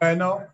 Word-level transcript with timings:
Bueno. 0.00 0.46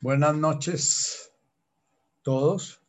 Buenas 0.00 0.34
noches 0.34 1.30
todos. 2.22 2.80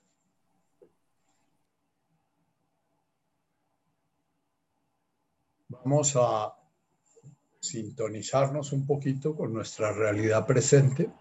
Vamos 5.67 6.13
a 6.15 6.55
sintonizarnos 7.59 8.71
un 8.71 8.87
poquito 8.87 9.35
con 9.35 9.53
nuestra 9.53 9.91
realidad 9.91 10.45
presente. 10.45 11.11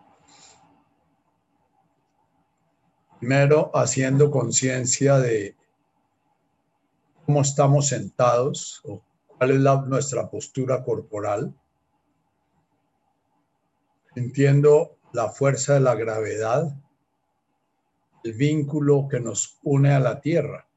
Primero, 3.18 3.72
haciendo 3.74 4.30
conciencia 4.30 5.18
de 5.18 5.56
cómo 7.26 7.40
estamos 7.40 7.88
sentados 7.88 8.80
o 8.84 9.02
cuál 9.26 9.50
es 9.50 9.86
nuestra 9.88 10.30
postura 10.30 10.84
corporal. 10.84 11.52
Entiendo 14.14 14.98
la 15.12 15.30
fuerza 15.30 15.74
de 15.74 15.80
la 15.80 15.96
gravedad, 15.96 16.72
el 18.22 18.34
vínculo 18.34 19.08
que 19.10 19.18
nos 19.18 19.58
une 19.64 19.92
a 19.92 19.98
la 19.98 20.20
tierra. 20.20 20.68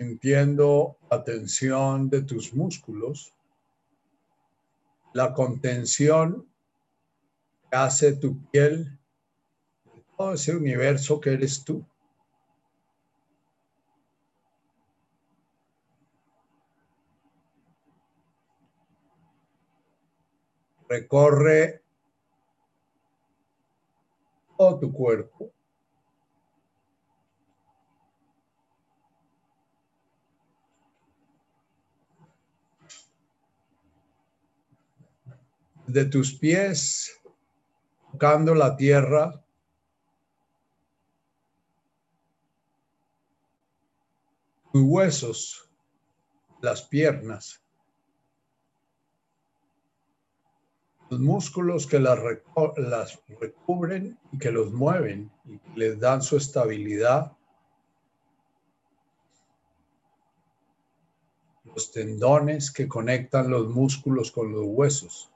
Entiendo 0.00 0.96
la 1.08 1.22
tensión 1.22 2.10
de 2.10 2.22
tus 2.22 2.54
músculos, 2.54 3.32
la 5.12 5.32
contención 5.32 6.47
hace 7.70 8.16
tu 8.16 8.40
piel, 8.50 8.98
todo 10.16 10.34
ese 10.34 10.56
universo 10.56 11.20
que 11.20 11.32
eres 11.32 11.64
tú. 11.64 11.86
Recorre 20.88 21.82
todo 24.56 24.78
tu 24.78 24.92
cuerpo 24.92 25.52
de 35.88 36.04
tus 36.04 36.34
pies, 36.38 37.17
tocando 38.18 38.52
la 38.52 38.76
tierra. 38.76 39.40
Tus 44.72 44.82
huesos, 44.82 45.70
las 46.60 46.82
piernas, 46.82 47.62
los 51.10 51.20
músculos 51.20 51.86
que 51.86 52.00
las, 52.00 52.18
las 52.76 53.22
recubren 53.40 54.18
y 54.32 54.38
que 54.38 54.50
los 54.50 54.72
mueven 54.72 55.30
y 55.44 55.60
les 55.78 56.00
dan 56.00 56.20
su 56.20 56.36
estabilidad. 56.36 57.36
Los 61.64 61.92
tendones 61.92 62.72
que 62.72 62.88
conectan 62.88 63.48
los 63.48 63.68
músculos 63.68 64.32
con 64.32 64.50
los 64.50 64.64
huesos. 64.66 65.30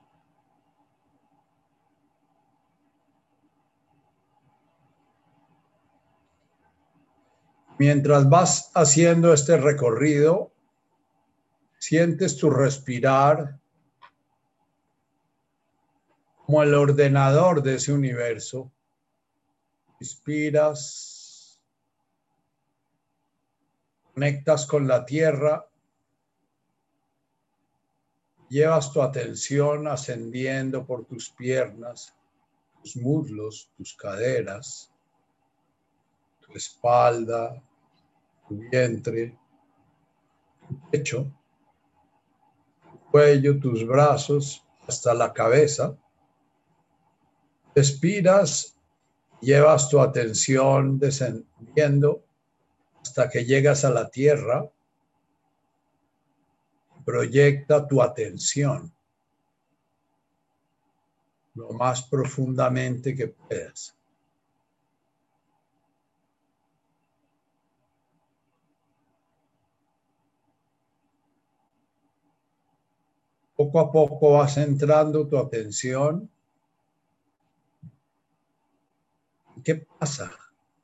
Mientras 7.85 8.29
vas 8.29 8.71
haciendo 8.77 9.33
este 9.33 9.57
recorrido, 9.57 10.53
sientes 11.81 12.37
tu 12.37 12.49
respirar 12.49 13.59
como 16.47 16.63
el 16.63 16.75
ordenador 16.75 17.61
de 17.61 17.75
ese 17.75 17.93
universo. 17.93 18.71
Inspiras, 19.99 21.61
conectas 24.15 24.65
con 24.65 24.87
la 24.87 25.05
tierra, 25.05 25.69
llevas 28.49 28.93
tu 28.93 29.03
atención 29.03 29.89
ascendiendo 29.89 30.87
por 30.87 31.05
tus 31.05 31.31
piernas, 31.31 32.15
tus 32.81 32.97
muslos, 32.97 33.73
tus 33.77 33.93
caderas, 33.97 34.89
tu 36.47 36.53
espalda, 36.53 37.61
vientre, 38.59 39.39
pecho, 40.91 41.33
cuello, 43.11 43.59
tus 43.59 43.87
brazos, 43.87 44.65
hasta 44.87 45.15
la 45.15 45.33
cabeza. 45.33 45.97
Respiras, 47.75 48.77
llevas 49.41 49.89
tu 49.89 50.01
atención 50.01 50.99
descendiendo 50.99 52.25
hasta 53.01 53.29
que 53.29 53.45
llegas 53.45 53.85
a 53.85 53.91
la 53.91 54.09
tierra. 54.09 54.71
Proyecta 57.05 57.87
tu 57.87 58.01
atención 58.01 58.93
lo 61.55 61.71
más 61.73 62.03
profundamente 62.03 63.15
que 63.15 63.29
puedas. 63.29 63.97
Poco 73.63 73.79
a 73.79 73.93
poco 73.93 74.33
vas 74.33 74.55
centrando 74.55 75.25
tu 75.29 75.39
atención. 75.39 76.29
¿Qué 79.63 79.77
pasa 79.77 80.33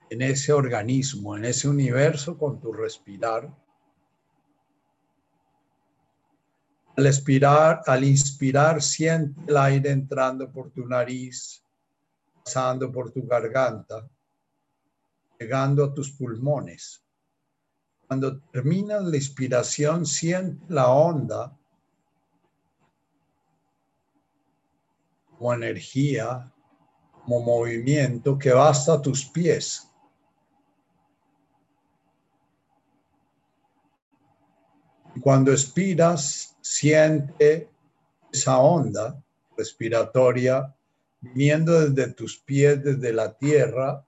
en 0.08 0.22
ese 0.22 0.52
organismo, 0.52 1.36
en 1.36 1.46
ese 1.46 1.68
universo 1.68 2.38
con 2.38 2.60
tu 2.60 2.72
respirar? 2.72 3.52
Al 6.96 7.06
expirar, 7.06 7.82
al 7.84 8.04
inspirar, 8.04 8.80
siente 8.80 9.40
el 9.48 9.56
aire 9.56 9.90
entrando 9.90 10.48
por 10.48 10.70
tu 10.70 10.86
nariz, 10.86 11.60
pasando 12.44 12.92
por 12.92 13.10
tu 13.10 13.26
garganta, 13.26 14.08
llegando 15.36 15.84
a 15.84 15.92
tus 15.92 16.12
pulmones. 16.12 17.02
Cuando 18.06 18.38
terminas 18.38 19.02
la 19.02 19.16
inspiración, 19.16 20.06
siente 20.06 20.64
la 20.68 20.90
onda 20.90 21.58
como 25.38 25.54
energía, 25.54 26.52
como 27.24 27.40
movimiento 27.40 28.36
que 28.36 28.52
va 28.52 28.70
hasta 28.70 29.00
tus 29.00 29.24
pies. 29.24 29.88
Cuando 35.22 35.52
expiras, 35.52 36.56
siente 36.60 37.70
esa 38.32 38.58
onda 38.58 39.22
respiratoria 39.56 40.74
viniendo 41.20 41.88
desde 41.88 42.12
tus 42.12 42.38
pies, 42.38 42.82
desde 42.82 43.12
la 43.12 43.36
tierra, 43.36 44.04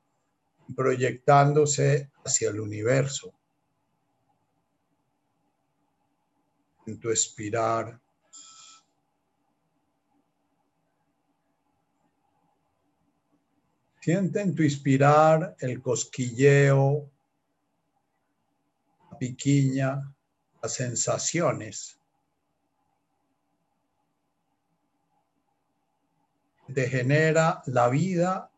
proyectándose 0.74 2.10
hacia 2.24 2.50
el 2.50 2.60
universo. 2.60 3.32
En 6.86 6.98
tu 6.98 7.10
expirar, 7.10 7.99
Siente 14.00 14.40
en 14.40 14.54
tu 14.54 14.62
inspirar 14.62 15.56
el 15.60 15.82
cosquilleo, 15.82 17.10
la 19.10 19.18
piquiña, 19.18 20.14
las 20.62 20.72
sensaciones. 20.72 22.00
Te 26.72 26.88
genera 26.88 27.62
la 27.66 27.90
vida 27.90 28.50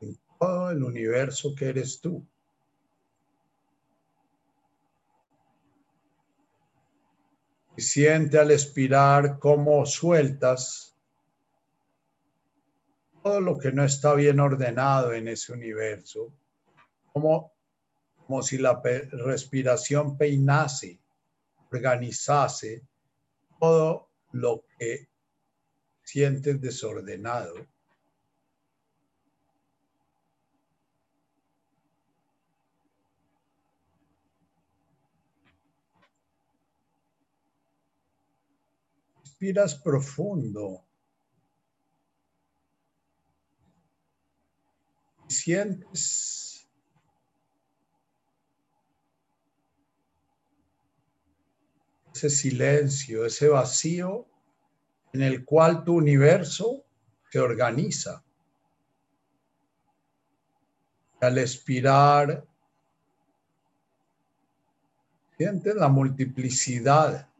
en 0.00 0.18
todo 0.40 0.70
el 0.72 0.82
universo 0.82 1.54
que 1.54 1.68
eres 1.68 2.00
tú. 2.00 2.26
Y 7.76 7.82
siente 7.82 8.36
al 8.36 8.50
expirar 8.50 9.38
cómo 9.38 9.86
sueltas 9.86 10.91
todo 13.22 13.40
lo 13.40 13.56
que 13.58 13.70
no 13.72 13.84
está 13.84 14.14
bien 14.14 14.40
ordenado 14.40 15.12
en 15.12 15.28
ese 15.28 15.52
universo, 15.52 16.32
como, 17.12 17.52
si 18.42 18.58
la 18.58 18.82
respiración 19.12 20.16
peinase, 20.16 20.98
organizase 21.70 22.82
todo 23.60 24.08
lo 24.32 24.64
que 24.78 25.08
sientes 26.02 26.60
desordenado. 26.60 27.54
Respiras 39.20 39.74
profundo. 39.76 40.84
Sientes 45.32 46.68
ese 52.14 52.28
silencio, 52.28 53.24
ese 53.24 53.48
vacío 53.48 54.26
en 55.12 55.22
el 55.22 55.44
cual 55.44 55.84
tu 55.84 55.96
universo 55.96 56.84
se 57.30 57.40
organiza. 57.40 58.22
Al 61.20 61.38
expirar, 61.38 62.44
sientes 65.38 65.74
la 65.74 65.88
multiplicidad 65.88 67.31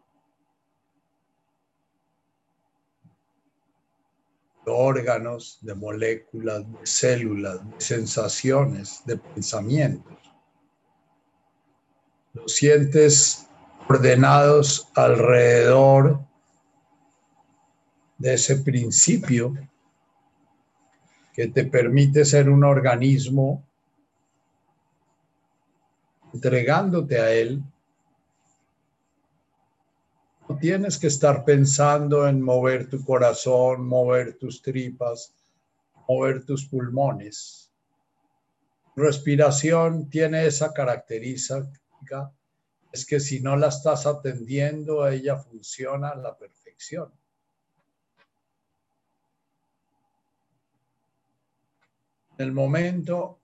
de 4.65 4.71
órganos, 4.71 5.59
de 5.61 5.75
moléculas, 5.75 6.61
de 6.71 6.87
células, 6.87 7.61
de 7.69 7.81
sensaciones, 7.81 9.03
de 9.05 9.17
pensamientos. 9.17 10.19
Los 12.35 12.55
sientes 12.55 13.47
ordenados 13.89 14.89
alrededor 14.95 16.21
de 18.19 18.35
ese 18.35 18.57
principio 18.57 19.55
que 21.35 21.49
te 21.49 21.65
permite 21.65 22.25
ser 22.25 22.49
un 22.49 22.63
organismo 22.63 23.67
entregándote 26.33 27.19
a 27.19 27.33
él. 27.33 27.63
Tienes 30.61 30.99
que 30.99 31.09
estar 31.09 31.45
pensando 31.45 32.27
en 32.27 32.41
mover 32.41 32.89
tu 32.89 33.05
corazón, 33.05 33.87
mover 33.87 34.39
tus 34.39 34.63
tripas, 34.63 35.35
mover 36.09 36.45
tus 36.45 36.67
pulmones. 36.67 37.71
Respiración 38.95 40.09
tiene 40.11 40.47
esa 40.47 40.73
característica 40.73 42.33
es 42.93 43.07
que 43.07 43.21
si 43.21 43.41
no 43.41 43.57
la 43.57 43.69
estás 43.69 44.07
atendiendo, 44.07 45.09
ella 45.09 45.37
funciona 45.37 46.11
a 46.11 46.17
la 46.17 46.37
perfección. 46.37 47.11
En 52.37 52.47
el 52.47 52.53
momento 52.53 53.41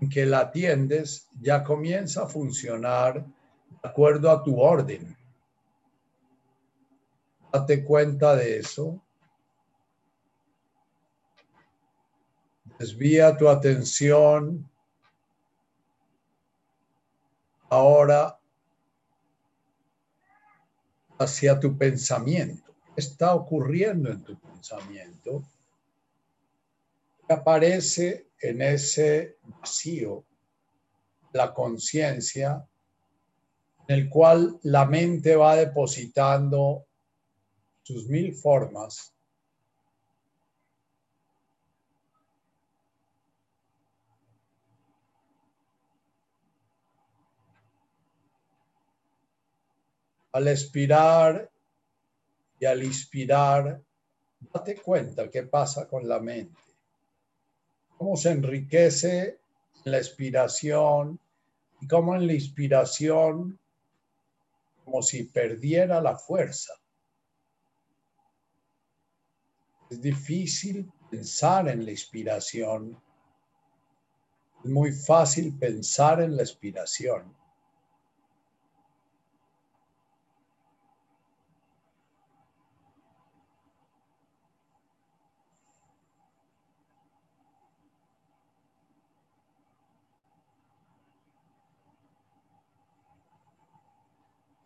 en 0.00 0.08
que 0.08 0.24
la 0.24 0.40
atiendes, 0.40 1.28
ya 1.38 1.62
comienza 1.62 2.22
a 2.22 2.28
funcionar 2.28 3.24
de 3.24 3.88
acuerdo 3.88 4.30
a 4.30 4.42
tu 4.42 4.58
orden. 4.58 5.16
Date 7.52 7.84
cuenta 7.84 8.34
de 8.34 8.58
eso. 8.58 9.02
Desvía 12.78 13.36
tu 13.36 13.46
atención 13.48 14.68
ahora 17.68 18.38
hacia 21.18 21.60
tu 21.60 21.76
pensamiento. 21.76 22.74
¿Qué 22.94 23.00
está 23.02 23.34
ocurriendo 23.34 24.10
en 24.10 24.24
tu 24.24 24.38
pensamiento? 24.40 25.44
Aparece 27.28 28.30
en 28.40 28.62
ese 28.62 29.36
vacío 29.44 30.24
la 31.32 31.52
conciencia 31.52 32.66
en 33.86 33.98
el 33.98 34.08
cual 34.08 34.58
la 34.62 34.86
mente 34.86 35.36
va 35.36 35.56
depositando 35.56 36.86
sus 37.82 38.08
mil 38.08 38.34
formas 38.34 39.12
al 50.32 50.48
expirar 50.48 51.50
y 52.58 52.64
al 52.64 52.82
inspirar, 52.82 53.82
date 54.52 54.76
cuenta 54.76 55.28
qué 55.28 55.42
pasa 55.42 55.86
con 55.86 56.08
la 56.08 56.20
mente. 56.20 56.60
Cómo 57.96 58.16
se 58.16 58.30
enriquece 58.30 59.38
la 59.84 59.98
expiración 59.98 61.18
y 61.80 61.86
cómo 61.86 62.14
en 62.14 62.26
la 62.26 62.32
inspiración, 62.32 63.58
como 64.84 65.02
si 65.02 65.24
perdiera 65.24 66.00
la 66.00 66.16
fuerza. 66.16 66.72
Es 69.92 70.00
difícil 70.00 70.90
pensar 71.10 71.68
en 71.68 71.84
la 71.84 71.90
inspiración. 71.90 72.98
Es 74.64 74.70
muy 74.70 74.90
fácil 74.90 75.54
pensar 75.58 76.22
en 76.22 76.34
la 76.34 76.44
expiración. 76.44 77.36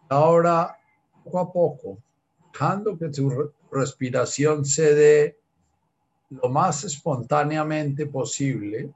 Ahora, 0.09 0.79
poco 1.25 1.41
a 1.41 1.53
poco, 1.53 1.99
dejando 2.57 2.97
que 2.97 3.11
tu 3.11 3.53
respiración 3.71 4.65
se 4.65 4.95
dé 4.95 5.39
lo 6.31 6.49
más 6.49 6.85
espontáneamente 6.85 8.07
posible, 8.07 8.95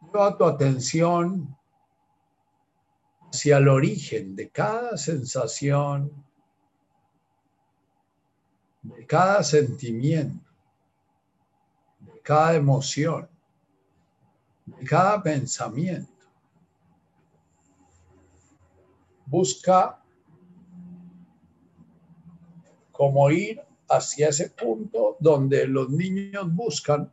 lleva 0.00 0.36
tu 0.38 0.44
atención 0.44 1.54
hacia 3.30 3.58
el 3.58 3.68
origen 3.68 4.34
de 4.34 4.48
cada 4.48 4.96
sensación, 4.96 6.10
de 8.82 9.06
cada 9.06 9.42
sentimiento, 9.44 10.50
de 12.00 12.20
cada 12.22 12.54
emoción, 12.54 13.28
de 14.64 14.84
cada 14.86 15.22
pensamiento. 15.22 16.10
busca 19.32 20.01
como 23.02 23.28
ir 23.32 23.60
hacia 23.88 24.28
ese 24.28 24.50
punto 24.50 25.16
donde 25.18 25.66
los 25.66 25.90
niños 25.90 26.54
buscan 26.54 27.12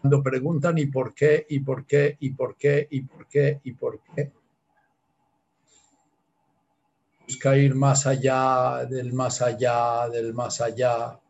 cuando 0.00 0.20
preguntan 0.20 0.76
y 0.78 0.86
por 0.86 1.14
qué, 1.14 1.46
y 1.48 1.60
por 1.60 1.86
qué, 1.86 2.16
y 2.18 2.30
por 2.30 2.56
qué, 2.56 2.88
y 2.90 3.02
por 3.02 3.28
qué, 3.28 3.60
y 3.62 3.72
por 3.72 4.00
qué. 4.00 4.32
Busca 7.22 7.56
ir 7.56 7.76
más 7.76 8.04
allá 8.04 8.84
del 8.84 9.12
más 9.12 9.40
allá, 9.40 10.08
del 10.08 10.34
más 10.34 10.60
allá, 10.60 11.20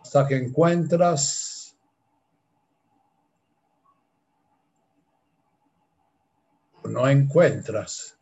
hasta 0.00 0.26
que 0.26 0.36
encuentras 0.36 1.76
o 6.82 6.88
no 6.88 7.06
encuentras 7.06 8.18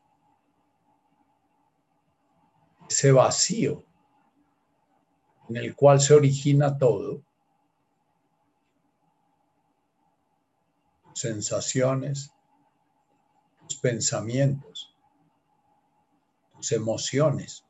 ese 2.89 3.13
vacío 3.13 3.85
en 5.49 5.57
el 5.57 5.75
cual 5.75 6.01
se 6.01 6.15
origina 6.15 6.79
todo, 6.79 7.23
sensaciones, 11.15 12.33
tus 13.61 13.79
pensamientos, 13.79 14.95
tus 16.55 16.73
emociones. 16.73 17.65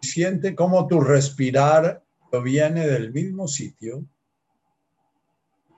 Siente 0.00 0.54
cómo 0.54 0.86
tu 0.86 1.00
respirar 1.00 2.02
proviene 2.30 2.86
del 2.86 3.12
mismo 3.12 3.48
sitio 3.48 4.06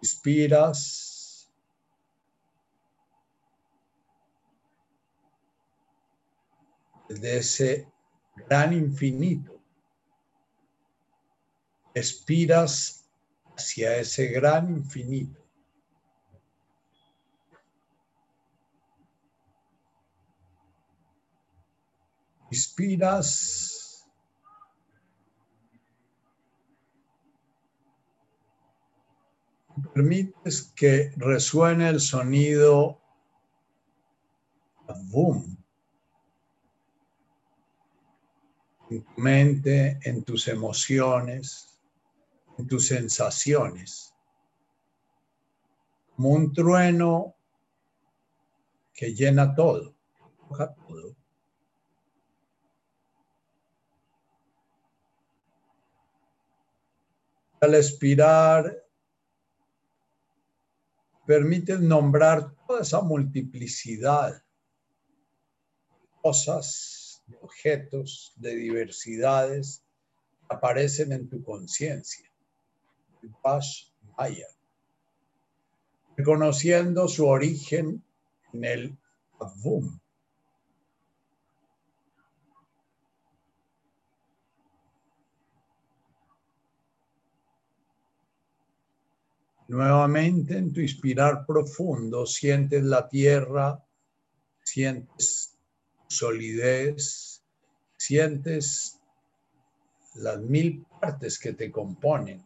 Inspiras. 0.00 1.17
Desde 7.08 7.38
ese 7.38 7.88
gran 8.48 8.72
infinito. 8.72 9.60
Expiras 11.94 13.08
hacia 13.56 13.96
ese 13.96 14.28
gran 14.28 14.70
infinito. 14.70 15.40
Inspiras 22.50 23.78
Permites 29.94 30.72
que 30.74 31.12
resuene 31.16 31.88
el 31.88 32.00
sonido 32.00 33.00
boom 35.10 35.57
en 38.90 39.04
tu 39.04 39.20
mente, 39.20 39.98
en 40.02 40.24
tus 40.24 40.48
emociones, 40.48 41.78
en 42.58 42.66
tus 42.66 42.86
sensaciones, 42.88 44.14
como 46.14 46.30
un 46.30 46.52
trueno 46.52 47.36
que 48.92 49.14
llena 49.14 49.54
todo, 49.54 49.94
todo. 50.48 51.14
Al 57.60 57.74
expirar, 57.74 58.84
permite 61.26 61.78
nombrar 61.78 62.54
toda 62.66 62.80
esa 62.82 63.00
multiplicidad 63.02 64.34
de 64.34 66.08
cosas, 66.22 66.97
objetos, 67.40 68.32
de 68.36 68.54
diversidades 68.56 69.84
aparecen 70.48 71.12
en 71.12 71.28
tu 71.28 71.42
conciencia. 71.42 72.30
Pash 73.42 73.90
Maya. 74.16 74.46
Reconociendo 76.16 77.06
su 77.08 77.26
origen 77.26 78.02
en 78.52 78.64
el 78.64 78.98
Avum, 79.40 79.98
Nuevamente 89.68 90.56
en 90.56 90.72
tu 90.72 90.80
inspirar 90.80 91.44
profundo 91.44 92.24
sientes 92.24 92.82
la 92.82 93.06
tierra, 93.06 93.84
sientes 94.64 95.47
solidez, 96.08 97.44
sientes 97.96 98.98
las 100.14 100.38
mil 100.40 100.84
partes 101.00 101.38
que 101.38 101.52
te 101.52 101.70
componen, 101.70 102.44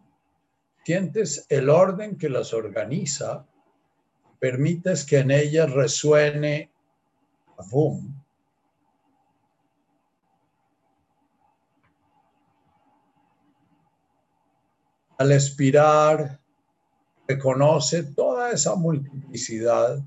sientes 0.84 1.46
el 1.48 1.70
orden 1.70 2.18
que 2.18 2.28
las 2.28 2.52
organiza, 2.52 3.46
permites 4.38 5.04
que 5.04 5.18
en 5.18 5.30
ellas 5.30 5.70
resuene 5.70 6.72
boom. 7.70 8.18
Al 15.18 15.30
expirar, 15.30 16.40
reconoce 17.28 18.02
toda 18.02 18.50
esa 18.50 18.74
multiplicidad, 18.74 20.02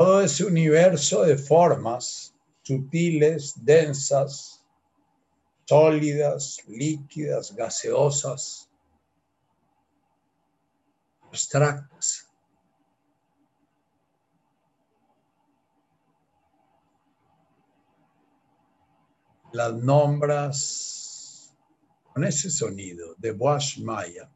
todo 0.00 0.22
ese 0.22 0.46
universo 0.46 1.24
de 1.24 1.36
formas 1.36 2.34
sutiles, 2.62 3.52
densas, 3.62 4.64
sólidas, 5.66 6.56
líquidas, 6.66 7.54
gaseosas, 7.54 8.70
abstractas. 11.20 12.26
Las 19.52 19.74
nombras 19.74 21.54
con 22.14 22.24
ese 22.24 22.48
sonido 22.48 23.14
de 23.18 23.32
Bosch 23.32 23.76
Maya. 23.80 24.32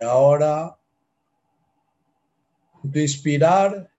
Ahora, 0.00 0.78
inspirar 2.82 3.90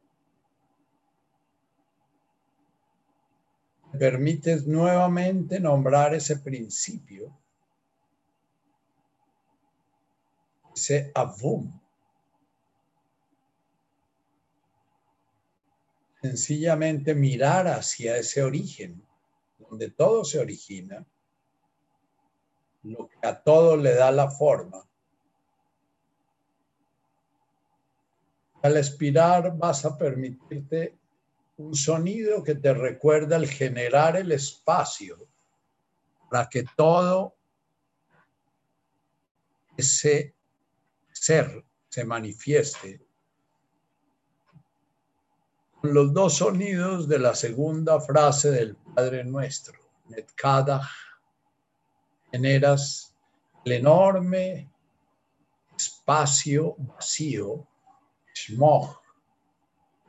permites 4.00 4.66
nuevamente 4.66 5.60
nombrar 5.60 6.16
ese 6.16 6.40
principio, 6.40 7.38
ese 10.76 11.12
avum. 11.14 11.80
Sencillamente 16.22 17.14
mirar 17.14 17.68
hacia 17.68 18.18
ese 18.18 18.42
origen, 18.44 19.06
donde 19.58 19.92
todo 19.92 20.24
se 20.24 20.40
origina, 20.40 21.06
lo 22.84 23.08
que 23.08 23.28
a 23.28 23.42
todo 23.44 23.76
le 23.78 23.94
da 23.94 24.12
la 24.12 24.30
forma. 24.30 24.91
Al 28.62 28.78
expirar 28.78 29.58
vas 29.58 29.86
a 29.86 29.98
permitirte 29.98 30.98
un 31.58 31.76
sonido 31.76 32.44
que 32.44 32.56
te 32.56 32.74
recuerda 32.74 33.36
el 33.36 33.48
generar 33.48 34.16
el 34.18 34.32
espacio 34.32 35.18
para 36.30 36.48
que 36.48 36.66
todo 36.76 37.36
ese 39.78 40.36
ser 41.12 41.64
se 41.90 42.06
manifieste. 42.06 43.02
Los 45.84 46.14
dos 46.14 46.38
sonidos 46.38 47.08
de 47.08 47.20
la 47.20 47.36
segunda 47.36 48.00
frase 48.00 48.52
del 48.52 48.76
Padre 48.76 49.24
Nuestro, 49.24 49.80
Netkada, 50.10 50.88
generas 52.32 53.14
el 53.66 53.74
enorme 53.74 54.70
espacio 55.76 56.76
vacío, 56.78 57.68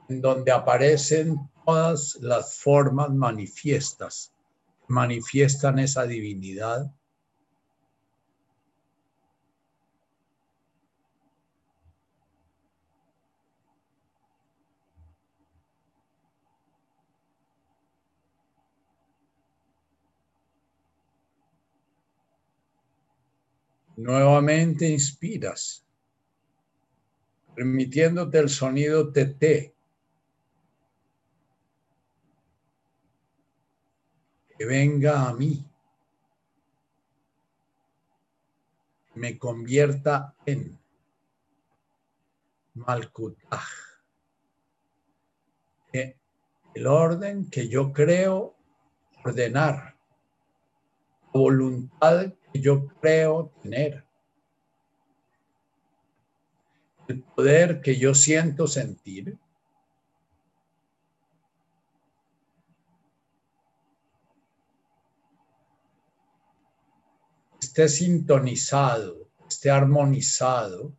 En 0.09 0.21
donde 0.21 0.53
aparecen 0.53 1.37
todas 1.65 2.17
las 2.21 2.57
formas 2.57 3.11
manifiestas, 3.11 4.33
manifiestan 4.89 5.79
esa 5.79 6.07
divinidad. 6.07 6.93
Nuevamente 23.97 24.89
inspiras, 24.89 25.85
permitiéndote 27.55 28.39
el 28.39 28.49
sonido 28.49 29.13
TT 29.13 29.73
venga 34.65 35.29
a 35.29 35.35
mí, 35.35 35.65
me 39.15 39.39
convierta 39.39 40.35
en 40.47 40.79
Malkutaj, 42.75 43.63
el 45.93 46.87
orden 46.87 47.51
que 47.51 47.69
yo 47.69 47.93
creo 47.93 48.57
ordenar, 49.25 49.95
la 51.35 51.41
voluntad 51.41 52.33
que 52.53 52.61
yo 52.61 52.87
creo 53.01 53.53
tener, 53.63 54.07
el 57.09 57.23
poder 57.23 57.81
que 57.81 57.97
yo 57.97 58.15
siento 58.15 58.67
sentir 58.67 59.39
esté 67.73 67.89
sintonizado, 67.89 69.31
esté 69.49 69.71
armonizado, 69.71 70.93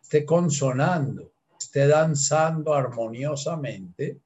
esté 0.00 0.24
consonando, 0.24 1.32
esté 1.58 1.88
danzando 1.88 2.72
armoniosamente 2.72 4.20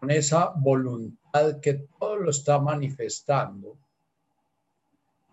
con 0.00 0.10
esa 0.10 0.52
voluntad 0.56 1.60
que 1.60 1.86
todo 1.98 2.16
lo 2.16 2.30
está 2.30 2.58
manifestando, 2.58 3.76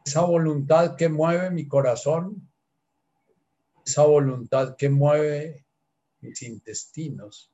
esa 0.06 0.22
voluntad 0.22 0.98
que 0.98 1.08
mueve 1.08 1.50
mi 1.50 1.66
corazón, 1.66 2.51
esa 3.92 4.04
voluntad 4.04 4.78
que 4.78 4.90
mueve 4.90 5.66
mis 6.22 6.42
intestinos, 6.44 7.52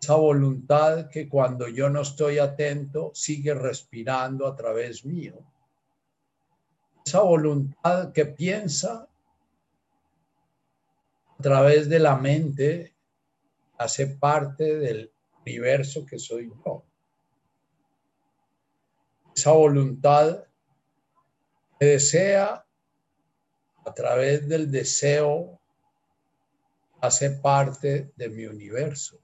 esa 0.00 0.14
voluntad 0.14 1.10
que 1.10 1.28
cuando 1.28 1.68
yo 1.68 1.90
no 1.90 2.00
estoy 2.00 2.38
atento 2.38 3.10
sigue 3.14 3.52
respirando 3.52 4.46
a 4.46 4.56
través 4.56 5.04
mío. 5.04 5.34
Esa 7.04 7.20
voluntad 7.20 8.12
que 8.12 8.24
piensa 8.24 9.06
a 11.38 11.42
través 11.42 11.90
de 11.90 11.98
la 11.98 12.16
mente 12.16 12.94
hace 13.76 14.06
parte 14.06 14.78
del 14.78 15.12
universo 15.42 16.06
que 16.06 16.18
soy 16.18 16.50
yo. 16.64 16.86
Esa 19.36 19.52
voluntad 19.52 20.44
que 21.78 21.86
desea 21.86 22.63
a 23.84 23.92
través 23.92 24.48
del 24.48 24.70
deseo 24.70 25.60
hace 27.00 27.30
parte 27.30 28.12
de 28.16 28.28
mi 28.30 28.46
universo. 28.46 29.18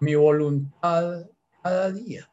Mi 0.00 0.14
voluntad 0.14 1.26
cada 1.62 1.92
día 1.92 2.28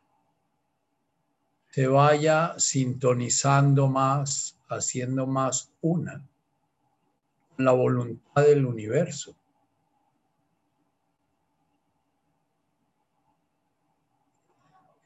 se 1.69 1.85
vaya 1.85 2.55
sintonizando 2.57 3.87
más, 3.87 4.57
haciendo 4.67 5.27
más 5.27 5.71
una 5.81 6.27
la 7.57 7.71
voluntad 7.71 8.43
del 8.43 8.65
universo. 8.65 9.36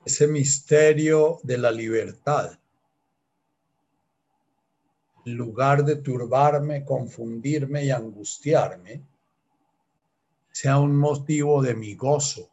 Ese 0.04 0.28
misterio 0.28 1.40
de 1.44 1.58
la 1.58 1.72
libertad. 1.72 2.58
En 5.26 5.36
lugar 5.36 5.86
de 5.86 5.98
turbarme, 5.98 6.84
confundirme 6.84 7.86
y 7.86 7.92
angustiarme, 7.92 9.04
sea 10.52 10.80
un 10.80 10.98
motivo 10.98 11.62
de 11.62 11.76
mi 11.76 11.96
gozo, 11.96 12.50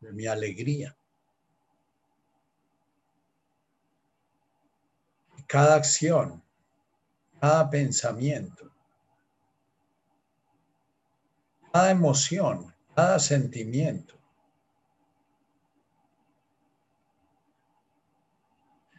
de 0.00 0.12
mi 0.12 0.26
alegría. 0.26 0.96
Cada 5.48 5.74
acción, 5.74 6.40
cada 7.40 7.68
pensamiento, 7.68 8.70
cada 11.72 11.90
emoción, 11.90 12.72
cada 12.94 13.18
sentimiento 13.18 14.21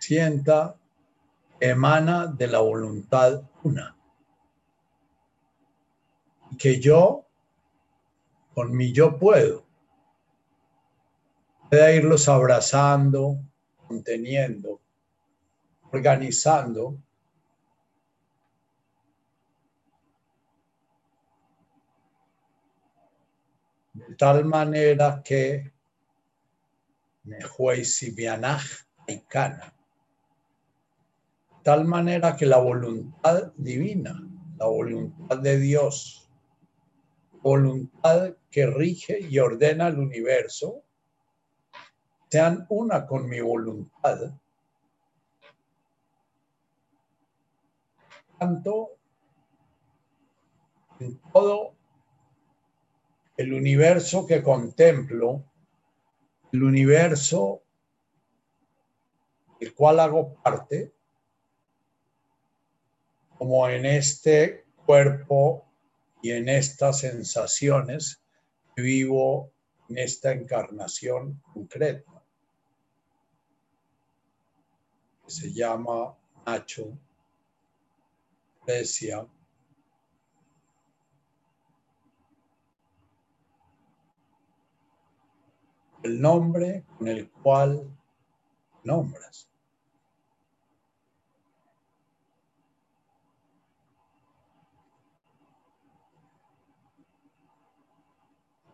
sienta 0.04 0.76
emana 1.62 2.28
de 2.28 2.48
la 2.48 2.60
voluntad 2.60 3.42
una. 3.64 3.96
Que 6.58 6.80
yo 6.80 7.26
con 8.54 8.76
mi 8.76 8.92
yo 8.92 9.18
puedo, 9.18 9.66
pueda 11.70 11.92
irlos 11.94 12.28
abrazando, 12.28 13.40
conteniendo, 13.88 14.82
organizando. 15.92 16.98
De 23.94 24.16
tal 24.16 24.44
manera 24.44 25.22
que 25.24 25.72
y 29.08 29.20
cana. 29.22 29.73
Tal 31.64 31.86
manera 31.86 32.36
que 32.36 32.46
la 32.46 32.58
voluntad 32.58 33.54
divina, 33.56 34.22
la 34.58 34.66
voluntad 34.66 35.38
de 35.38 35.58
Dios, 35.58 36.30
voluntad 37.42 38.36
que 38.52 38.68
rige 38.68 39.20
y 39.22 39.40
ordena 39.40 39.88
el 39.88 39.98
universo, 39.98 40.84
sean 42.30 42.66
una 42.68 43.06
con 43.06 43.30
mi 43.30 43.40
voluntad. 43.40 44.38
Tanto 48.38 48.98
en 51.00 51.18
todo 51.32 51.76
el 53.38 53.54
universo 53.54 54.28
que 54.28 54.44
contemplo, 54.44 55.46
el 56.52 56.64
universo 56.64 57.64
del 59.60 59.74
cual 59.74 60.02
hago 60.02 60.34
parte, 60.36 60.94
como 63.44 63.68
en 63.68 63.86
este 63.86 64.64
cuerpo 64.86 65.70
y 66.22 66.32
en 66.32 66.48
estas 66.48 67.02
sensaciones 67.02 68.24
vivo 68.74 69.52
en 69.90 69.98
esta 69.98 70.32
encarnación 70.32 71.42
concreta, 71.54 72.24
que 75.26 75.30
se 75.30 75.52
llama 75.52 76.18
Nacho, 76.46 76.98
Grecia, 78.66 79.28
el 86.02 86.22
nombre 86.22 86.86
con 86.98 87.10
el 87.10 87.30
cual 87.30 87.94
nombras. 88.86 89.53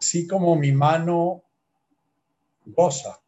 Así 0.09 0.25
como 0.25 0.55
mi 0.55 0.71
mano 0.71 1.43
goza. 2.65 3.21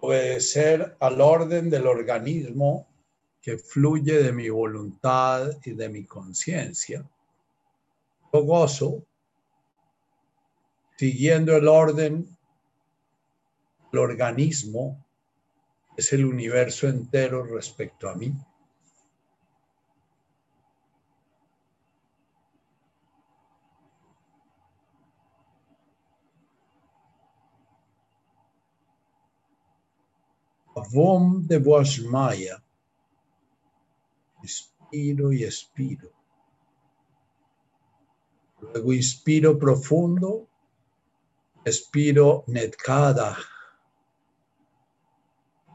Obedecer 0.00 0.96
al 0.98 1.20
orden 1.20 1.68
del 1.68 1.86
organismo 1.86 2.88
que 3.42 3.58
fluye 3.58 4.22
de 4.22 4.32
mi 4.32 4.48
voluntad 4.48 5.50
y 5.66 5.72
de 5.72 5.88
mi 5.90 6.06
conciencia. 6.06 7.06
Yo 8.32 8.42
gozo 8.42 9.04
siguiendo 10.96 11.54
el 11.56 11.68
orden 11.68 12.34
del 13.92 14.00
organismo, 14.00 15.04
es 15.94 16.10
el 16.14 16.24
universo 16.24 16.88
entero 16.88 17.44
respecto 17.44 18.08
a 18.08 18.14
mí. 18.14 18.32
Vom 30.90 31.46
de 31.46 31.58
Maya. 32.08 32.62
Inspiro 34.42 35.32
y 35.32 35.44
expiro. 35.44 36.10
Luego 38.60 38.92
inspiro 38.92 39.58
profundo, 39.58 40.48
expiro 41.64 42.44
netkada, 42.46 43.36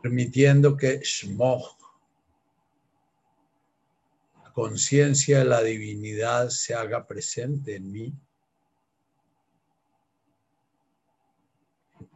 permitiendo 0.01 0.75
que 0.75 0.99
Shmoch, 1.03 1.77
la 4.43 4.51
conciencia 4.53 5.39
de 5.39 5.45
la 5.45 5.61
divinidad, 5.61 6.49
se 6.49 6.73
haga 6.73 7.05
presente 7.05 7.75
en 7.75 7.91
mí. 7.91 8.13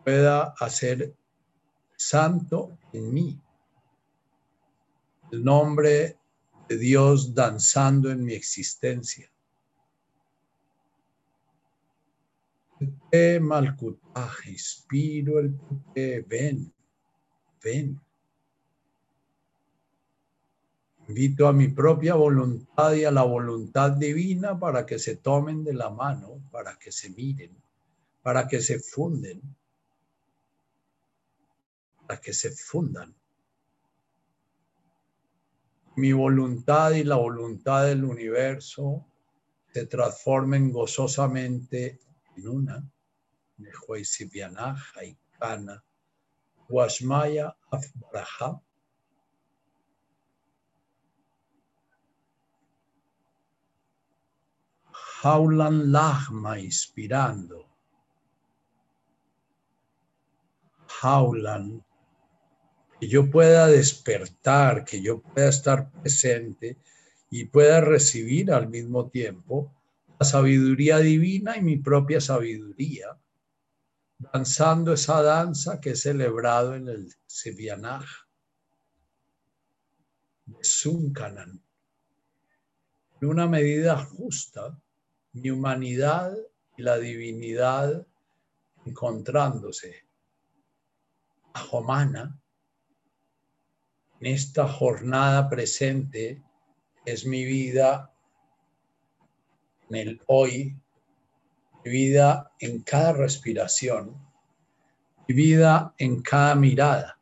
pueda 0.06 0.54
hacer 0.60 1.16
santo 2.08 2.78
en 2.94 3.14
mí. 3.14 3.40
El 5.32 5.44
nombre 5.44 6.18
de 6.70 6.78
Dios 6.78 7.34
danzando 7.34 8.12
en 8.12 8.24
mi 8.24 8.34
existencia. 8.34 9.30
Malkutaje, 13.42 14.52
inspiro 14.52 15.40
el 15.40 15.58
ven, 16.28 16.74
ven. 17.64 18.00
Invito 21.08 21.48
a 21.48 21.54
mi 21.54 21.70
propia 21.70 22.16
voluntad 22.16 22.94
y 22.94 23.06
a 23.06 23.12
la 23.12 23.24
voluntad 23.24 23.92
divina 23.92 24.60
para 24.60 24.86
que 24.86 25.00
se 25.00 25.16
tomen 25.16 25.64
de 25.64 25.74
la 25.74 25.90
mano, 25.90 26.42
para 26.52 26.78
que 26.78 26.92
se 26.92 27.10
miren, 27.12 27.52
para 28.22 28.48
que 28.48 28.60
se 28.62 28.80
funden 28.80 29.42
para 32.08 32.20
que 32.20 32.34
se 32.34 32.52
fundan. 32.52 33.16
Mi 35.98 36.12
voluntad 36.12 36.92
y 36.92 37.04
la 37.04 37.16
voluntad 37.16 37.86
del 37.86 38.04
universo 38.04 39.06
se 39.74 39.86
transformen 39.86 40.72
gozosamente 40.72 42.00
en 42.36 42.48
una. 42.48 42.92
Washmaya 46.68 47.56
Afbaraha. 47.72 48.62
Jaulan 55.22 55.92
Lahma 55.92 56.60
inspirando. 56.60 57.66
Jaulan 60.88 61.84
que 63.06 63.12
yo 63.12 63.30
pueda 63.30 63.68
despertar, 63.68 64.84
que 64.84 65.00
yo 65.00 65.22
pueda 65.22 65.50
estar 65.50 65.92
presente 65.92 66.76
y 67.30 67.46
pueda 67.46 67.80
recibir 67.80 68.52
al 68.52 68.68
mismo 68.68 69.12
tiempo 69.12 69.72
la 70.20 70.26
sabiduría 70.26 70.98
divina 70.98 71.56
y 71.56 71.62
mi 71.62 71.78
propia 71.78 72.20
sabiduría, 72.20 73.16
danzando 74.18 74.94
esa 74.94 75.22
danza 75.22 75.80
que 75.80 75.92
he 75.92 75.96
celebrado 75.96 76.74
en 76.74 76.90
el 76.90 77.14
Sevianaj 77.28 78.06
de 80.48 80.64
Sunkanan. 80.64 81.62
En 83.22 83.28
una 83.28 83.46
medida 83.46 84.04
justa, 84.04 84.76
mi 85.34 85.52
humanidad 85.52 86.36
y 86.76 86.82
la 86.82 86.98
divinidad 86.98 88.08
encontrándose. 88.84 90.08
Jomana 91.70 92.42
en 94.20 94.28
esta 94.28 94.68
jornada 94.68 95.50
presente 95.50 96.42
es 97.06 97.26
mi 97.26 97.46
vida 97.46 98.12
en 99.90 99.96
el 99.96 100.22
hoy, 100.28 100.76
mi 101.84 101.92
vida 101.92 102.52
en 102.60 102.82
cada 102.82 103.14
respiración, 103.14 104.18
mi 105.28 105.36
vida 105.36 105.94
en 105.98 106.22
cada 106.22 106.56
mirada. 106.56 107.20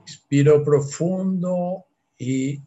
Inspiro 0.00 0.62
profundo 0.62 1.86
y 2.18 2.60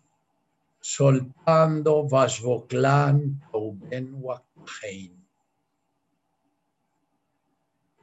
soltando 0.80 2.08
Vashvoklan 2.08 3.42
Tauben 3.52 4.16
Wakhein 4.20 5.25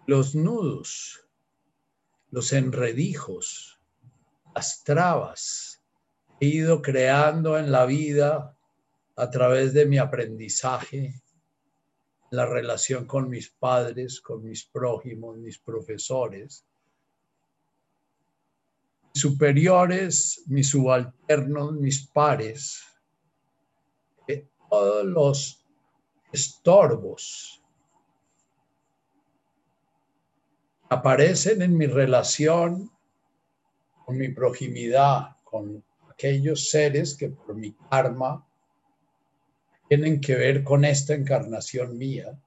los 0.07 0.35
nudos, 0.35 1.21
los 2.31 2.53
enredijos, 2.53 3.81
las 4.55 4.83
trabas 4.85 5.83
he 6.41 6.47
ido 6.47 6.83
creando 6.83 7.59
en 7.59 7.71
la 7.71 7.87
vida 7.87 8.57
a 9.17 9.31
través 9.31 9.73
de 9.73 9.87
mi 9.87 9.99
aprendizaje, 9.99 11.23
la 12.31 12.47
relación 12.47 13.07
con 13.07 13.29
mis 13.29 13.51
padres, 13.51 14.21
con 14.21 14.43
mis 14.43 14.65
prójimos, 14.65 15.37
mis 15.39 15.59
profesores, 15.59 16.67
superiores, 19.15 20.43
mis 20.47 20.71
subalternos, 20.71 21.75
mis 21.75 22.09
pares, 22.09 22.83
todos 24.69 25.05
los 25.05 25.67
estorbos 26.33 27.62
aparecen 30.93 31.63
en 31.63 31.77
mi 31.77 31.87
relación 31.87 32.91
con 34.05 34.19
mi 34.19 34.29
proximidad, 34.29 35.37
con 35.43 35.83
aquellos 36.11 36.69
seres 36.69 37.17
que 37.17 37.31
por 37.31 37.55
mi 37.55 37.73
karma 37.91 38.47
tienen 39.89 40.21
que 40.21 40.35
ver 40.35 40.63
con 40.63 40.85
esta 40.85 41.15
encarnación 41.15 41.97
mía, 41.97 42.39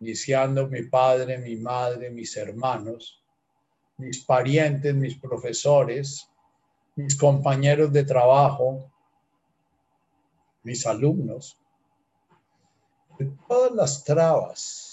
iniciando 0.00 0.68
mi 0.68 0.84
padre, 0.84 1.36
mi 1.38 1.56
madre, 1.56 2.10
mis 2.10 2.36
hermanos, 2.36 3.22
mis 3.98 4.24
parientes, 4.24 4.94
mis 4.94 5.18
profesores, 5.18 6.28
mis 6.96 7.16
compañeros 7.16 7.92
de 7.92 8.04
trabajo, 8.04 8.90
mis 10.62 10.86
alumnos, 10.86 11.58
de 13.18 13.30
todas 13.46 13.72
las 13.72 14.02
trabas 14.02 14.91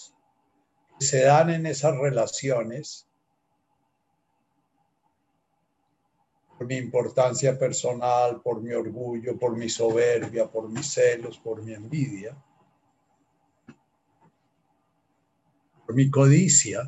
se 0.99 1.23
dan 1.23 1.49
en 1.49 1.65
esas 1.65 1.97
relaciones 1.97 3.09
por 6.57 6.67
mi 6.67 6.75
importancia 6.75 7.57
personal, 7.57 8.41
por 8.41 8.61
mi 8.61 8.73
orgullo, 8.73 9.39
por 9.39 9.55
mi 9.55 9.69
soberbia, 9.69 10.51
por 10.51 10.69
mis 10.69 10.87
celos, 10.87 11.39
por 11.39 11.63
mi 11.63 11.73
envidia, 11.73 12.37
por 15.85 15.95
mi 15.95 16.11
codicia, 16.11 16.81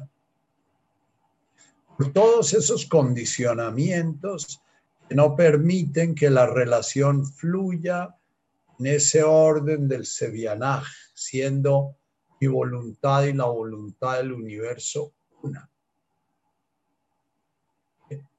por 1.98 2.12
todos 2.12 2.54
esos 2.54 2.86
condicionamientos 2.86 4.62
que 5.08 5.16
no 5.16 5.38
permiten 5.38 6.16
que 6.16 6.30
la 6.30 6.48
relación 6.48 7.26
fluya 7.26 8.14
en 8.78 8.88
ese 8.88 9.24
orden 9.24 9.88
del 9.88 10.06
Sevianaj, 10.06 10.84
siendo 11.14 11.96
mi 12.42 12.48
voluntad 12.48 13.24
y 13.24 13.34
la 13.34 13.46
voluntad 13.46 14.18
del 14.18 14.34
universo 14.34 15.14
una. 15.44 15.70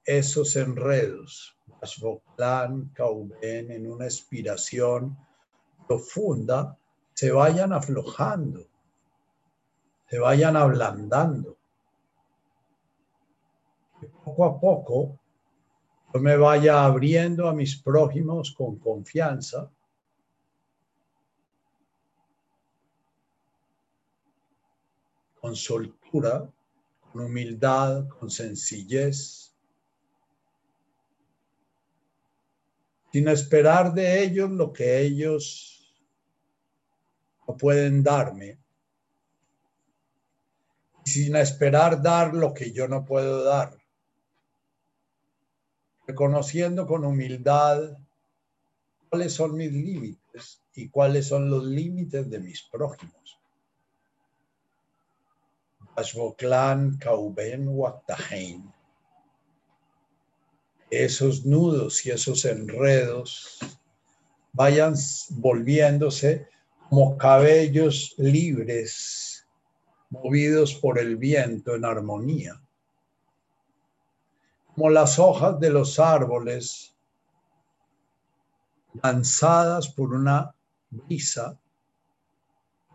Esos 0.03 0.57
enredos, 0.57 1.57
Ashboklan, 1.81 2.89
Kauben, 2.93 3.71
en 3.71 3.89
una 3.89 4.03
expiración 4.03 5.17
profunda, 5.87 6.77
se 7.13 7.31
vayan 7.31 7.71
aflojando, 7.71 8.67
se 10.09 10.19
vayan 10.19 10.57
ablandando. 10.57 11.57
poco 14.25 14.45
a 14.45 14.59
poco 14.59 15.19
yo 16.13 16.19
me 16.19 16.35
vaya 16.35 16.83
abriendo 16.83 17.47
a 17.47 17.53
mis 17.53 17.81
prójimos 17.81 18.53
con 18.53 18.77
confianza 18.79 19.71
con 25.43 25.57
soltura, 25.57 26.49
con 27.01 27.25
humildad, 27.25 28.07
con 28.07 28.31
sencillez, 28.31 29.53
sin 33.11 33.27
esperar 33.27 33.93
de 33.93 34.23
ellos 34.23 34.49
lo 34.49 34.71
que 34.71 35.01
ellos 35.01 35.93
no 37.45 37.57
pueden 37.57 38.01
darme, 38.01 38.57
sin 41.03 41.35
esperar 41.35 42.01
dar 42.01 42.33
lo 42.33 42.53
que 42.53 42.71
yo 42.71 42.87
no 42.87 43.03
puedo 43.03 43.43
dar, 43.43 43.77
reconociendo 46.07 46.87
con 46.87 47.03
humildad 47.03 47.97
cuáles 49.09 49.33
son 49.33 49.57
mis 49.57 49.73
límites 49.73 50.63
y 50.73 50.87
cuáles 50.87 51.27
son 51.27 51.49
los 51.49 51.65
límites 51.65 52.29
de 52.29 52.39
mis 52.39 52.63
prójimos. 52.71 53.42
Ashboklan 55.95 56.99
Kauben 56.99 57.67
Waktahein. 57.67 58.73
Esos 60.89 61.45
nudos 61.45 62.05
y 62.05 62.11
esos 62.11 62.45
enredos 62.45 63.59
vayan 64.53 64.95
volviéndose 65.29 66.47
como 66.89 67.17
cabellos 67.17 68.13
libres, 68.17 69.47
movidos 70.09 70.75
por 70.75 70.99
el 70.99 71.17
viento 71.17 71.75
en 71.75 71.85
armonía, 71.85 72.61
como 74.73 74.89
las 74.89 75.17
hojas 75.17 75.59
de 75.59 75.69
los 75.69 75.99
árboles 75.99 76.95
lanzadas 79.01 79.89
por 79.89 80.13
una 80.13 80.55
brisa 80.89 81.59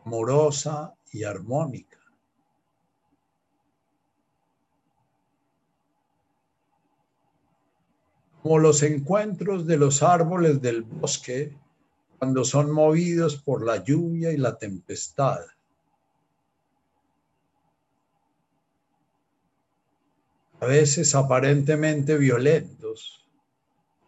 amorosa 0.05 0.95
y 1.13 1.25
armónica. 1.25 1.98
Como 8.43 8.59
los 8.59 8.83
encuentros 8.83 9.67
de 9.67 9.77
los 9.77 10.03
árboles 10.03 10.61
del 10.61 10.83
bosque 10.83 11.57
cuando 12.19 12.45
son 12.45 12.71
movidos 12.71 13.37
por 13.37 13.65
la 13.65 13.83
lluvia 13.83 14.33
y 14.33 14.37
la 14.37 14.59
tempestad. 14.59 15.41
A 20.61 20.67
veces 20.67 21.15
aparentemente 21.15 22.19
violentos, 22.19 23.25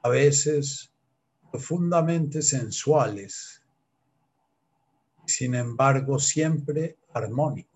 a 0.02 0.08
veces 0.08 0.90
profundamente 1.50 2.42
sensuales, 2.42 3.62
sin 5.26 5.54
embargo 5.54 6.18
siempre 6.18 6.96
armónicos. 7.12 7.69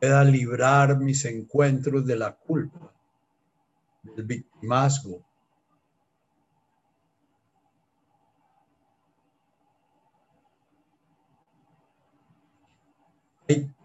Pueda 0.00 0.24
librar 0.24 0.98
mis 0.98 1.24
encuentros 1.26 2.06
de 2.06 2.16
la 2.16 2.34
culpa, 2.34 2.92
del 4.02 4.24
victimazgo. 4.24 5.22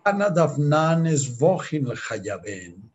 Ana 0.05 0.29
Dafnan 0.29 1.07
es 1.07 1.37
Vojin 1.39 1.87
Hayaben. 1.87 2.91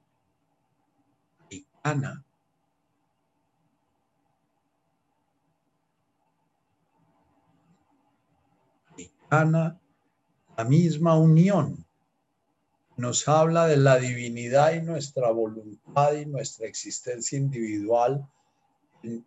Ana. 1.82 2.24
Ana, 9.28 9.80
la 10.56 10.64
misma 10.64 11.18
unión 11.18 11.84
nos 13.00 13.26
habla 13.28 13.66
de 13.66 13.78
la 13.78 13.98
divinidad 13.98 14.74
y 14.74 14.82
nuestra 14.82 15.30
voluntad 15.30 16.12
y 16.12 16.26
nuestra 16.26 16.66
existencia 16.66 17.38
individual 17.38 18.28
en 19.02 19.24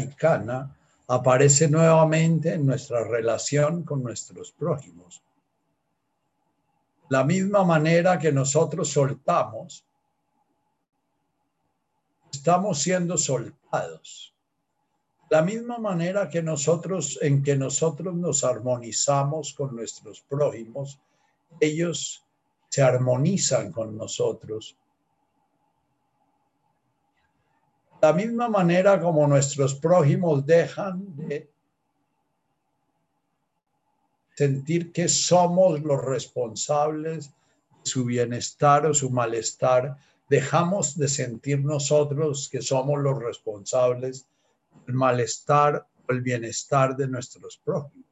y 0.00 0.08
aparece 1.08 1.68
nuevamente 1.68 2.54
en 2.54 2.64
nuestra 2.64 3.04
relación 3.04 3.82
con 3.82 4.02
nuestros 4.02 4.52
prójimos. 4.52 5.22
La 7.10 7.24
misma 7.24 7.64
manera 7.64 8.18
que 8.18 8.32
nosotros 8.32 8.88
soltamos, 8.90 9.84
estamos 12.32 12.78
siendo 12.78 13.18
soltados. 13.18 14.34
La 15.30 15.42
misma 15.42 15.78
manera 15.78 16.30
que 16.30 16.42
nosotros, 16.42 17.18
en 17.20 17.42
que 17.42 17.54
nosotros 17.54 18.14
nos 18.14 18.44
armonizamos 18.44 19.52
con 19.52 19.76
nuestros 19.76 20.22
prójimos, 20.22 20.98
ellos 21.60 22.24
se 22.68 22.82
armonizan 22.82 23.70
con 23.70 23.96
nosotros. 23.96 24.76
La 28.00 28.12
misma 28.12 28.48
manera 28.48 29.00
como 29.00 29.26
nuestros 29.26 29.74
prójimos 29.74 30.46
dejan 30.46 31.16
de 31.16 31.50
sentir 34.34 34.92
que 34.92 35.08
somos 35.08 35.80
los 35.82 36.02
responsables 36.02 37.26
de 37.26 37.32
su 37.82 38.04
bienestar 38.04 38.86
o 38.86 38.94
su 38.94 39.10
malestar, 39.10 39.98
dejamos 40.28 40.96
de 40.96 41.08
sentir 41.08 41.64
nosotros 41.64 42.48
que 42.48 42.62
somos 42.62 43.00
los 43.00 43.20
responsables 43.20 44.26
del 44.86 44.94
malestar 44.94 45.86
o 46.06 46.12
el 46.12 46.22
bienestar 46.22 46.96
de 46.96 47.08
nuestros 47.08 47.58
prójimos. 47.58 48.06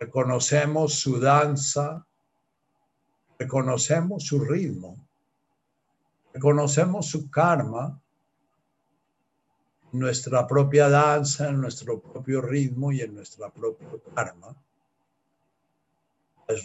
Reconocemos 0.00 0.94
su 0.94 1.18
danza, 1.18 2.06
reconocemos 3.38 4.24
su 4.24 4.40
ritmo, 4.44 4.96
reconocemos 6.32 7.06
su 7.06 7.30
karma, 7.30 8.00
nuestra 9.92 10.46
propia 10.46 10.88
danza, 10.88 11.50
nuestro 11.52 12.00
propio 12.00 12.40
ritmo 12.40 12.92
y 12.92 13.00
en 13.00 13.14
nuestra 13.14 13.50
propia 13.50 13.88
karma 14.14 14.56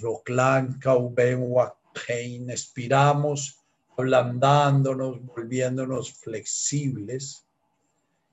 Roklan, 0.01 0.79
Kauben, 0.79 1.51
Wakhein, 1.51 2.49
expiramos, 2.49 3.59
ablandándonos, 3.97 5.23
volviéndonos 5.25 6.13
flexibles. 6.13 7.45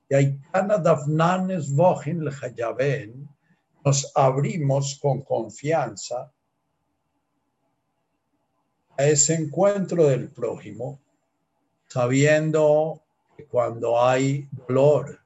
nos 3.83 4.11
abrimos 4.15 4.99
con 5.01 5.21
confianza 5.21 6.31
a 8.97 9.05
ese 9.05 9.35
encuentro 9.35 10.07
del 10.07 10.29
prójimo, 10.29 10.99
sabiendo 11.87 13.01
que 13.35 13.45
cuando 13.45 14.03
hay 14.03 14.47
dolor, 14.67 15.19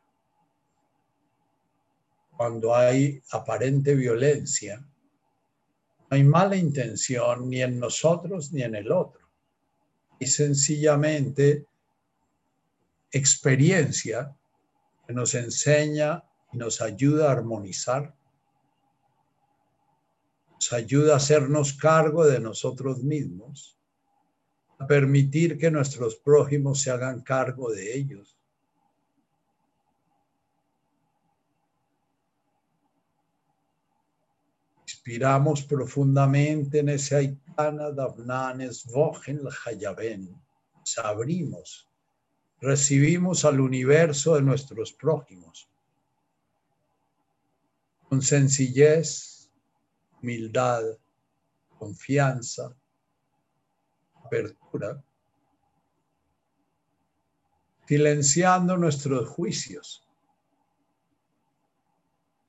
cuando 2.37 2.75
hay 2.75 3.21
aparente 3.31 3.95
violencia, 3.95 4.77
no 4.79 6.07
hay 6.09 6.23
mala 6.23 6.55
intención 6.55 7.49
ni 7.49 7.61
en 7.61 7.79
nosotros 7.79 8.53
ni 8.53 8.61
en 8.61 8.75
el 8.75 8.91
otro. 8.91 9.21
Y 10.19 10.27
sencillamente 10.27 11.65
experiencia 13.11 14.35
que 15.05 15.13
nos 15.13 15.33
enseña 15.35 16.23
y 16.51 16.57
nos 16.57 16.81
ayuda 16.81 17.29
a 17.29 17.31
armonizar, 17.33 18.15
nos 20.53 20.73
ayuda 20.73 21.13
a 21.13 21.17
hacernos 21.17 21.73
cargo 21.73 22.25
de 22.25 22.39
nosotros 22.39 23.03
mismos, 23.03 23.77
a 24.79 24.87
permitir 24.87 25.57
que 25.57 25.71
nuestros 25.71 26.15
prójimos 26.15 26.81
se 26.81 26.91
hagan 26.91 27.21
cargo 27.21 27.71
de 27.71 27.95
ellos 27.95 28.35
Inspiramos 35.05 35.61
profundamente 35.61 36.79
en 36.79 36.89
ese 36.89 37.15
Aikana 37.15 37.91
Davnanes 37.91 38.85
Vojen 38.85 39.39
Hayaben. 39.63 40.35
Nos 40.75 40.97
abrimos, 40.97 41.87
recibimos 42.65 43.45
al 43.45 43.61
universo 43.61 44.35
de 44.35 44.41
nuestros 44.41 44.91
prójimos. 44.91 45.69
Con 48.09 48.21
sencillez, 48.21 49.51
humildad, 50.21 50.83
confianza, 51.77 52.75
apertura, 54.23 55.03
silenciando 57.87 58.77
nuestros 58.77 59.29
juicios, 59.29 60.03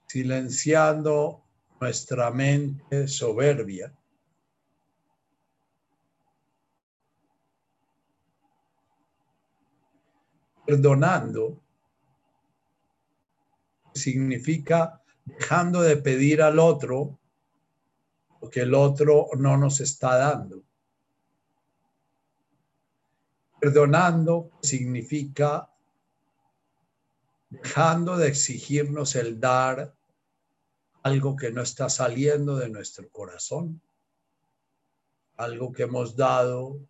silenciando 0.06 1.44
nuestra 1.78 2.30
mente 2.30 3.06
soberbia. 3.06 3.94
Perdonando 10.66 11.62
significa 13.94 15.00
dejando 15.24 15.82
de 15.82 15.96
pedir 15.96 16.42
al 16.42 16.58
otro 16.58 17.18
lo 18.40 18.50
que 18.50 18.60
el 18.60 18.74
otro 18.74 19.28
no 19.38 19.56
nos 19.56 19.80
está 19.80 20.16
dando. 20.16 20.62
Perdonando 23.60 24.50
significa 24.60 25.70
dejando 27.48 28.16
de 28.16 28.28
exigirnos 28.28 29.14
el 29.14 29.40
dar 29.40 29.94
algo 31.02 31.36
que 31.36 31.52
no 31.52 31.62
está 31.62 31.88
saliendo 31.88 32.56
de 32.56 32.68
nuestro 32.68 33.08
corazón, 33.10 33.80
algo 35.36 35.72
que 35.72 35.84
hemos 35.84 36.16
dado 36.16 36.80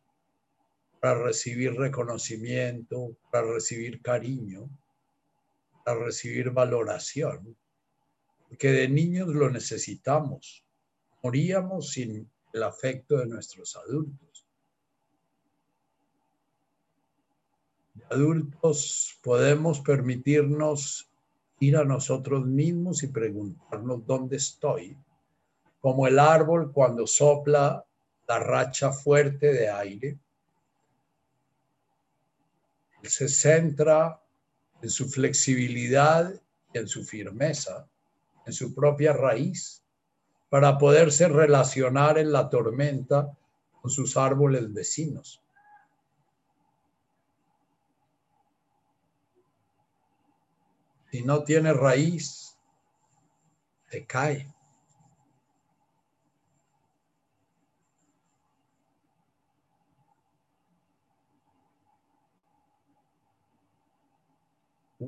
para 1.06 1.22
recibir 1.22 1.72
reconocimiento, 1.76 3.16
para 3.30 3.46
recibir 3.52 4.02
cariño, 4.02 4.68
para 5.84 6.00
recibir 6.00 6.50
valoración, 6.50 7.56
porque 8.48 8.72
de 8.72 8.88
niños 8.88 9.28
lo 9.28 9.48
necesitamos. 9.48 10.64
Moríamos 11.22 11.92
sin 11.92 12.28
el 12.52 12.62
afecto 12.64 13.18
de 13.18 13.26
nuestros 13.26 13.76
adultos. 13.76 14.48
De 17.94 18.04
adultos 18.10 19.16
podemos 19.22 19.78
permitirnos 19.82 21.08
ir 21.60 21.76
a 21.76 21.84
nosotros 21.84 22.44
mismos 22.44 23.04
y 23.04 23.06
preguntarnos 23.06 24.04
dónde 24.04 24.38
estoy, 24.38 24.98
como 25.80 26.08
el 26.08 26.18
árbol 26.18 26.72
cuando 26.72 27.06
sopla 27.06 27.86
la 28.26 28.38
racha 28.40 28.90
fuerte 28.90 29.52
de 29.52 29.70
aire. 29.70 30.18
Se 33.08 33.28
centra 33.28 34.20
en 34.82 34.90
su 34.90 35.08
flexibilidad 35.08 36.32
y 36.72 36.78
en 36.78 36.88
su 36.88 37.04
firmeza, 37.04 37.88
en 38.44 38.52
su 38.52 38.74
propia 38.74 39.12
raíz, 39.12 39.82
para 40.48 40.78
poderse 40.78 41.28
relacionar 41.28 42.18
en 42.18 42.32
la 42.32 42.48
tormenta 42.48 43.36
con 43.80 43.90
sus 43.90 44.16
árboles 44.16 44.72
vecinos. 44.72 45.42
Si 51.10 51.22
no 51.22 51.44
tiene 51.44 51.72
raíz, 51.72 52.56
se 53.90 54.06
cae. 54.06 54.55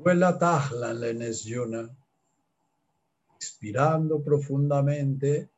Vuela 0.01 0.37
Tahla 0.39 0.93
Lenes 0.93 1.43
Yuna, 1.43 1.89
expirando 3.35 4.23
profundamente, 4.23 5.49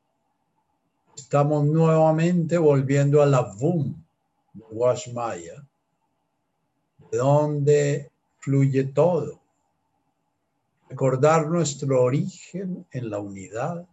estamos 1.15 1.63
nuevamente 1.65 2.57
volviendo 2.57 3.21
a 3.21 3.27
la 3.27 3.41
VUM, 3.41 3.93
de 4.53 4.63
Washmaya, 4.71 5.63
de 7.11 7.17
donde 7.19 8.11
fluye 8.39 8.85
todo. 8.85 9.39
Recordar 10.89 11.47
nuestro 11.47 12.01
origen 12.01 12.87
en 12.91 13.11
la 13.11 13.19
unidad. 13.19 13.87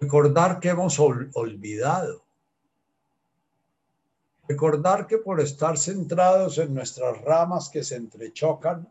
Recordar 0.00 0.58
que 0.58 0.70
hemos 0.70 0.98
olvidado. 0.98 2.24
Recordar 4.52 5.06
que 5.06 5.16
por 5.16 5.40
estar 5.40 5.78
centrados 5.78 6.58
en 6.58 6.74
nuestras 6.74 7.18
ramas 7.22 7.70
que 7.70 7.82
se 7.82 7.96
entrechocan, 7.96 8.86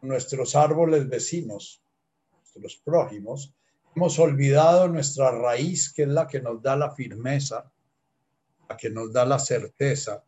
nuestros 0.00 0.56
árboles 0.56 1.06
vecinos, 1.06 1.82
nuestros 2.38 2.76
prójimos, 2.82 3.52
hemos 3.94 4.18
olvidado 4.18 4.88
nuestra 4.88 5.30
raíz, 5.30 5.92
que 5.92 6.04
es 6.04 6.08
la 6.08 6.26
que 6.26 6.40
nos 6.40 6.62
da 6.62 6.74
la 6.74 6.90
firmeza, 6.90 7.70
la 8.66 8.78
que 8.78 8.88
nos 8.88 9.12
da 9.12 9.26
la 9.26 9.38
certeza, 9.38 10.24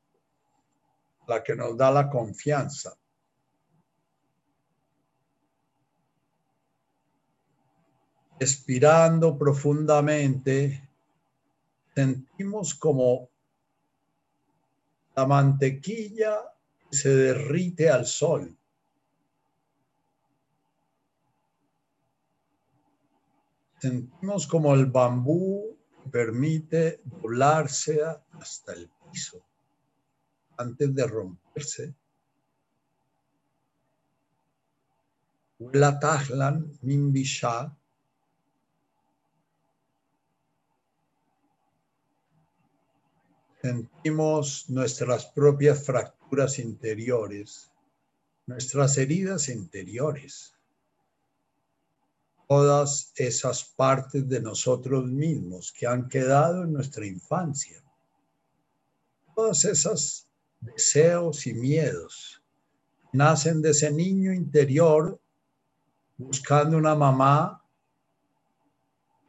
la 1.26 1.42
que 1.42 1.56
nos 1.56 1.74
da 1.74 1.90
la 1.90 2.10
confianza. 2.10 2.94
Expirando 8.38 9.38
profundamente, 9.38 10.86
sentimos 11.94 12.74
como 12.74 13.31
la 15.14 15.26
mantequilla 15.26 16.34
se 16.90 17.08
derrite 17.14 17.90
al 17.90 18.06
sol. 18.06 18.56
Sentimos 23.78 24.46
como 24.46 24.74
el 24.74 24.86
bambú 24.86 25.76
permite 26.10 27.00
doblarse 27.04 28.00
hasta 28.32 28.72
el 28.74 28.90
piso 29.10 29.44
antes 30.56 30.94
de 30.94 31.06
romperse. 31.06 31.94
Sentimos 43.62 44.68
nuestras 44.68 45.26
propias 45.26 45.84
fracturas 45.84 46.58
interiores, 46.58 47.70
nuestras 48.46 48.98
heridas 48.98 49.48
interiores 49.48 50.52
todas 52.52 53.12
esas 53.16 53.64
partes 53.64 54.28
de 54.28 54.38
nosotros 54.38 55.06
mismos 55.06 55.72
que 55.72 55.86
han 55.86 56.06
quedado 56.06 56.64
en 56.64 56.74
nuestra 56.74 57.06
infancia. 57.06 57.82
Todas 59.34 59.64
esas 59.64 60.28
deseos 60.60 61.46
y 61.46 61.54
miedos 61.54 62.42
nacen 63.10 63.62
de 63.62 63.70
ese 63.70 63.90
niño 63.90 64.34
interior 64.34 65.18
buscando 66.18 66.76
una 66.76 66.94
mamá 66.94 67.64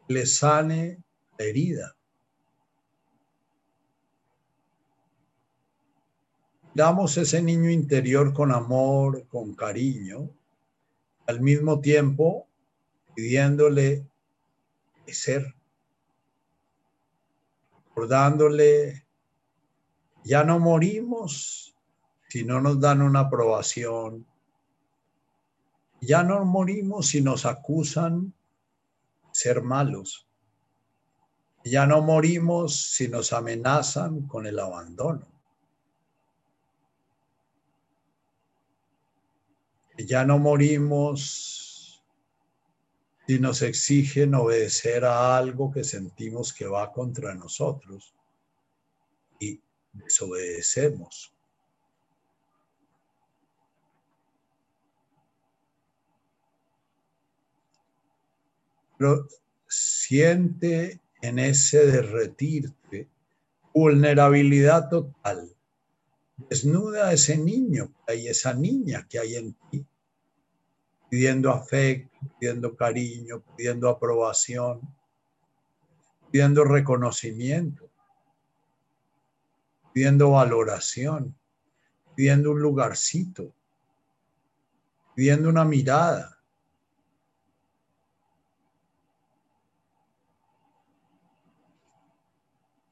que 0.05 0.15
le 0.15 0.25
sane 0.25 1.01
la 1.37 1.45
herida. 1.45 1.95
Damos 6.75 7.17
ese 7.17 7.39
niño 7.41 7.69
interior 7.69 8.33
con 8.33 8.51
amor, 8.51 9.27
con 9.27 9.53
cariño, 9.53 10.31
al 11.27 11.39
mismo 11.39 11.79
tiempo 11.79 12.47
pidiéndole 13.13 14.07
ser, 15.05 15.53
recordándole, 17.89 19.05
ya 20.23 20.43
no 20.43 20.59
morimos 20.59 21.75
si 22.27 22.43
no 22.43 22.59
nos 22.59 22.79
dan 22.79 23.03
una 23.03 23.19
aprobación, 23.19 24.25
ya 26.01 26.23
no 26.23 26.43
morimos 26.43 27.07
si 27.09 27.21
nos 27.21 27.45
acusan 27.45 28.33
ser 29.31 29.61
malos, 29.61 30.27
ya 31.63 31.85
no 31.85 32.01
morimos 32.01 32.93
si 32.93 33.07
nos 33.07 33.31
amenazan 33.31 34.27
con 34.27 34.47
el 34.47 34.57
abandono. 34.57 35.32
Ya 40.05 40.25
no 40.25 40.37
morimos 40.37 42.03
si 43.25 43.39
nos 43.39 43.61
exigen 43.61 44.35
obedecer 44.35 45.05
a 45.05 45.37
algo 45.37 45.71
que 45.71 45.83
sentimos 45.83 46.51
que 46.51 46.65
va 46.65 46.91
contra 46.91 47.33
nosotros 47.33 48.13
y 49.39 49.61
desobedecemos. 49.93 51.33
Pero 58.97 59.27
siente 59.67 60.99
en 61.21 61.39
ese 61.39 61.85
derretirte 61.85 63.07
vulnerabilidad 63.73 64.89
total. 64.89 65.49
Desnuda 66.49 67.13
ese 67.13 67.37
niño 67.37 67.93
que 68.05 68.13
hay, 68.13 68.27
esa 68.27 68.53
niña 68.53 69.07
que 69.09 69.19
hay 69.19 69.35
en 69.35 69.53
ti 69.71 69.85
pidiendo 71.13 71.51
afecto, 71.51 72.17
pidiendo 72.39 72.75
cariño, 72.75 73.43
pidiendo 73.55 73.87
aprobación, 73.87 74.81
pidiendo 76.31 76.63
reconocimiento, 76.63 77.87
pidiendo 79.93 80.31
valoración, 80.31 81.37
pidiendo 82.15 82.49
un 82.49 82.63
lugarcito, 82.63 83.53
pidiendo 85.13 85.49
una 85.49 85.63
mirada. 85.63 86.35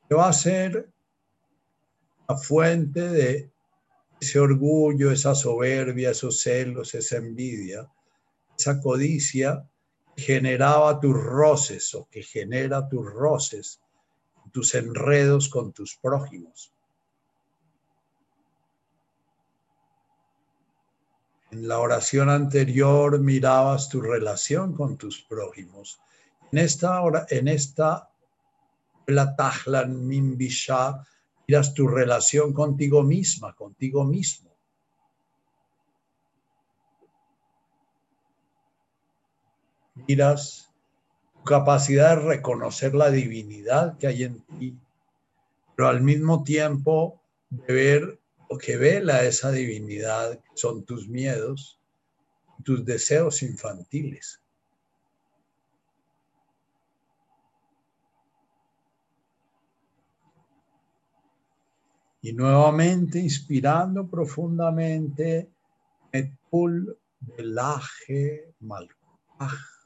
¿Qué 0.07 0.13
va 0.13 0.27
a 0.27 0.34
ser 0.34 0.88
la 2.29 2.38
fuente 2.38 3.01
de 3.01 3.51
ese 4.19 4.39
orgullo, 4.39 5.12
esa 5.12 5.34
soberbia, 5.34 6.12
esos 6.12 6.39
celos, 6.39 6.93
esa 6.93 7.17
envidia? 7.17 7.91
Esa 8.62 8.80
codicia 8.80 9.67
generaba 10.15 11.00
tus 11.00 11.15
roces 11.15 11.95
o 11.95 12.08
que 12.10 12.21
genera 12.21 12.88
tus 12.88 13.06
roces, 13.12 13.82
tus 14.52 14.76
enredos 14.76 15.50
con 15.50 15.74
tus 15.74 15.95
prójimos. 15.95 16.71
En 21.50 21.67
la 21.67 21.80
oración 21.80 22.30
anterior 22.30 23.19
mirabas 23.19 23.89
tu 23.89 24.00
relación 24.00 24.74
con 24.74 24.95
tus 24.95 25.21
prójimos. 25.24 26.00
En 26.52 26.60
esta 26.60 27.02
hora, 27.02 27.26
en 27.30 27.47
esta 27.47 28.10
Platahlan 29.06 30.08
Mimbisha, 30.08 31.04
miras 31.47 31.74
tu 31.74 31.88
relación 31.88 32.54
contigo 32.54 33.04
misma, 33.04 33.54
contigo 33.56 34.04
mismo. 34.06 34.51
Miras 39.95 40.71
tu 41.34 41.43
capacidad 41.43 42.17
de 42.17 42.23
reconocer 42.23 42.95
la 42.95 43.10
divinidad 43.10 43.97
que 43.97 44.08
hay 44.08 44.23
en 44.23 44.41
ti, 44.60 44.77
pero 45.75 45.89
al 45.89 46.01
mismo 46.01 46.43
tiempo 46.43 47.21
de 47.49 47.73
ver 47.73 48.19
lo 48.49 48.58
que 48.58 48.77
vela 48.77 49.23
esa 49.23 49.51
divinidad, 49.51 50.39
son 50.54 50.84
tus 50.84 51.07
miedos, 51.07 51.80
tus 52.63 52.86
deseos 52.86 53.41
infantiles. 53.43 54.41
Y 62.22 62.34
nuevamente 62.34 63.20
inspirando 63.20 64.07
profundamente, 64.07 65.49
Metul 66.13 66.99
Belaje 67.20 68.53
Malkaj. 68.59 69.80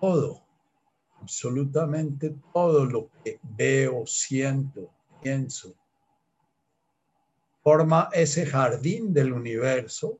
Todo, 0.00 0.42
absolutamente 1.20 2.34
todo 2.52 2.84
lo 2.84 3.10
que 3.22 3.40
veo, 3.42 4.06
siento, 4.06 4.90
pienso, 5.22 5.74
forma 7.62 8.08
ese 8.12 8.46
jardín 8.46 9.12
del 9.12 9.32
universo, 9.32 10.18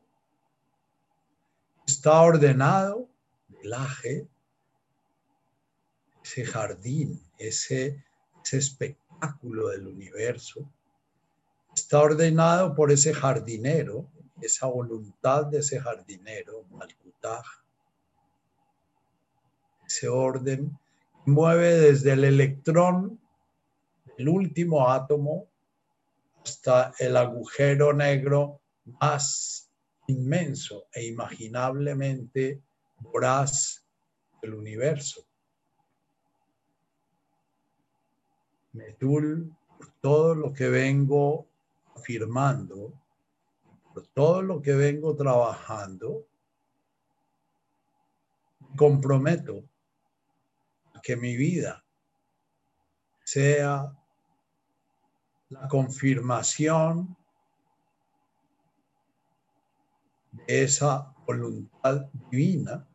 está 1.87 2.21
ordenado, 2.21 3.09
el 3.63 3.73
ese 6.23 6.45
jardín, 6.45 7.23
ese, 7.39 8.05
ese 8.45 8.59
espectáculo 8.59 9.69
del 9.69 9.87
universo, 9.87 10.69
está 11.75 12.01
ordenado 12.01 12.75
por 12.75 12.91
ese 12.91 13.15
jardinero, 13.15 14.11
esa 14.41 14.67
voluntad 14.67 15.47
de 15.47 15.59
ese 15.59 15.79
jardinero, 15.79 16.65
Malkutaj, 16.71 17.45
ese 19.97 20.09
orden 20.09 20.79
mueve 21.25 21.73
desde 21.73 22.13
el 22.13 22.25
electrón, 22.25 23.19
el 24.19 24.29
último 24.29 24.91
átomo, 24.91 25.49
hasta 26.45 26.93
el 26.99 27.17
agujero 27.17 27.93
negro 27.93 28.61
más 29.01 29.71
inmenso 30.07 30.87
e 30.93 31.07
imaginablemente 31.07 32.63
voraz 32.99 33.85
del 34.43 34.55
universo. 34.55 35.27
Metul, 38.73 39.51
por 39.79 39.89
todo 40.01 40.35
lo 40.35 40.53
que 40.53 40.69
vengo 40.69 41.49
afirmando, 41.97 42.93
por 43.95 44.07
todo 44.09 44.43
lo 44.43 44.61
que 44.61 44.75
vengo 44.75 45.17
trabajando, 45.17 46.27
comprometo 48.77 49.65
que 51.07 51.17
mi 51.17 51.37
vida 51.37 51.85
sea 53.23 53.97
la 55.51 55.69
confirmación 55.69 57.17
de 60.33 60.65
esa 60.65 61.15
voluntad 61.25 62.11
divina 62.29 62.89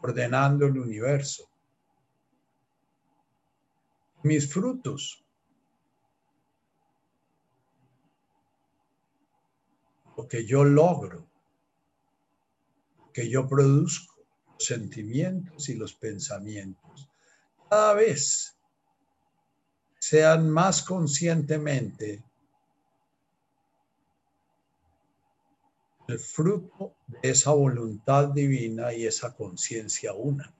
ordenando 0.00 0.66
el 0.66 0.76
universo. 0.76 1.48
Mis 4.24 4.52
frutos, 4.52 5.24
lo 10.16 10.26
que 10.26 10.44
yo 10.44 10.64
logro, 10.64 11.28
lo 12.98 13.12
que 13.12 13.30
yo 13.30 13.46
produzco, 13.46 14.16
los 14.52 14.64
sentimientos 14.64 15.68
y 15.68 15.76
los 15.76 15.94
pensamientos, 15.94 17.11
cada 17.72 17.94
vez 17.94 18.54
sean 19.98 20.50
más 20.50 20.82
conscientemente 20.82 22.22
el 26.06 26.18
fruto 26.18 26.96
de 27.06 27.30
esa 27.30 27.52
voluntad 27.52 28.28
divina 28.28 28.92
y 28.92 29.06
esa 29.06 29.34
conciencia 29.34 30.12
una. 30.12 30.54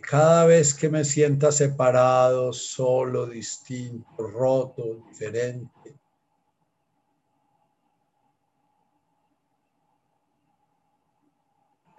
Cada 0.00 0.46
vez 0.46 0.72
que 0.72 0.88
me 0.88 1.04
sienta 1.04 1.52
separado, 1.52 2.54
solo, 2.54 3.26
distinto, 3.26 4.16
roto, 4.16 4.94
diferente, 5.10 6.01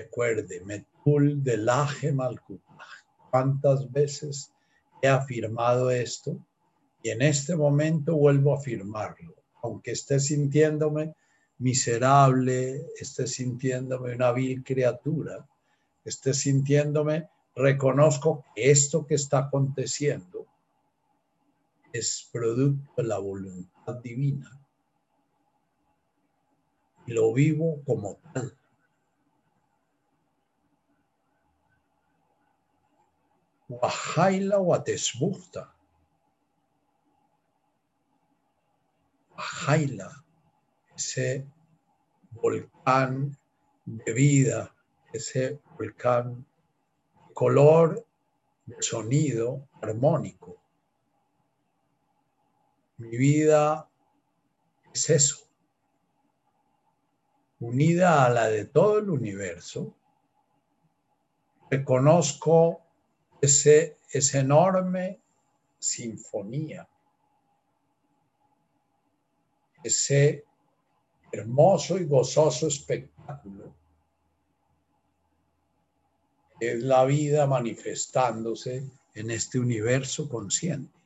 recuerde, 0.03 0.61
Metul 0.65 1.43
de 1.43 1.57
Laje 1.57 2.13
¿Cuántas 3.31 3.91
veces 3.91 4.51
he 5.01 5.07
afirmado 5.07 5.89
esto? 5.89 6.37
Y 7.01 7.09
en 7.09 7.21
este 7.21 7.55
momento 7.55 8.15
vuelvo 8.15 8.53
a 8.53 8.57
afirmarlo. 8.57 9.33
Aunque 9.61 9.91
esté 9.91 10.19
sintiéndome 10.19 11.15
miserable, 11.59 12.85
esté 12.99 13.27
sintiéndome 13.27 14.15
una 14.15 14.31
vil 14.31 14.63
criatura, 14.63 15.47
esté 16.03 16.33
sintiéndome, 16.33 17.29
reconozco 17.55 18.43
que 18.55 18.71
esto 18.71 19.05
que 19.07 19.15
está 19.15 19.39
aconteciendo 19.39 20.45
es 21.93 22.27
producto 22.31 22.91
de 22.97 23.03
la 23.03 23.19
voluntad 23.19 23.95
divina. 24.03 24.59
Y 27.05 27.13
lo 27.13 27.33
vivo 27.33 27.81
como 27.85 28.17
tal. 28.33 28.57
Wahaila 33.69 34.59
Watesbuchta. 34.59 35.73
Wahaila, 39.35 40.23
ese 40.95 41.47
volcán 42.31 43.37
de 43.85 44.13
vida, 44.13 44.75
ese 45.11 45.59
volcán 45.77 46.45
color, 47.33 48.05
de 48.65 48.81
sonido 48.81 49.67
armónico. 49.81 50.57
Mi 52.97 53.17
vida 53.17 53.89
es 54.93 55.09
eso, 55.09 55.47
unida 57.59 58.25
a 58.25 58.29
la 58.29 58.47
de 58.47 58.65
todo 58.65 58.99
el 58.99 59.09
universo. 59.09 59.93
Reconozco 61.69 62.82
ese, 63.43 63.97
esa 64.09 64.39
enorme 64.39 65.19
sinfonía, 65.77 66.87
ese 69.83 70.45
hermoso 71.29 71.97
y 71.97 72.05
gozoso 72.05 72.67
espectáculo 72.67 73.75
es 76.57 76.81
la 76.83 77.03
vida 77.03 77.45
manifestándose 77.45 78.89
en 79.13 79.29
este 79.29 79.59
universo 79.59 80.29
consciente. 80.29 80.97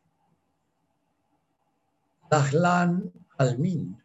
Dahlan 2.30 3.12
Almin, 3.40 4.00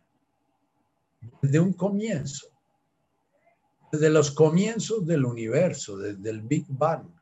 desde 1.43 1.61
un 1.61 1.74
comienzo, 1.74 2.47
desde 3.93 4.09
los 4.09 4.30
comienzos 4.30 5.05
del 5.05 5.26
universo, 5.26 5.99
desde 5.99 6.30
el 6.30 6.41
Big 6.41 6.64
Bang, 6.66 7.22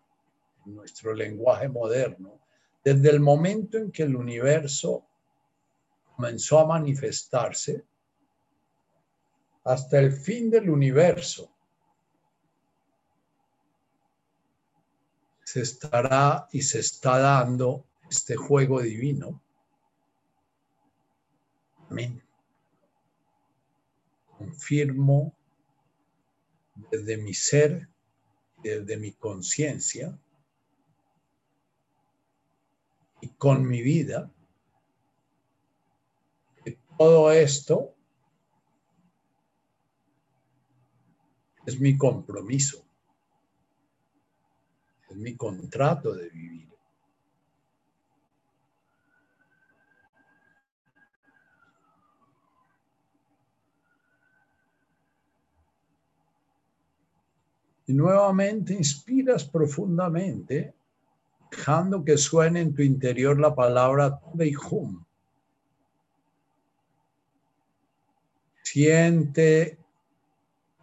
nuestro 0.67 1.15
lenguaje 1.15 1.69
moderno, 1.69 2.41
desde 2.85 3.11
el 3.11 3.21
momento 3.21 3.79
en 3.79 3.91
que 3.91 4.03
el 4.05 4.17
universo 4.17 5.07
comenzó 6.17 6.61
a 6.61 6.67
manifestarse 6.67 7.85
hasta 9.65 9.99
el 9.99 10.13
fin 10.13 10.51
del 10.51 10.71
universo, 10.71 11.53
se 15.45 15.63
estará 15.63 16.47
y 16.53 16.63
se 16.63 16.79
está 16.79 17.19
dando 17.19 17.85
este 18.09 18.37
juego 18.37 18.81
divino. 18.81 19.43
Amén. 21.89 22.23
Confirmo 24.39 25.35
desde 26.91 27.17
mi 27.17 27.35
ser, 27.35 27.89
desde 28.63 28.97
mi 28.97 29.13
conciencia, 29.13 30.17
y 33.21 33.29
con 33.29 33.67
mi 33.67 33.83
vida, 33.83 34.31
todo 36.97 37.33
esto 37.33 37.95
es 41.65 41.81
mi 41.81 41.97
compromiso, 41.97 42.85
es 45.09 45.17
mi 45.17 45.37
contrato 45.37 46.15
de 46.15 46.29
vivir. 46.29 46.69
Y 57.87 57.93
nuevamente 57.93 58.73
inspiras 58.73 59.45
profundamente 59.45 60.80
dejando 61.51 62.05
que 62.05 62.17
suene 62.17 62.61
en 62.61 62.75
tu 62.75 62.83
interior 62.83 63.39
la 63.39 63.55
palabra 63.55 64.21
Beihum. 64.35 65.05
Siente 68.63 69.79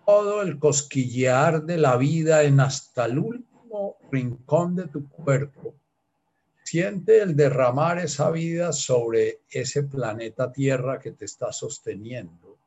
todo 0.05 0.41
el 0.41 0.59
cosquillear 0.59 1.63
de 1.63 1.77
la 1.77 1.95
vida 1.97 2.43
en 2.43 2.59
hasta 2.59 3.05
el 3.05 3.19
último 3.19 3.97
rincón 4.11 4.75
de 4.75 4.87
tu 4.87 5.07
cuerpo. 5.07 5.75
Siente 6.63 7.21
el 7.21 7.35
derramar 7.35 7.99
esa 7.99 8.29
vida 8.29 8.73
sobre 8.73 9.41
ese 9.49 9.83
planeta 9.83 10.51
Tierra 10.51 10.99
que 10.99 11.11
te 11.11 11.23
está 11.23 11.53
sosteniendo. 11.53 12.57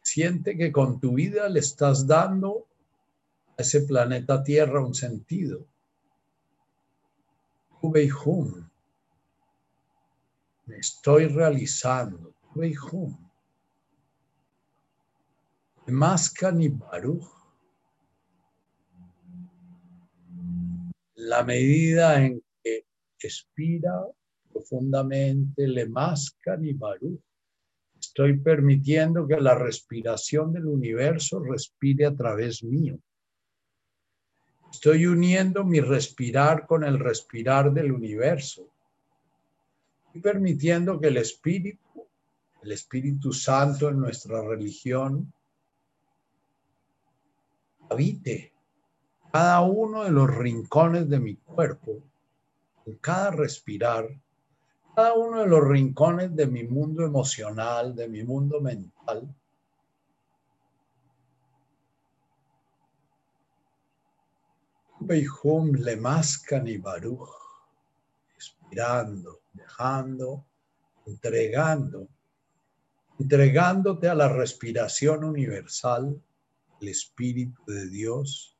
Siente 0.00 0.56
que 0.56 0.70
con 0.70 1.00
tu 1.00 1.14
vida 1.14 1.48
le 1.48 1.58
estás 1.58 2.06
dando 2.06 2.66
a 3.58 3.62
ese 3.62 3.80
planeta 3.80 4.44
Tierra 4.44 4.84
un 4.84 4.94
sentido 4.94 5.66
Beihum. 7.90 8.70
Me 10.66 10.76
estoy 10.78 11.26
realizando. 11.28 12.34
Beihum. 12.54 13.16
Mascani 15.86 16.68
Baruch. 16.68 17.26
La 21.14 21.42
medida 21.44 22.24
en 22.24 22.42
que 22.62 22.84
expira 23.20 23.92
profundamente 24.52 25.66
le 25.66 25.88
Mascani 25.88 26.72
Baruch. 26.72 27.20
Estoy 27.98 28.38
permitiendo 28.38 29.26
que 29.26 29.40
la 29.40 29.54
respiración 29.54 30.52
del 30.52 30.66
universo 30.66 31.40
respire 31.40 32.06
a 32.06 32.14
través 32.14 32.62
mío. 32.62 32.98
Estoy 34.70 35.06
uniendo 35.06 35.64
mi 35.64 35.80
respirar 35.80 36.66
con 36.66 36.84
el 36.84 36.98
respirar 36.98 37.72
del 37.72 37.92
universo. 37.92 38.68
Y 40.12 40.20
permitiendo 40.20 41.00
que 41.00 41.08
el 41.08 41.18
Espíritu, 41.18 42.06
el 42.62 42.72
Espíritu 42.72 43.32
Santo 43.32 43.88
en 43.88 44.00
nuestra 44.00 44.42
religión, 44.42 45.32
habite 47.88 48.52
cada 49.32 49.60
uno 49.60 50.04
de 50.04 50.10
los 50.10 50.34
rincones 50.34 51.08
de 51.08 51.20
mi 51.20 51.36
cuerpo, 51.36 52.02
en 52.86 52.96
cada 52.96 53.30
respirar, 53.30 54.08
cada 54.94 55.12
uno 55.12 55.40
de 55.40 55.46
los 55.46 55.62
rincones 55.68 56.34
de 56.34 56.46
mi 56.46 56.64
mundo 56.64 57.04
emocional, 57.04 57.94
de 57.94 58.08
mi 58.08 58.24
mundo 58.24 58.60
mental. 58.60 59.28
Le 65.08 65.96
mascan 65.96 66.66
y 66.66 66.78
baruch, 66.78 67.28
inspirando, 68.34 69.42
dejando, 69.52 70.44
entregando, 71.06 72.08
entregándote 73.18 74.08
a 74.08 74.14
la 74.14 74.28
respiración 74.28 75.24
universal, 75.24 76.20
el 76.80 76.88
Espíritu 76.88 77.62
de 77.66 77.88
Dios. 77.88 78.56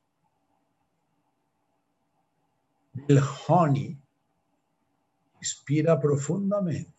El 3.07 3.21
honey 3.47 3.97
Inspira 5.39 5.99
profundamente. 5.99 6.91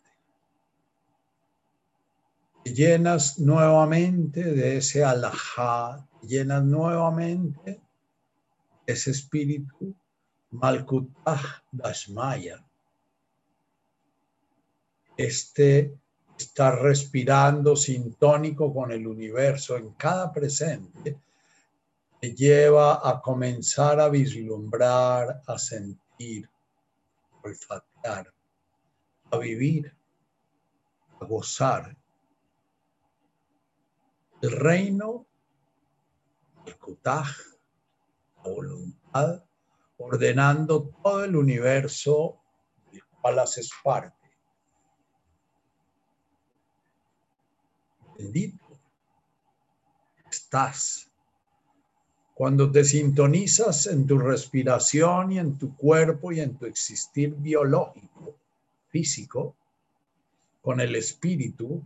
Te 2.63 2.73
llenas 2.73 3.39
nuevamente 3.39 4.43
de 4.43 4.77
ese 4.77 5.05
alajá, 5.05 6.07
llenas 6.23 6.63
nuevamente 6.65 7.83
ese 8.89 9.11
espíritu 9.11 9.95
Malkutah 10.51 11.63
Dashmaya. 11.71 12.65
Este 15.15 15.93
está 16.39 16.75
respirando 16.75 17.77
sintónico 17.77 18.73
con 18.73 18.91
el 18.91 19.07
universo 19.07 19.77
en 19.77 19.93
cada 19.93 20.33
presente, 20.33 21.21
te 22.19 22.35
lleva 22.35 23.07
a 23.07 23.21
comenzar 23.21 24.01
a 24.01 24.09
vislumbrar, 24.09 25.43
a 25.47 25.59
sentir, 25.59 26.49
olfatear, 27.43 28.33
a 29.31 29.37
vivir, 29.37 29.95
a 31.21 31.25
gozar. 31.27 31.95
El 34.41 34.53
reino, 34.53 35.27
el 36.65 36.79
kutaj, 36.79 37.29
voluntad, 38.49 39.45
ordenando 39.99 40.91
todo 41.03 41.25
el 41.25 41.37
universo 41.37 42.41
del 42.91 43.03
cual 43.21 43.39
haces 43.39 43.71
parte. 43.83 44.17
Bendito 48.17 48.69
estás 50.31 51.09
cuando 52.35 52.71
te 52.71 52.85
sintonizas 52.85 53.87
en 53.87 54.07
tu 54.07 54.17
respiración 54.17 55.33
y 55.33 55.39
en 55.41 55.59
tu 55.59 55.75
cuerpo 55.75 56.31
y 56.31 56.41
en 56.41 56.57
tu 56.57 56.67
existir 56.67 57.35
biológico, 57.35 58.37
físico, 58.91 59.57
con 60.63 60.81
el 60.81 60.95
espíritu, 60.95 61.83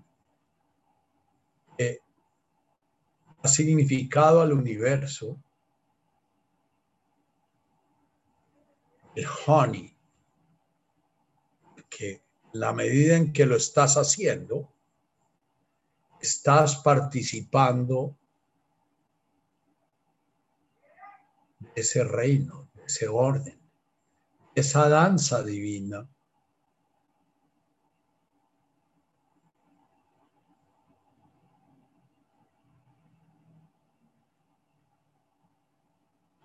que 1.78 2.00
ha 3.42 3.48
significado 3.48 4.42
al 4.42 4.52
universo, 4.52 5.38
el 9.14 9.26
honey, 9.46 9.96
que 11.88 12.22
la 12.52 12.72
medida 12.72 13.16
en 13.16 13.32
que 13.32 13.46
lo 13.46 13.56
estás 13.56 13.96
haciendo, 13.96 14.72
estás 16.20 16.76
participando 16.76 18.16
ese 21.74 22.04
reino, 22.04 22.70
ese 22.86 23.08
orden, 23.08 23.60
esa 24.54 24.88
danza 24.88 25.42
divina. 25.42 26.08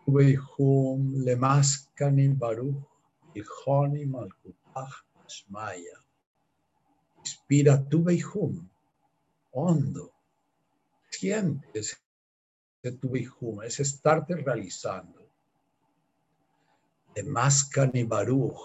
Veihum 0.08 1.26
lemaskani 1.26 2.28
baruch 2.30 2.84
Honi 3.42 4.06
malkutach 4.06 4.96
asmaya. 5.26 5.98
Inspira 7.20 7.78
tu 7.90 8.04
Veihum, 8.04 8.70
hondo, 9.52 10.12
sientes 11.10 12.02
de 12.82 12.92
tu 12.94 13.10
Veihum, 13.10 13.62
es 13.64 13.80
estarte 13.80 14.36
realizando 14.36 15.28
y 17.94 18.04
Baruch. 18.04 18.60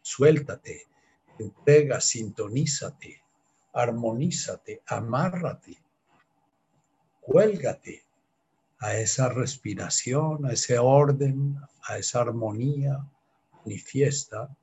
suéltate, 0.00 0.86
entrega, 1.38 2.00
sintonízate, 2.00 3.20
armonízate, 3.72 4.82
amárrate, 4.86 5.76
cuélgate 7.20 8.05
a 8.78 8.94
esa 8.96 9.28
respiración, 9.28 10.46
a 10.46 10.52
ese 10.52 10.78
orden, 10.78 11.56
a 11.88 11.98
esa 11.98 12.20
armonía 12.20 13.04
manifiesta. 13.64 14.54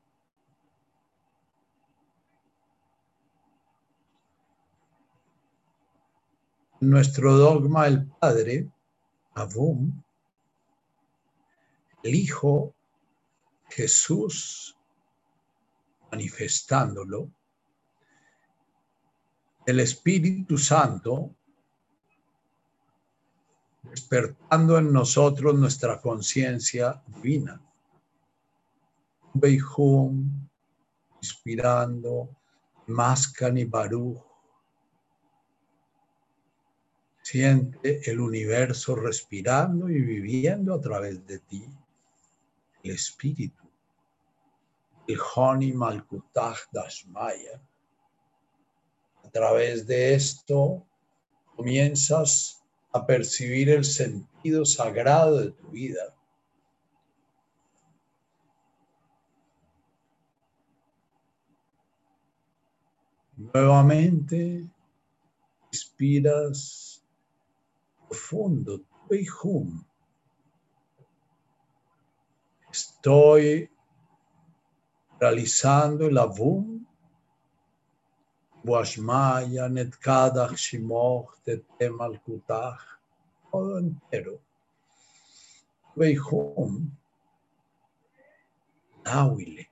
Nuestro 6.80 7.38
dogma, 7.38 7.88
el 7.88 8.06
Padre, 8.08 8.70
Abum, 9.36 10.04
el 12.04 12.16
Hijo 12.16 12.76
Jesús 13.70 14.78
manifestándolo, 16.12 17.32
el 19.66 19.80
Espíritu 19.80 20.58
Santo 20.58 21.34
despertando 23.84 24.78
en 24.78 24.92
nosotros 24.92 25.56
nuestra 25.56 26.00
conciencia 26.00 27.02
divina. 27.08 27.62
Beijum, 29.34 30.48
inspirando, 31.18 32.30
Mascan 32.88 33.58
y 33.58 33.66
Baruch. 33.66 34.22
Siente 37.22 38.10
el 38.10 38.20
universo 38.20 38.96
respirando 38.96 39.90
y 39.90 40.02
viviendo 40.02 40.74
a 40.74 40.82
través 40.82 41.26
de 41.26 41.40
ti 41.40 41.66
el 42.84 42.92
espíritu, 42.92 43.64
el 45.08 45.18
Honi 45.36 45.72
Malkutah 45.72 46.58
Dashmaya. 46.72 47.62
A 49.24 49.30
través 49.30 49.88
de 49.88 50.14
esto 50.14 50.86
comienzas 51.56 52.63
a 52.94 53.06
percibir 53.06 53.70
el 53.70 53.84
sentido 53.84 54.66
sagrado 54.66 55.40
de 55.40 55.52
tu 55.52 55.68
vida. 55.70 56.16
Nuevamente, 63.36 64.70
inspiras 65.72 67.04
profundo, 68.08 68.80
hum. 69.44 69.84
Estoy 72.72 73.70
realizando 75.20 76.08
el 76.08 76.18
avum. 76.18 76.73
Washmaya, 78.64 79.68
Netkadach, 79.70 80.56
Shimoch, 80.56 81.36
Tetem, 81.46 82.00
Alkutach, 82.00 82.82
todo 83.52 83.78
entero. 83.80 84.40
Veihum, 85.96 86.90
Láhuile. 89.06 89.68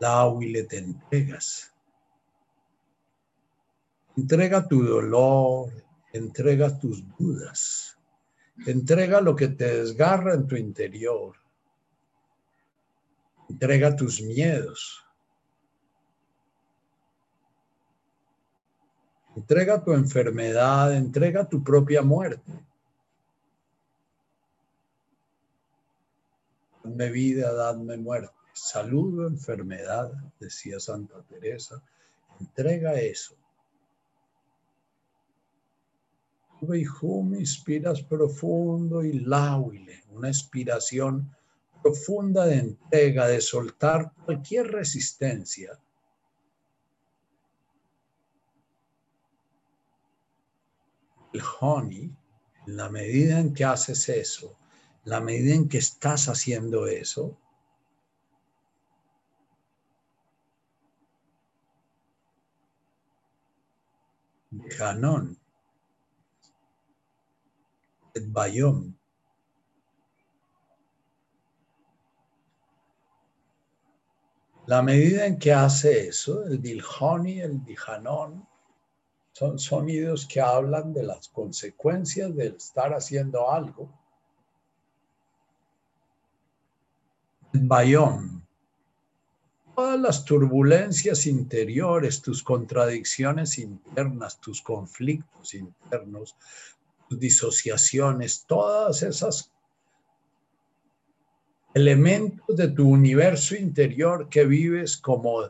Láhuile 0.00 0.64
te 0.64 0.78
entregas. 0.78 1.72
Entrega 4.16 4.66
tu 4.66 4.82
dolor, 4.82 5.72
entrega 6.12 6.78
tus 6.78 7.04
dudas 7.16 7.96
Entrega 8.64 9.20
lo 9.20 9.36
que 9.36 9.48
te 9.48 9.82
desgarra 9.82 10.34
en 10.34 10.46
tu 10.46 10.56
interior. 10.56 11.36
Entrega 13.50 13.94
tus 13.94 14.22
miedos. 14.22 15.05
Entrega 19.36 19.84
tu 19.84 19.92
enfermedad, 19.92 20.96
entrega 20.96 21.46
tu 21.46 21.62
propia 21.62 22.00
muerte. 22.00 22.52
Dadme 26.82 27.10
vida, 27.10 27.52
dadme 27.52 27.98
muerte. 27.98 28.32
Salud 28.54 29.18
enfermedad, 29.28 30.10
decía 30.40 30.80
Santa 30.80 31.20
Teresa. 31.28 31.82
Entrega 32.40 32.94
eso. 32.94 33.36
me 37.22 37.38
inspiras 37.38 38.00
profundo 38.00 39.04
y 39.04 39.18
lauile, 39.20 40.02
una 40.12 40.28
inspiración 40.28 41.30
profunda 41.82 42.46
de 42.46 42.56
entrega, 42.56 43.26
de 43.26 43.42
soltar 43.42 44.12
cualquier 44.24 44.72
resistencia. 44.72 45.78
El 51.36 51.42
honey, 51.60 52.16
la 52.64 52.88
medida 52.88 53.38
en 53.38 53.52
que 53.52 53.66
haces 53.66 54.08
eso, 54.08 54.56
la 55.04 55.20
medida 55.20 55.54
en 55.54 55.68
que 55.68 55.76
estás 55.76 56.28
haciendo 56.28 56.86
eso, 56.86 57.38
Hanon, 64.80 65.38
el 68.14 68.26
Bayón, 68.28 68.98
La 74.66 74.82
medida 74.82 75.26
en 75.26 75.38
que 75.38 75.52
hace 75.52 76.08
eso, 76.08 76.44
el 76.44 76.60
Dilhoni, 76.60 77.40
el 77.40 77.64
Dijanón, 77.64 78.48
son 79.36 79.58
sonidos 79.58 80.24
que 80.24 80.40
hablan 80.40 80.94
de 80.94 81.02
las 81.02 81.28
consecuencias 81.28 82.34
de 82.34 82.46
estar 82.46 82.94
haciendo 82.94 83.52
algo. 83.52 83.86
El 87.52 87.60
Bayón, 87.68 88.42
todas 89.74 90.00
las 90.00 90.24
turbulencias 90.24 91.26
interiores, 91.26 92.22
tus 92.22 92.42
contradicciones 92.42 93.58
internas, 93.58 94.40
tus 94.40 94.62
conflictos 94.62 95.52
internos, 95.52 96.34
tus 97.06 97.20
disociaciones, 97.20 98.42
todas 98.46 99.02
esas 99.02 99.52
elementos 101.74 102.56
de 102.56 102.68
tu 102.68 102.88
universo 102.88 103.54
interior 103.54 104.30
que 104.30 104.46
vives 104.46 104.96
como 104.96 105.42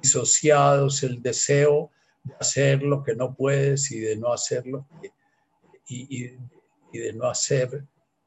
disociados, 0.00 1.02
el 1.02 1.20
deseo 1.20 1.90
hacer 2.38 2.82
lo 2.82 3.02
que 3.02 3.14
no 3.14 3.34
puedes 3.34 3.90
y 3.90 4.00
de 4.00 4.16
no 4.16 4.32
hacerlo 4.32 4.86
y, 5.88 6.32
y, 6.92 6.98
de 6.98 7.12
no 7.12 7.28
hacer 7.28 7.84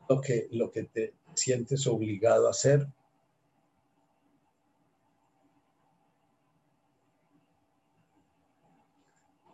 lo 0.10 0.22
que, 0.22 0.48
lo 0.52 0.72
que 0.72 0.84
te 0.84 1.14
sientes 1.34 1.88
obligado 1.88 2.48
a 2.48 2.52
hacer. 2.52 2.88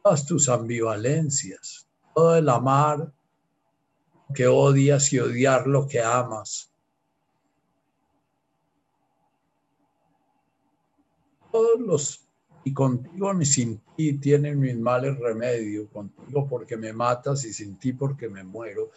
Todas 0.04 0.26
tus 0.26 0.50
ambivalencias, 0.50 1.88
todo 2.14 2.38
el 2.38 2.50
amar 2.50 3.14
que 4.34 4.48
odias 4.48 5.14
y 5.14 5.20
odiar 5.20 5.68
lo 5.68 5.88
que 5.88 6.02
amas 6.02 6.74
todos 11.54 11.80
los, 11.80 12.23
y 12.64 12.74
contigo 12.74 13.34
ni 13.34 13.46
sin 13.46 13.82
ti 13.96 14.14
tienen 14.20 14.60
mis 14.60 14.78
males 14.78 15.18
remedio, 15.20 15.90
contigo 15.90 16.48
porque 16.48 16.78
me 16.78 16.94
matas 16.94 17.44
y 17.46 17.54
sin 17.54 17.78
ti 17.78 17.94
porque 17.94 18.30
me 18.30 18.44
muero. 18.44 18.92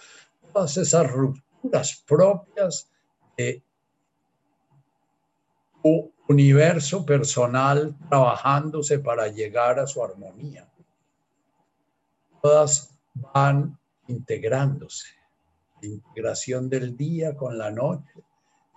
Todas 0.53 0.77
esas 0.77 1.11
rupturas 1.11 2.03
propias 2.07 2.89
de 3.37 3.63
tu 5.83 6.13
universo 6.29 7.05
personal 7.05 7.97
trabajándose 8.09 8.99
para 8.99 9.29
llegar 9.29 9.79
a 9.79 9.87
su 9.87 10.03
armonía. 10.03 10.69
Todas 12.41 12.97
van 13.15 13.79
integrándose. 14.07 15.09
La 15.83 15.89
integración 15.89 16.69
del 16.69 16.97
día 16.97 17.37
con 17.37 17.59
la 17.59 17.71
noche, 17.71 18.13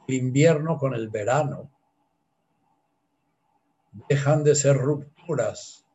el 0.07 0.15
invierno 0.15 0.77
con 0.77 0.93
el 0.93 1.09
verano, 1.09 1.69
dejan 3.91 4.43
de 4.43 4.55
ser 4.55 4.77
rupturas, 4.77 5.85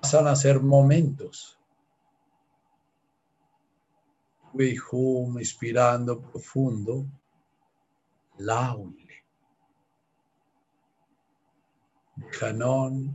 pasan 0.00 0.26
a 0.26 0.36
ser 0.36 0.60
momentos. 0.60 1.58
Wihum, 4.54 5.38
inspirando 5.38 6.20
profundo, 6.20 7.06
laule. 8.38 9.24
Canon, 12.38 13.14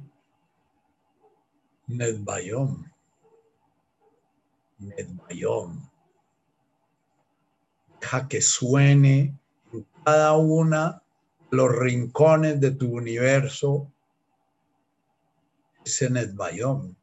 Nedbayom, 1.88 2.86
Nedbayom. 4.80 5.90
Deja 8.00 8.28
que 8.28 8.42
suene 8.42 9.34
en 9.74 9.86
cada 10.04 10.34
una 10.34 11.01
los 11.52 11.70
rincones 11.76 12.60
de 12.60 12.72
tu 12.72 12.96
universo 12.96 13.92
es 15.84 16.02
en. 16.02 16.96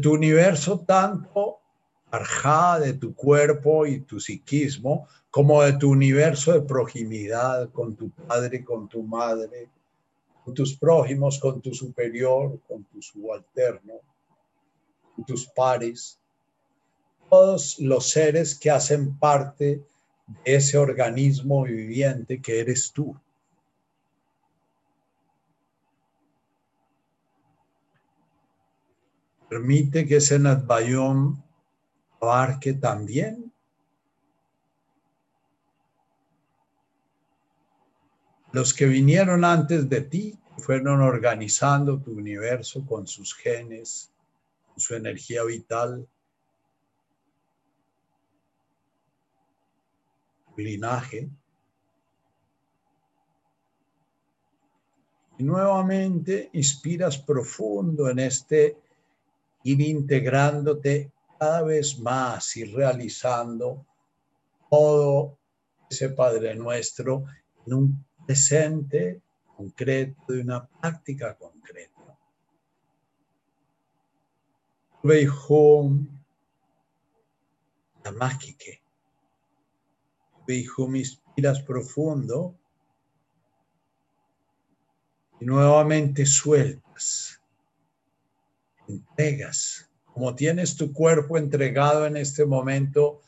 Tu 0.00 0.12
universo 0.12 0.80
tanto 0.80 1.58
arjá 2.10 2.80
de 2.80 2.94
tu 2.94 3.14
cuerpo 3.14 3.86
y 3.86 4.00
tu 4.00 4.18
psiquismo, 4.18 5.06
como 5.30 5.62
de 5.62 5.74
tu 5.74 5.90
universo 5.90 6.52
de 6.52 6.62
proximidad 6.62 7.70
con 7.70 7.94
tu 7.94 8.10
padre, 8.10 8.64
con 8.64 8.88
tu 8.88 9.02
madre, 9.04 9.68
con 10.44 10.52
tus 10.52 10.76
prójimos, 10.76 11.38
con 11.38 11.60
tu 11.60 11.72
superior, 11.72 12.58
con 12.66 12.82
tu 12.84 13.00
subalterno, 13.00 14.00
con 15.14 15.24
tus 15.24 15.46
pares, 15.46 16.18
todos 17.28 17.78
los 17.78 18.10
seres 18.10 18.58
que 18.58 18.72
hacen 18.72 19.16
parte 19.16 19.84
ese 20.44 20.78
organismo 20.78 21.64
viviente 21.64 22.40
que 22.40 22.60
eres 22.60 22.92
tú. 22.92 23.18
Permite 29.48 30.06
que 30.06 30.16
ese 30.16 30.38
Nadbayom 30.38 31.42
abarque 32.20 32.74
también 32.74 33.52
los 38.52 38.74
que 38.74 38.86
vinieron 38.86 39.44
antes 39.44 39.88
de 39.88 40.00
ti, 40.02 40.38
fueron 40.58 41.00
organizando 41.00 42.00
tu 42.00 42.12
universo 42.12 42.84
con 42.86 43.06
sus 43.06 43.34
genes, 43.34 44.12
su 44.76 44.94
energía 44.94 45.42
vital, 45.44 46.06
linaje. 50.56 51.28
Y 55.38 55.42
nuevamente 55.42 56.50
inspiras 56.52 57.18
profundo 57.18 58.10
en 58.10 58.18
este 58.18 58.76
ir 59.64 59.80
integrándote 59.80 61.12
cada 61.38 61.62
vez 61.62 61.98
más 61.98 62.56
y 62.56 62.64
realizando 62.64 63.86
todo 64.70 65.38
ese 65.88 66.10
Padre 66.10 66.54
Nuestro 66.54 67.24
en 67.66 67.74
un 67.74 68.04
presente 68.26 69.22
concreto, 69.56 70.32
de 70.32 70.40
una 70.40 70.66
práctica 70.66 71.36
concreta. 71.36 72.18
la 78.04 78.12
mágica 80.56 80.88
me 80.88 81.00
inspiras 81.00 81.62
profundo 81.62 82.54
y 85.40 85.44
nuevamente 85.46 86.26
sueltas, 86.26 87.40
entregas, 88.86 89.88
como 90.04 90.34
tienes 90.34 90.76
tu 90.76 90.92
cuerpo 90.92 91.38
entregado 91.38 92.06
en 92.06 92.16
este 92.16 92.44
momento 92.44 93.22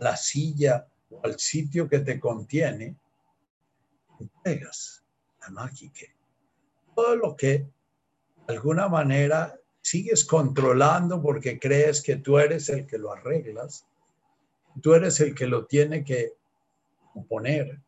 a 0.00 0.04
la 0.04 0.16
silla 0.16 0.86
o 1.10 1.20
al 1.24 1.38
sitio 1.38 1.88
que 1.88 1.98
te 1.98 2.18
contiene, 2.18 2.96
entregas 4.18 5.02
la 5.40 5.50
mágica. 5.50 6.06
Todo 6.94 7.16
lo 7.16 7.36
que 7.36 7.66
de 8.46 8.54
alguna 8.54 8.88
manera 8.88 9.58
sigues 9.82 10.24
controlando 10.24 11.20
porque 11.20 11.58
crees 11.58 12.02
que 12.02 12.16
tú 12.16 12.38
eres 12.38 12.68
el 12.68 12.86
que 12.86 12.98
lo 12.98 13.12
arreglas, 13.12 13.86
tú 14.80 14.94
eres 14.94 15.20
el 15.20 15.34
que 15.34 15.46
lo 15.46 15.66
tiene 15.66 16.04
que 16.04 16.34
poner. 17.26 17.80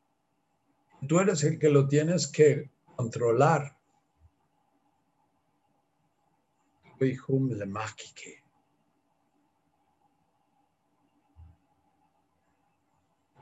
Tú 1.06 1.18
eres 1.18 1.42
el 1.44 1.58
que 1.58 1.70
lo 1.70 1.88
tienes 1.88 2.26
que 2.26 2.70
controlar. 2.96 3.76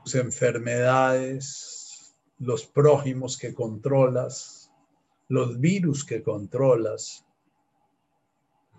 Tus 0.03 0.15
enfermedades, 0.15 2.15
los 2.39 2.65
prójimos 2.65 3.37
que 3.37 3.53
controlas, 3.53 4.71
los 5.27 5.59
virus 5.59 6.05
que 6.05 6.23
controlas. 6.23 7.25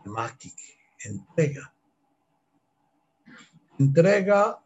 Lemakike, 0.05 0.79
entrega. 1.05 1.75
Entrega 3.79 4.65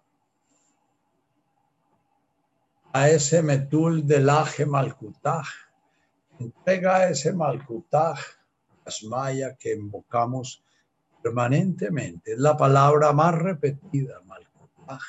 a 2.95 3.09
ese 3.11 3.43
metul 3.43 4.07
del 4.07 4.31
aje 4.31 4.65
malkutaj. 4.67 5.49
Entrega 6.39 7.09
ese 7.09 7.33
malkutaj 7.33 8.19
Asmaya 8.85 9.57
que 9.57 9.73
invocamos 9.73 10.63
permanentemente. 11.23 12.33
Es 12.33 12.39
la 12.39 12.57
palabra 12.57 13.13
más 13.13 13.35
repetida, 13.35 14.21
Malkutaj. 14.27 15.01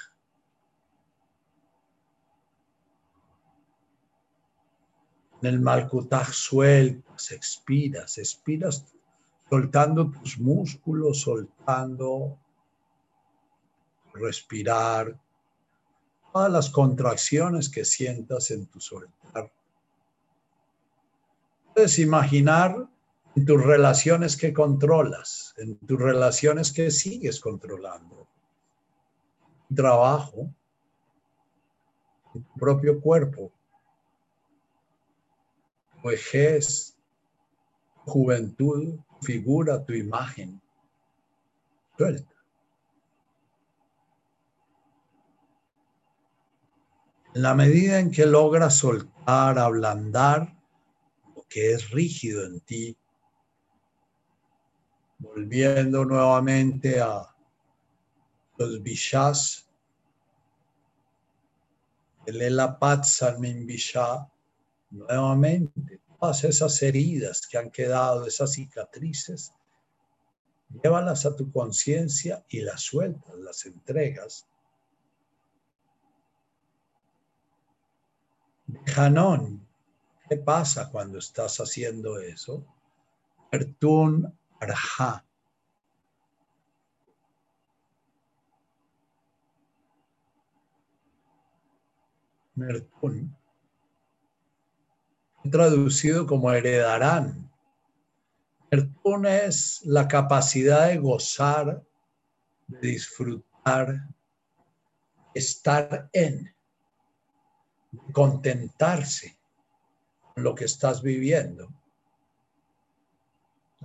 En 5.42 5.50
el 5.54 5.60
Malkutaj 5.60 6.30
sueltas, 6.32 7.32
expiras, 7.32 8.18
expiras 8.18 8.86
soltando 9.50 10.10
tus 10.10 10.40
músculos, 10.40 11.22
soltando 11.22 12.40
respirar, 14.14 15.20
todas 16.36 16.52
las 16.52 16.70
contracciones 16.70 17.70
que 17.70 17.86
sientas 17.86 18.52
en 18.52 18.66
tu 18.66 18.82
soltar. 18.82 19.50
Puedes 21.74 21.98
imaginar 21.98 22.90
en 23.38 23.46
tus 23.46 23.64
relaciones 23.64 24.36
que 24.36 24.52
controlas, 24.52 25.54
en 25.56 25.78
tus 25.78 25.98
relaciones 25.98 26.74
que 26.74 26.92
sigues 26.92 27.40
controlando, 27.40 28.28
tu 29.70 29.76
trabajo, 29.76 30.54
tu 32.34 32.44
propio 32.60 33.00
cuerpo, 33.00 33.54
tu 35.94 36.10
vejez, 36.10 36.98
juventud, 38.04 39.00
figura, 39.22 39.86
tu 39.86 39.94
imagen. 39.94 40.62
Suelta. 41.98 42.35
En 47.36 47.42
la 47.42 47.54
medida 47.54 48.00
en 48.00 48.12
que 48.12 48.26
logras 48.26 48.78
soltar, 48.78 49.60
ablandar 49.60 50.56
lo 51.36 51.46
que 51.50 51.74
es 51.74 51.92
rígido 51.92 52.46
en 52.46 52.62
ti, 52.62 52.98
volviendo 55.18 56.06
nuevamente 56.06 57.02
a 57.02 57.28
los 58.58 58.82
Vishas, 58.82 59.70
el 62.26 62.42
Elapat 62.42 63.04
Salmin 63.04 63.66
Visha, 63.66 64.32
nuevamente, 64.92 66.00
todas 66.18 66.42
esas 66.46 66.82
heridas 66.84 67.46
que 67.46 67.58
han 67.58 67.70
quedado, 67.70 68.26
esas 68.26 68.54
cicatrices, 68.54 69.52
llévalas 70.82 71.26
a 71.26 71.36
tu 71.36 71.52
conciencia 71.52 72.46
y 72.48 72.62
las 72.62 72.82
sueltas, 72.82 73.36
las 73.36 73.66
entregas. 73.66 74.48
Janón, 78.86 79.68
¿qué 80.30 80.38
pasa 80.38 80.89
cuando 80.89 81.20
estás 81.20 81.59
haciendo 81.59 82.20
eso? 82.20 82.66
Pertún 83.51 84.34
Arha. 84.59 85.24
Mertún, 92.55 93.36
traducido 95.51 96.26
como 96.26 96.51
heredarán. 96.51 97.51
Mertún 98.72 99.26
es 99.26 99.82
la 99.84 100.07
capacidad 100.07 100.88
de 100.88 100.97
gozar, 100.97 101.84
de 102.68 102.80
disfrutar, 102.80 104.07
estar 105.34 106.09
en, 106.13 106.55
contentarse 108.12 109.38
con 110.34 110.43
lo 110.43 110.56
que 110.56 110.66
estás 110.66 111.02
viviendo. 111.02 111.70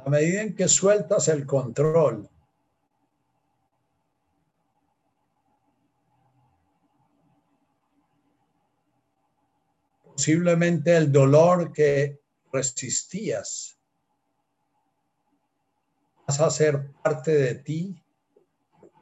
A 0.04 0.08
medida 0.08 0.42
en 0.42 0.54
que 0.54 0.68
sueltas 0.68 1.28
el 1.28 1.46
control, 1.46 2.28
posiblemente 10.14 10.96
el 10.96 11.11
dolor 11.11 11.72
que 11.72 12.20
resistías 12.52 13.78
vas 16.26 16.40
a 16.40 16.50
ser 16.50 16.92
parte 17.02 17.32
de 17.32 17.54
ti, 17.56 18.02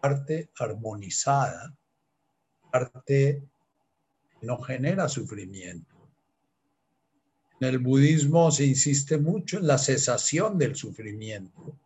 parte 0.00 0.50
armonizada, 0.58 1.76
parte 2.70 3.42
no 4.42 4.58
genera 4.58 5.08
sufrimiento. 5.08 5.96
En 7.60 7.68
el 7.68 7.78
budismo 7.78 8.50
se 8.50 8.64
insiste 8.64 9.18
mucho 9.18 9.58
en 9.58 9.66
la 9.66 9.78
cesación 9.78 10.58
del 10.58 10.76
sufrimiento. 10.76 11.76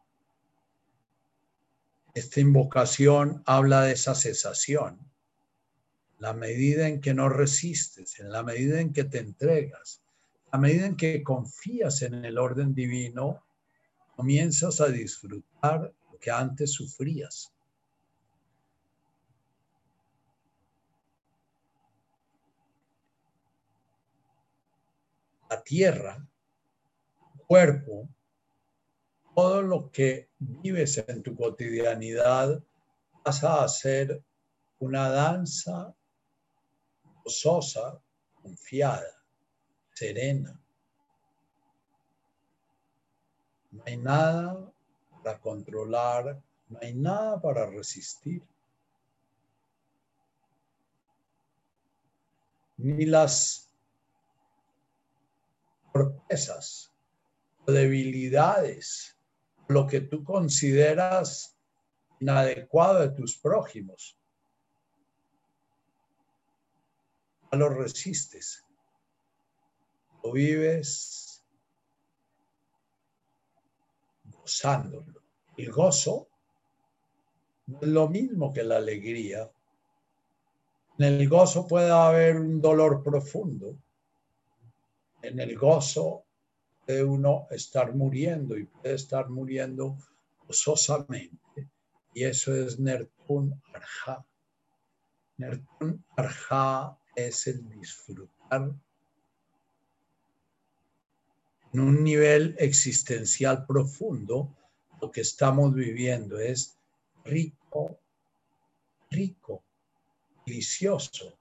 Esta 2.14 2.40
invocación 2.40 3.42
habla 3.46 3.82
de 3.82 3.92
esa 3.92 4.14
cesación. 4.14 4.98
La 6.18 6.34
medida 6.34 6.88
en 6.88 7.00
que 7.00 7.14
no 7.14 7.30
resistes, 7.30 8.20
en 8.20 8.30
la 8.30 8.42
medida 8.42 8.80
en 8.80 8.92
que 8.92 9.04
te 9.04 9.18
entregas, 9.18 10.02
la 10.52 10.58
medida 10.58 10.86
en 10.86 10.96
que 10.96 11.22
confías 11.22 12.02
en 12.02 12.24
el 12.26 12.36
orden 12.36 12.74
divino, 12.74 13.42
comienzas 14.14 14.80
a 14.82 14.88
disfrutar 14.88 15.94
lo 16.12 16.18
que 16.18 16.30
antes 16.30 16.72
sufrías. 16.72 17.51
La 25.52 25.62
tierra, 25.62 26.26
cuerpo, 27.46 28.08
todo 29.34 29.60
lo 29.60 29.90
que 29.90 30.30
vives 30.38 30.96
en 31.06 31.22
tu 31.22 31.36
cotidianidad 31.36 32.62
pasa 33.22 33.62
a 33.62 33.68
ser 33.68 34.22
una 34.78 35.10
danza 35.10 35.94
gozosa, 37.22 38.00
confiada, 38.40 39.22
serena. 39.92 40.58
No 43.72 43.82
hay 43.84 43.98
nada 43.98 44.72
para 45.22 45.38
controlar, 45.38 46.42
no 46.68 46.78
hay 46.80 46.94
nada 46.94 47.40
para 47.42 47.66
resistir. 47.66 48.42
Ni 52.78 53.04
las 53.04 53.71
torpezas, 55.92 56.92
debilidades, 57.66 59.18
lo 59.68 59.86
que 59.86 60.00
tú 60.00 60.24
consideras 60.24 61.56
inadecuado 62.20 63.00
de 63.00 63.10
tus 63.10 63.36
prójimos. 63.38 64.18
No 67.50 67.58
lo 67.58 67.68
resistes. 67.68 68.64
Lo 70.22 70.32
vives 70.32 71.44
gozándolo. 74.24 75.22
El 75.56 75.70
gozo 75.70 76.28
no 77.66 77.80
es 77.82 77.88
lo 77.88 78.08
mismo 78.08 78.52
que 78.52 78.62
la 78.62 78.76
alegría. 78.76 79.50
En 80.98 81.04
el 81.04 81.28
gozo 81.28 81.66
puede 81.66 81.90
haber 81.90 82.36
un 82.36 82.60
dolor 82.60 83.02
profundo, 83.02 83.76
en 85.22 85.40
el 85.40 85.56
gozo 85.56 86.24
de 86.86 87.04
uno 87.04 87.46
estar 87.50 87.94
muriendo 87.94 88.58
y 88.58 88.64
puede 88.64 88.94
estar 88.94 89.28
muriendo 89.30 89.96
gozosamente. 90.46 91.70
Y 92.12 92.24
eso 92.24 92.54
es 92.54 92.78
Nertun 92.78 93.62
Arja. 93.72 94.24
Nertun 95.38 96.04
Arja 96.16 96.98
es 97.14 97.46
el 97.46 97.68
disfrutar 97.68 98.74
en 101.72 101.80
un 101.80 102.04
nivel 102.04 102.54
existencial 102.58 103.64
profundo. 103.66 104.54
Lo 105.00 105.10
que 105.10 105.22
estamos 105.22 105.74
viviendo 105.74 106.38
es 106.38 106.78
rico, 107.24 107.98
rico, 109.10 109.64
delicioso, 110.44 111.38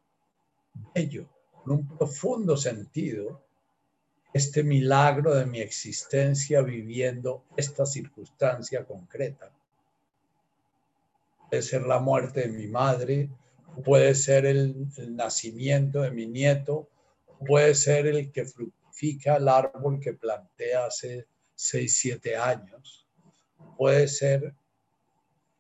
bello, 0.95 1.27
con 1.51 1.73
un 1.73 1.97
profundo 1.97 2.55
sentido 2.57 3.43
este 4.33 4.63
milagro 4.63 5.35
de 5.35 5.45
mi 5.45 5.59
existencia 5.59 6.61
viviendo 6.61 7.43
esta 7.57 7.85
circunstancia 7.85 8.85
concreta. 8.85 9.51
Puede 11.49 11.61
ser 11.61 11.81
la 11.83 11.99
muerte 11.99 12.41
de 12.41 12.47
mi 12.47 12.67
madre, 12.67 13.29
puede 13.83 14.15
ser 14.15 14.45
el, 14.45 14.87
nacimiento 15.15 16.01
de 16.01 16.11
mi 16.11 16.27
nieto, 16.27 16.89
puede 17.45 17.75
ser 17.75 18.07
el 18.07 18.31
que 18.31 18.45
fructifica 18.45 19.35
el 19.35 19.49
árbol 19.49 19.99
que 19.99 20.13
planté 20.13 20.75
hace 20.75 21.27
seis, 21.55 21.97
siete 21.97 22.37
años, 22.37 23.07
puede 23.77 24.07
ser 24.07 24.53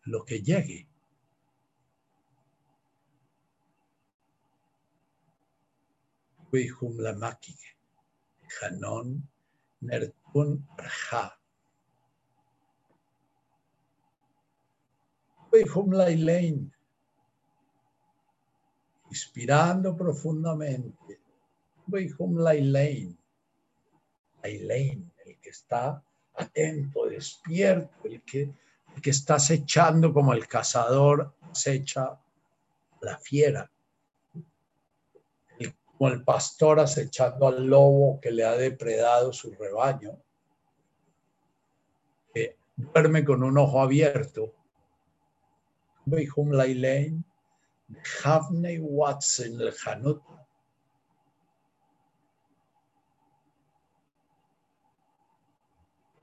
lo 0.03 0.23
que 0.23 0.41
llegue. 0.41 0.87
la 6.97 7.13
Hanon 8.59 9.21
Nertun. 9.81 10.65
Lailein, 15.91 16.73
inspirando 19.09 19.95
profundamente. 19.97 21.19
Lailein, 21.87 23.17
Lailein, 24.41 25.11
el 25.25 25.37
que 25.39 25.49
está 25.49 26.01
atento, 26.35 27.05
despierto, 27.05 28.07
el 28.07 28.21
que, 28.21 28.41
el 28.95 29.01
que 29.01 29.09
está 29.09 29.35
acechando 29.35 30.13
como 30.13 30.33
el 30.33 30.47
cazador 30.47 31.33
acecha 31.51 32.17
la 33.01 33.17
fiera 33.17 33.69
como 36.01 36.13
el 36.13 36.23
pastor 36.23 36.79
acechando 36.79 37.47
al 37.47 37.63
lobo 37.67 38.19
que 38.19 38.31
le 38.31 38.43
ha 38.43 38.53
depredado 38.53 39.31
su 39.31 39.53
rebaño, 39.53 40.17
que 42.33 42.57
duerme 42.75 43.23
con 43.23 43.43
un 43.43 43.55
ojo 43.59 43.79
abierto. 43.79 44.51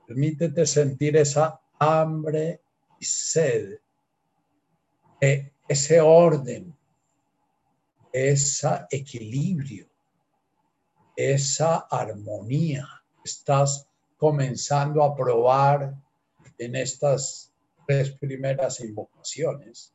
Permítete 0.05 0.65
sentir 0.65 1.15
esa 1.15 1.61
hambre 1.79 2.59
y 2.99 3.05
sed, 3.05 3.79
ese 5.69 6.01
orden 6.01 6.77
ese 8.11 8.85
equilibrio, 8.91 9.87
esa 11.15 11.87
armonía. 11.89 12.87
Estás 13.23 13.87
comenzando 14.17 15.03
a 15.03 15.15
probar 15.15 15.95
en 16.57 16.75
estas 16.75 17.53
tres 17.87 18.11
primeras 18.11 18.79
invocaciones. 18.81 19.93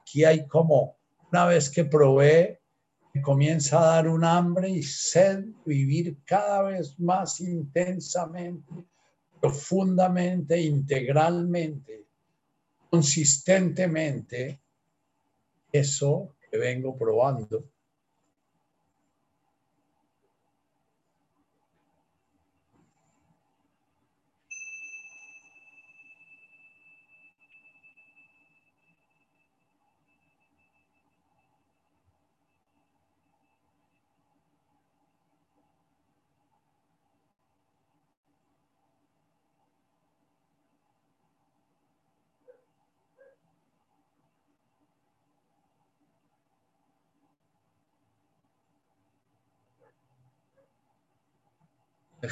Aquí 0.00 0.24
hay 0.24 0.46
como, 0.46 0.96
una 1.30 1.46
vez 1.46 1.70
que 1.70 1.84
probé, 1.84 2.60
comienza 3.20 3.78
a 3.78 3.96
dar 3.96 4.08
un 4.08 4.24
hambre 4.24 4.70
y 4.70 4.82
sed, 4.82 5.44
vivir 5.66 6.18
cada 6.24 6.62
vez 6.62 6.98
más 6.98 7.40
intensamente, 7.40 8.72
profundamente, 9.40 10.60
integralmente, 10.60 12.06
consistentemente, 12.90 14.60
eso 15.72 16.34
que 16.52 16.58
vengo 16.58 16.98
probando. 16.98 17.71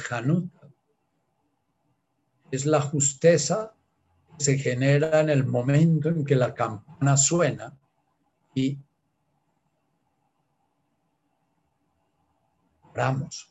Hanuta. 0.09 0.69
Es 2.49 2.65
la 2.65 2.81
justeza 2.81 3.73
que 4.37 4.43
se 4.43 4.57
genera 4.57 5.19
en 5.19 5.29
el 5.29 5.45
momento 5.45 6.09
en 6.09 6.25
que 6.25 6.35
la 6.35 6.53
campana 6.53 7.17
suena 7.17 7.77
y 8.53 8.77
paramos. 12.93 13.47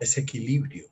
Ese 0.00 0.20
equilibrio. 0.20 0.88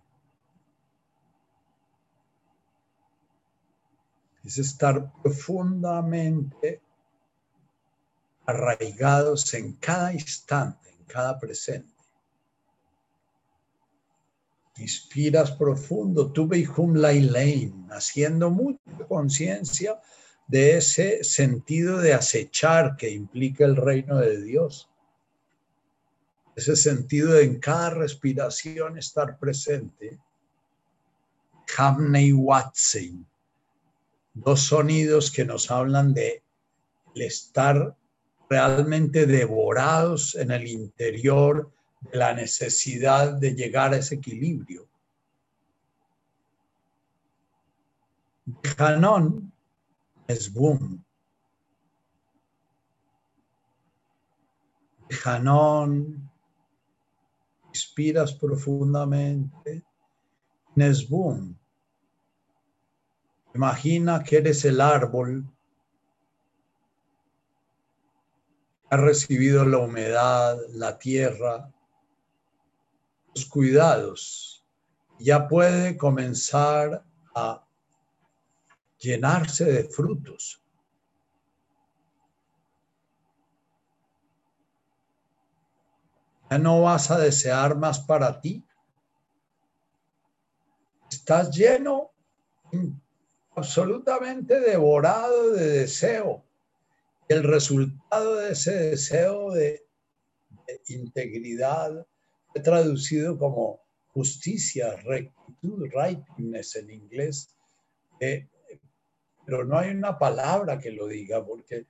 Es 4.45 4.59
estar 4.59 5.13
profundamente 5.23 6.83
arraigados 8.45 9.55
en 9.55 9.75
cada 9.75 10.13
instante, 10.13 10.91
en 10.91 11.05
cada 11.05 11.39
presente. 11.39 11.91
Inspiras 14.79 15.53
profundo, 15.53 16.33
tu 16.33 16.47
Beihum 16.47 16.95
Lailein, 16.95 17.87
haciendo 17.91 18.51
mucha 18.51 19.07
conciencia 19.07 20.01
de 20.47 20.79
ese 20.79 21.23
sentido 21.25 21.99
de 21.99 22.14
acechar 22.14 22.97
que 22.97 23.11
implica 23.11 23.64
el 23.64 23.77
reino 23.77 24.18
de 24.18 24.43
Dios. 24.43 24.89
Ese 26.57 26.77
sentido 26.77 27.33
de 27.33 27.45
en 27.45 27.59
cada 27.59 27.91
respiración 27.91 28.99
estar 28.99 29.39
presente. 29.39 30.18
Hamnei 31.77 32.33
Watsin, 32.33 33.27
dos 34.35 34.61
sonidos 34.61 35.31
que 35.31 35.45
nos 35.45 35.70
hablan 35.70 36.12
de 36.12 36.43
el 37.14 37.23
estar 37.23 37.97
realmente 38.49 39.27
devorados 39.27 40.35
en 40.35 40.51
el 40.51 40.66
interior 40.66 41.73
la 42.11 42.35
necesidad 42.35 43.35
de 43.35 43.55
llegar 43.55 43.93
a 43.93 43.99
ese 43.99 44.17
equilibrio. 44.17 44.89
Hanon 48.77 49.53
es 50.27 50.53
boom. 50.53 51.05
Hanon, 55.25 56.31
inspiras 57.69 58.35
profundamente. 58.35 59.85
Nesbum, 60.75 61.55
imagina 63.55 64.23
que 64.25 64.39
eres 64.39 64.65
el 64.65 64.81
árbol 64.81 65.47
ha 68.93 68.97
recibido 68.99 69.65
la 69.65 69.79
humedad, 69.79 70.59
la 70.75 70.99
tierra, 70.99 71.73
cuidados, 73.49 74.64
ya 75.18 75.49
puede 75.49 75.97
comenzar 75.97 77.05
a 77.35 77.66
llenarse 78.99 79.64
de 79.64 79.85
frutos. 79.85 80.62
Ya 86.51 86.59
no 86.59 86.83
vas 86.83 87.11
a 87.11 87.18
desear 87.18 87.76
más 87.76 88.01
para 88.01 88.41
ti. 88.41 88.62
Estás 91.11 91.51
lleno, 91.57 92.11
absolutamente 93.55 94.61
devorado 94.61 95.53
de 95.53 95.66
deseo. 95.66 96.45
El 97.28 97.43
resultado 97.45 98.37
de 98.37 98.53
ese 98.53 98.72
deseo 98.91 99.51
de, 99.53 99.87
de 100.66 100.80
integridad, 100.89 102.07
traducido 102.61 103.39
como 103.39 103.81
justicia, 104.09 104.97
rectitud, 105.05 105.89
rightness 105.93 106.77
en 106.77 106.91
inglés, 106.91 107.55
eh, 108.21 108.49
pero 109.45 109.65
no 109.65 109.79
hay 109.79 109.91
una 109.91 110.19
palabra 110.19 110.79
que 110.79 110.91
lo 110.91 111.07
diga 111.07 111.45
porque, 111.45 111.87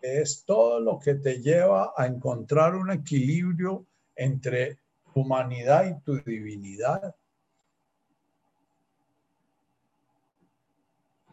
es 0.00 0.44
todo 0.44 0.78
lo 0.78 1.00
que 1.00 1.14
te 1.14 1.40
lleva 1.40 1.92
a 1.96 2.06
encontrar 2.06 2.76
un 2.76 2.92
equilibrio 2.92 3.86
entre 4.14 4.78
tu 5.12 5.22
humanidad 5.22 5.86
y 5.88 6.00
tu 6.04 6.22
divinidad. 6.22 7.16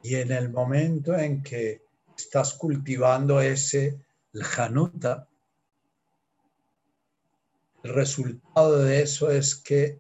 Y 0.02 0.16
en 0.16 0.32
el 0.32 0.50
momento 0.50 1.16
en 1.16 1.44
que 1.44 1.84
estás 2.18 2.56
cultivando 2.56 3.40
ese 3.42 4.04
el 7.84 7.94
resultado 7.94 8.80
de 8.80 9.02
eso 9.02 9.32
es 9.32 9.56
que 9.56 10.00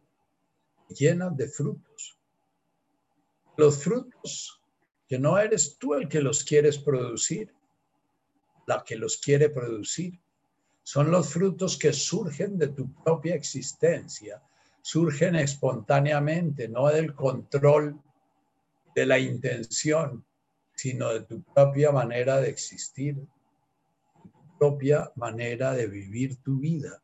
llenas 0.90 1.36
de 1.36 1.48
frutos. 1.48 2.18
Los 3.58 3.84
frutos 3.84 4.62
que 5.08 5.20
no 5.20 5.38
eres 5.38 5.78
tú 5.78 5.94
el 5.94 6.08
que 6.08 6.22
los 6.22 6.44
quieres 6.44 6.78
producir, 6.78 7.54
la 8.68 8.84
que 8.84 8.96
los 8.96 9.18
quiere 9.18 9.50
producir. 9.50 10.20
Son 10.84 11.12
los 11.12 11.30
frutos 11.30 11.78
que 11.78 11.94
surgen 11.94 12.58
de 12.58 12.70
tu 12.70 12.94
propia 13.04 13.36
existencia, 13.36 14.42
surgen 14.82 15.36
espontáneamente, 15.36 16.68
no 16.68 16.88
del 16.88 17.14
control 17.14 18.00
de 18.96 19.06
la 19.06 19.20
intención, 19.20 20.26
sino 20.76 21.10
de 21.10 21.22
tu 21.22 21.44
propia 21.44 21.92
manera 21.92 22.40
de 22.42 22.50
existir, 22.50 23.16
tu 24.24 24.58
propia 24.58 25.12
manera 25.16 25.74
de 25.74 25.88
vivir 25.88 26.38
tu 26.38 26.58
vida. 26.58 27.02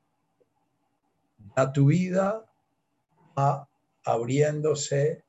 A 1.55 1.71
tu 1.71 1.85
vida 1.87 2.45
va 3.37 3.67
abriéndose 4.03 5.23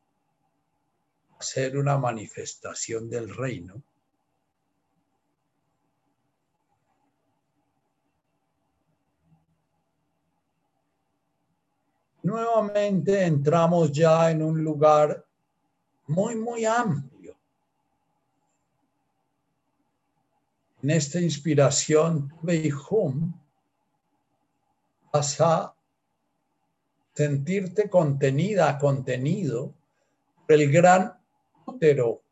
a 1.39 1.43
ser 1.43 1.77
una 1.77 1.99
manifestación 1.99 3.09
del 3.09 3.35
reino 3.35 3.83
nuevamente 12.29 13.25
entramos 13.25 13.91
ya 13.91 14.31
en 14.31 14.43
un 14.43 14.63
lugar 14.63 15.25
muy, 16.07 16.37
muy 16.37 16.65
amplio. 16.65 17.35
En 20.83 20.91
esta 20.91 21.21
inspiración, 21.21 22.33
Beijum, 22.43 23.33
vas 25.13 25.41
a 25.41 25.75
sentirte 27.19 27.91
contenida, 27.91 28.79
contenido 28.79 29.75
por 30.47 30.55
el 30.55 30.71
gran 30.71 31.19
útero, 31.67 32.23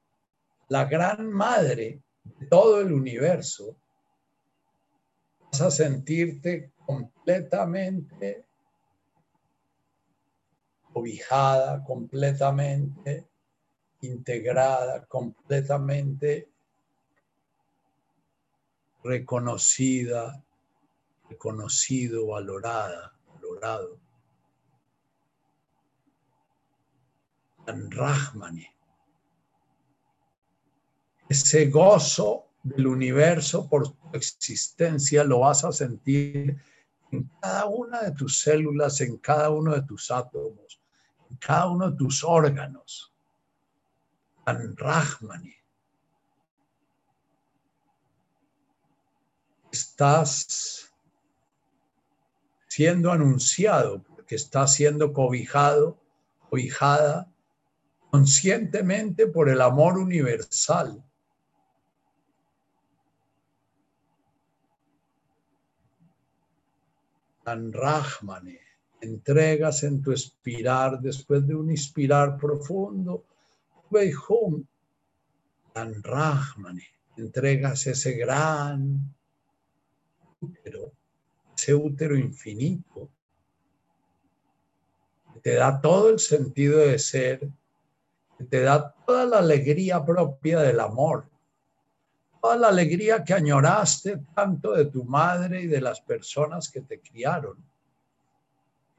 la 0.68 0.84
gran 0.84 1.28
madre 1.28 2.02
de 2.22 2.46
todo 2.46 2.80
el 2.80 2.92
universo. 2.92 3.76
Vas 5.50 5.60
a 5.60 5.70
sentirte 5.72 6.70
completamente 6.86 8.44
cobijada 10.92 11.82
completamente, 11.82 13.26
integrada 14.02 15.04
completamente, 15.06 16.48
reconocida, 19.02 20.44
reconocido, 21.28 22.28
valorada, 22.28 23.12
valorado. 23.34 24.05
Rahmani. 27.66 28.66
Ese 31.28 31.66
gozo 31.66 32.46
del 32.62 32.86
universo 32.86 33.68
por 33.68 33.88
tu 33.88 33.96
existencia 34.12 35.24
lo 35.24 35.40
vas 35.40 35.64
a 35.64 35.72
sentir 35.72 36.56
en 37.10 37.30
cada 37.40 37.66
una 37.66 38.02
de 38.02 38.12
tus 38.12 38.40
células, 38.40 39.00
en 39.00 39.16
cada 39.18 39.50
uno 39.50 39.74
de 39.74 39.82
tus 39.82 40.10
átomos, 40.10 40.80
cada 41.38 41.68
uno 41.68 41.90
de 41.90 41.96
tus 41.96 42.24
órganos. 42.24 43.12
An 44.44 44.76
Rahmani. 44.76 45.54
Estás 49.72 50.92
siendo 52.68 53.10
anunciado, 53.10 54.02
porque 54.02 54.36
estás 54.36 54.74
siendo 54.74 55.12
cobijado, 55.12 55.98
cobijada 56.48 57.28
conscientemente 58.16 59.26
por 59.26 59.50
el 59.50 59.60
amor 59.60 59.98
universal. 59.98 61.02
An 67.44 67.72
Rahmani 67.72 68.58
entregas 69.02 69.82
en 69.82 70.00
tu 70.00 70.12
expirar, 70.12 70.98
después 70.98 71.46
de 71.46 71.54
un 71.54 71.70
inspirar 71.70 72.38
profundo, 72.38 73.24
Tan 75.74 76.02
Rahmani, 76.02 76.82
entregas 77.18 77.86
ese 77.86 78.12
gran 78.12 79.14
útero, 80.40 80.92
ese 81.54 81.74
útero 81.74 82.16
infinito, 82.16 83.10
que 85.34 85.40
te 85.40 85.54
da 85.54 85.78
todo 85.80 86.10
el 86.10 86.18
sentido 86.18 86.78
de 86.78 86.98
ser, 86.98 87.48
te 88.44 88.60
da 88.60 88.94
toda 89.06 89.24
la 89.26 89.38
alegría 89.38 90.04
propia 90.04 90.60
del 90.60 90.80
amor, 90.80 91.28
toda 92.40 92.56
la 92.56 92.68
alegría 92.68 93.24
que 93.24 93.34
añoraste 93.34 94.18
tanto 94.34 94.72
de 94.72 94.86
tu 94.86 95.04
madre 95.04 95.62
y 95.62 95.66
de 95.66 95.80
las 95.80 96.00
personas 96.00 96.68
que 96.68 96.82
te 96.82 97.00
criaron 97.00 97.56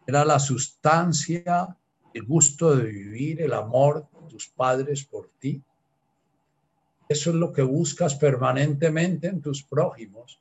era 0.08 0.24
la 0.24 0.40
sustancia, 0.40 1.76
el 2.14 2.24
gusto 2.24 2.76
de 2.76 2.86
vivir, 2.86 3.42
el 3.42 3.52
amor 3.52 4.08
de 4.10 4.30
tus 4.30 4.48
padres 4.48 5.04
por 5.04 5.30
ti. 5.38 5.62
Eso 7.10 7.30
es 7.30 7.36
lo 7.36 7.52
que 7.52 7.62
buscas 7.62 8.16
permanentemente 8.16 9.28
en 9.28 9.42
tus 9.42 9.64
prójimos, 9.64 10.40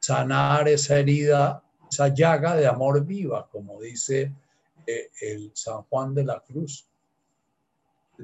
sanar 0.00 0.68
esa 0.68 0.98
herida, 0.98 1.62
esa 1.88 2.08
llaga 2.08 2.56
de 2.56 2.66
amor 2.66 3.04
viva, 3.04 3.48
como 3.48 3.80
dice 3.80 4.32
eh, 4.84 5.10
el 5.20 5.52
San 5.54 5.82
Juan 5.82 6.12
de 6.12 6.24
la 6.24 6.40
Cruz. 6.40 6.88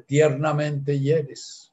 Tiernamente 0.06 0.98
hieres. 0.98 1.72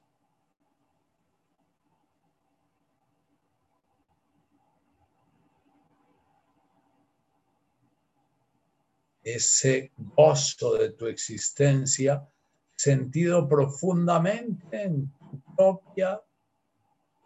ese 9.36 9.92
gozo 10.16 10.76
de 10.76 10.92
tu 10.92 11.06
existencia 11.08 12.28
sentido 12.76 13.48
profundamente 13.48 14.84
en 14.84 15.12
tu 15.12 15.42
propia 15.56 16.22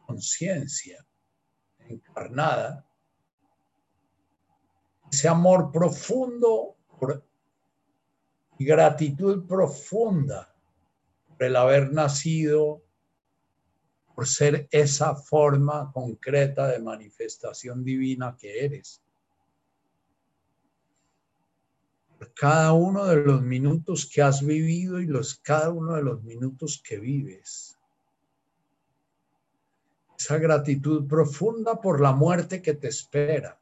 conciencia 0.06 1.06
encarnada, 1.88 2.86
ese 5.12 5.28
amor 5.28 5.72
profundo 5.72 6.76
y 8.58 8.66
gratitud 8.66 9.46
profunda 9.48 10.53
por 11.38 11.48
el 11.48 11.56
haber 11.56 11.92
nacido, 11.92 12.84
por 14.16 14.28
ser 14.28 14.68
esa 14.72 15.16
forma 15.16 15.92
concreta 15.92 16.68
de 16.68 16.80
manifestación 16.80 17.84
divina 17.84 18.36
que 18.40 18.66
eres. 18.66 19.04
cada 22.34 22.74
uno 22.74 23.06
de 23.06 23.18
los 23.18 23.42
minutos 23.42 24.10
que 24.12 24.22
has 24.22 24.46
vivido 24.46 25.00
y 25.00 25.06
los, 25.06 25.36
cada 25.40 25.70
uno 25.70 25.96
de 25.96 26.04
los 26.04 26.24
minutos 26.24 26.82
que 26.84 26.98
vives. 27.00 27.78
Esa 30.18 30.38
gratitud 30.38 31.08
profunda 31.08 31.82
por 31.82 32.00
la 32.00 32.14
muerte 32.14 32.62
que 32.62 32.74
te 32.74 32.88
espera. 32.88 33.60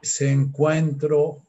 Ese 0.00 0.30
encuentro 0.30 1.47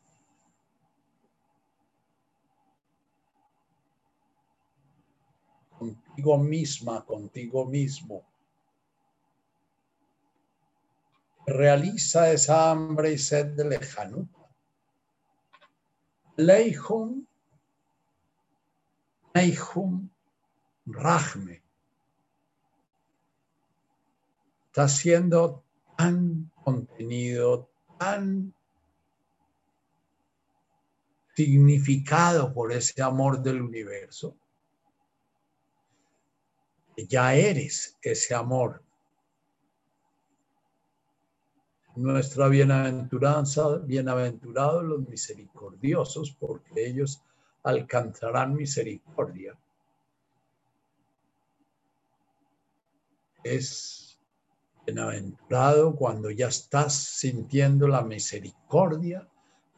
contigo 6.22 6.38
misma, 6.38 7.06
contigo 7.06 7.66
mismo. 7.66 8.30
realiza 11.50 12.32
esa 12.32 12.70
hambre 12.70 13.14
y 13.14 13.18
sed 13.18 13.56
de 13.56 13.66
lejanuta. 13.66 14.40
Leihum, 16.38 17.26
Leihum, 19.34 20.10
Rahme. 20.86 21.64
Está 24.68 24.88
siendo 24.88 25.64
tan 25.98 26.52
contenido, 26.64 27.70
tan 27.98 28.54
significado 31.36 32.54
por 32.54 32.72
ese 32.72 33.02
amor 33.02 33.42
del 33.42 33.62
universo. 33.62 34.39
Ya 37.08 37.36
eres 37.36 37.98
ese 38.02 38.36
amor 38.36 38.84
nuestra 41.96 42.48
bienaventuranza, 42.48 43.78
bienaventurados 43.80 44.84
los 44.84 45.08
misericordiosos, 45.08 46.32
porque 46.40 46.88
ellos 46.88 47.22
alcanzarán 47.64 48.54
misericordia. 48.56 49.58
Es 53.44 54.10
Bienaventurado 54.86 55.96
cuando 55.96 56.32
ya 56.32 56.48
estás 56.48 56.96
sintiendo 56.96 57.88
la 57.88 58.02
misericordia 58.02 59.28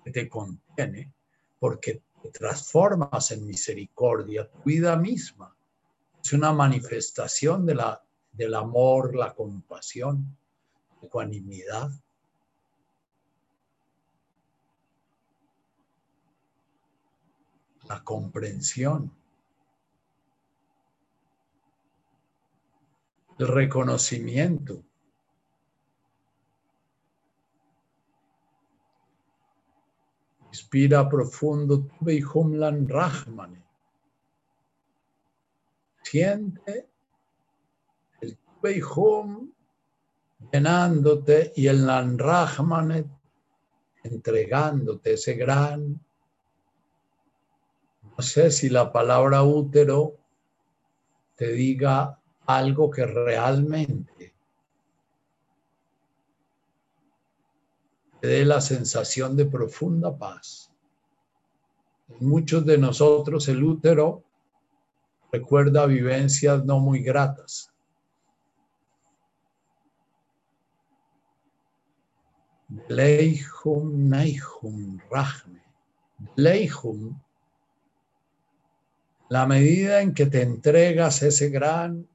que 0.06 0.12
te 0.12 0.30
contiene, 0.30 1.12
porque 1.60 2.02
te 2.22 2.30
transformas 2.30 3.32
en 3.32 3.46
misericordia, 3.46 4.50
tu 4.50 4.60
vida 4.64 4.96
misma. 4.96 5.54
Una 6.34 6.54
manifestación 6.54 7.66
de 7.66 7.76
la, 7.76 8.02
del 8.32 8.56
amor, 8.56 9.16
la 9.16 9.34
compasión, 9.34 10.38
la 11.02 11.08
ecuanimidad. 11.08 11.92
La 17.88 18.04
comprensión. 18.04 19.12
El 23.38 23.48
reconocimiento 23.48 24.84
Inspira 30.52 31.08
profundo 31.08 31.88
Humlan 32.34 32.86
Rahmane. 32.90 33.61
Siente 36.12 36.90
el 38.20 38.84
Hum 38.84 39.50
llenándote 40.52 41.54
y 41.56 41.68
el 41.68 41.88
Rahmane 42.20 43.10
entregándote 44.04 45.14
ese 45.14 45.36
gran. 45.36 46.02
No 48.04 48.22
sé 48.22 48.52
si 48.52 48.68
la 48.68 48.92
palabra 48.92 49.44
útero 49.44 50.18
te 51.38 51.54
diga 51.54 52.20
algo 52.46 52.92
que 52.92 53.06
realmente 53.06 54.34
te 58.20 58.28
dé 58.28 58.44
la 58.44 58.60
sensación 58.60 59.38
de 59.38 59.46
profunda 59.46 60.18
paz. 60.18 60.74
Muchos 62.20 62.66
de 62.66 62.78
nosotros 62.78 63.48
el 63.48 63.64
útero 63.64 64.26
recuerda 65.32 65.86
vivencias 65.86 66.66
no 66.66 66.80
muy 66.80 67.02
gratas. 67.02 67.72
Leihum 72.88 74.10
Naihum 74.10 75.00
Rahme. 75.10 75.62
Leihum, 76.36 77.20
la 79.30 79.46
medida 79.46 80.02
en 80.02 80.14
que 80.14 80.26
te 80.26 80.42
entregas 80.42 81.24
ese 81.24 81.50
gran 81.50 82.08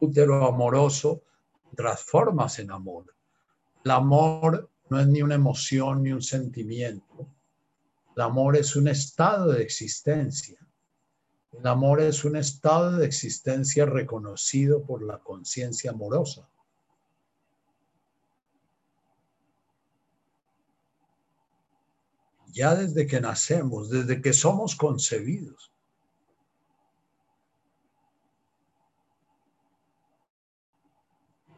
útero 0.00 0.46
amoroso, 0.46 1.22
transformas 1.74 2.58
en 2.58 2.70
amor. 2.70 3.14
El 3.84 3.90
amor 3.90 4.70
no 4.88 5.00
es 5.00 5.06
ni 5.06 5.22
una 5.22 5.34
emoción 5.34 6.02
ni 6.02 6.12
un 6.12 6.22
sentimiento. 6.22 7.26
El 8.16 8.22
amor 8.22 8.56
es 8.56 8.76
un 8.76 8.88
estado 8.88 9.52
de 9.52 9.62
existencia. 9.62 10.58
El 11.58 11.66
amor 11.66 12.00
es 12.00 12.24
un 12.24 12.36
estado 12.36 12.96
de 12.96 13.06
existencia 13.06 13.86
reconocido 13.86 14.84
por 14.84 15.02
la 15.02 15.18
conciencia 15.18 15.92
amorosa. 15.92 16.48
Ya 22.48 22.74
desde 22.74 23.06
que 23.06 23.20
nacemos, 23.20 23.90
desde 23.90 24.20
que 24.20 24.32
somos 24.32 24.76
concebidos, 24.76 25.72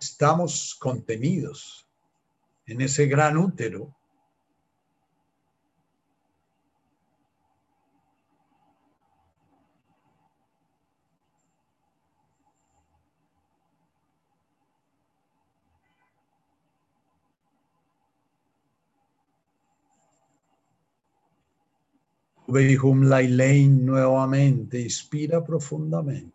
estamos 0.01 0.75
contenidos 0.79 1.89
en 2.67 2.81
ese 2.81 3.07
gran 3.07 3.37
útero. 3.37 3.96
Veihum 22.49 23.09
Lailein 23.09 23.85
nuevamente, 23.85 24.81
inspira 24.81 25.45
profundamente. 25.45 26.35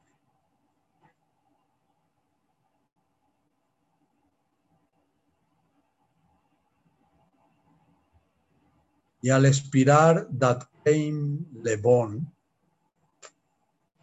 Y 9.24 9.30
al 9.30 9.46
expirar 9.46 10.28
Datkeim 10.30 11.46
Lebon, 11.64 12.28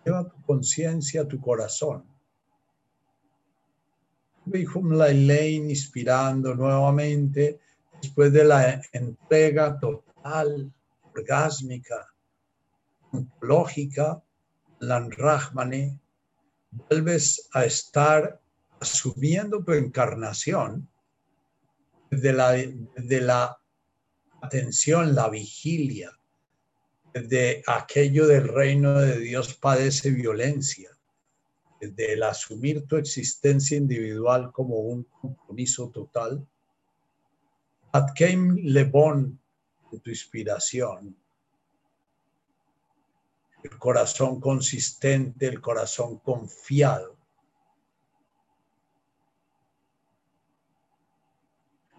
lleva 0.04 0.28
tu 0.28 0.40
conciencia 0.42 1.22
a 1.22 1.28
tu 1.28 1.40
corazón. 1.40 2.04
Vihum 4.46 4.92
Lailein 4.92 5.68
inspirando 5.68 6.54
nuevamente 6.54 7.60
después 8.00 8.32
de 8.32 8.44
la 8.44 8.80
entrega 8.92 9.78
total, 9.78 10.72
orgásmica, 11.18 12.14
lógica, 13.40 14.22
Lanrahmane, 14.80 15.98
vuelves 16.70 17.48
a 17.52 17.64
estar 17.64 18.40
asumiendo 18.80 19.64
tu 19.64 19.72
encarnación 19.72 20.88
de 22.10 22.32
la, 22.32 22.52
de 22.52 23.20
la 23.20 23.58
atención, 24.40 25.14
la 25.14 25.28
vigilia 25.28 26.12
de 27.12 27.62
aquello 27.66 28.26
del 28.26 28.46
reino 28.48 29.00
de 29.00 29.18
Dios 29.18 29.54
padece 29.54 30.10
violencia, 30.10 30.90
desde 31.80 32.12
el 32.12 32.22
asumir 32.22 32.86
tu 32.86 32.96
existencia 32.96 33.76
individual 33.76 34.52
como 34.52 34.76
un 34.76 35.04
compromiso 35.04 35.90
total. 35.90 36.46
Atkeim 37.92 38.56
Lebon 38.62 39.40
de 39.90 40.00
tu 40.00 40.10
inspiración, 40.10 41.16
el 43.62 43.78
corazón 43.78 44.40
consistente, 44.40 45.46
el 45.46 45.60
corazón 45.60 46.18
confiado. 46.18 47.16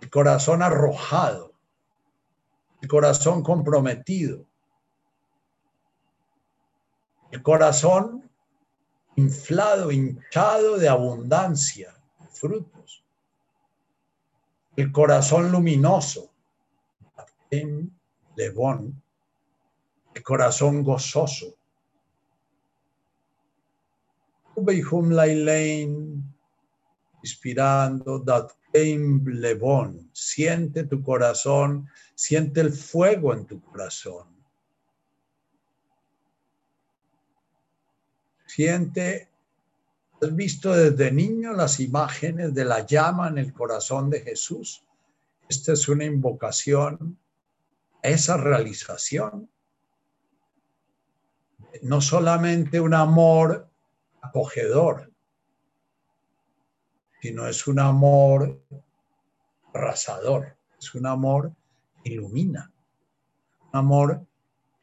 El 0.01 0.09
corazón 0.09 0.63
arrojado. 0.63 1.49
El 2.81 2.87
corazón 2.87 3.43
comprometido, 3.43 4.45
el 7.29 7.43
corazón 7.43 8.29
inflado, 9.17 9.91
hinchado 9.91 10.77
de 10.77 10.87
abundancia, 10.87 11.93
frutos, 12.31 13.03
el 14.77 14.93
corazón 14.93 15.51
luminoso, 15.51 16.31
el 17.49 17.91
corazón 20.23 20.83
gozoso. 20.83 21.55
Inspirando, 27.21 28.23
Lebón, 28.73 30.09
siente 30.13 30.83
tu 30.85 31.01
corazón, 31.03 31.89
siente 32.15 32.61
el 32.61 32.71
fuego 32.71 33.33
en 33.33 33.45
tu 33.45 33.61
corazón. 33.61 34.27
Siente, 38.45 39.29
has 40.21 40.35
visto 40.35 40.73
desde 40.73 41.11
niño 41.11 41.53
las 41.53 41.79
imágenes 41.79 42.53
de 42.53 42.65
la 42.65 42.85
llama 42.85 43.27
en 43.29 43.37
el 43.37 43.53
corazón 43.53 44.09
de 44.09 44.21
Jesús. 44.21 44.83
Esta 45.47 45.73
es 45.73 45.87
una 45.87 46.05
invocación 46.05 47.17
esa 48.01 48.37
realización. 48.37 49.49
No 51.81 52.01
solamente 52.01 52.79
un 52.79 52.93
amor 52.93 53.69
acogedor, 54.21 55.11
sino 57.21 57.47
es 57.47 57.67
un 57.67 57.79
amor 57.79 58.61
arrasador, 59.73 60.57
es 60.77 60.95
un 60.95 61.05
amor 61.05 61.53
que 62.03 62.13
ilumina. 62.13 62.71
Un 63.71 63.79
amor 63.79 64.25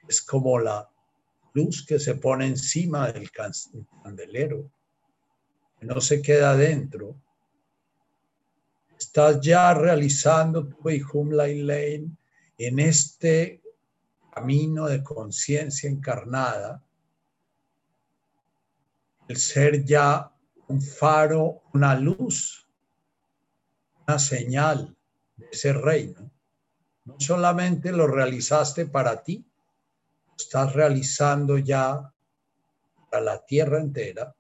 es 0.07 0.23
como 0.23 0.59
la 0.59 0.89
luz 1.55 1.85
que 1.87 1.99
se 1.99 2.15
pone 2.15 2.47
encima 2.47 3.11
del 3.11 3.31
candelero, 3.31 4.71
que 5.81 5.87
no 5.87 6.01
se 6.01 6.23
queda 6.23 6.55
dentro. 6.55 7.17
Estás 8.97 9.41
ya 9.41 9.75
realizando 9.75 10.69
tu 10.69 10.77
Weihum 10.83 11.31
Lane 11.33 12.17
en 12.59 12.79
este 12.79 13.63
camino 14.33 14.87
de 14.87 15.03
conciencia 15.03 15.89
encarnada, 15.89 16.83
el 19.29 19.37
ser 19.37 19.85
ya 19.85 20.33
un 20.69 20.81
faro, 20.81 21.63
una 21.73 21.95
luz 21.95 22.67
una 24.07 24.19
señal 24.19 24.97
de 25.37 25.49
ese 25.51 25.73
reino. 25.73 26.31
No 27.05 27.17
solamente 27.19 27.93
lo 27.93 28.07
realizaste 28.07 28.87
para 28.87 29.23
ti, 29.23 29.45
lo 30.29 30.35
estás 30.37 30.73
realizando 30.73 31.59
ya 31.59 32.13
para 33.11 33.23
la 33.23 33.45
tierra 33.45 33.81
entera. 33.81 34.35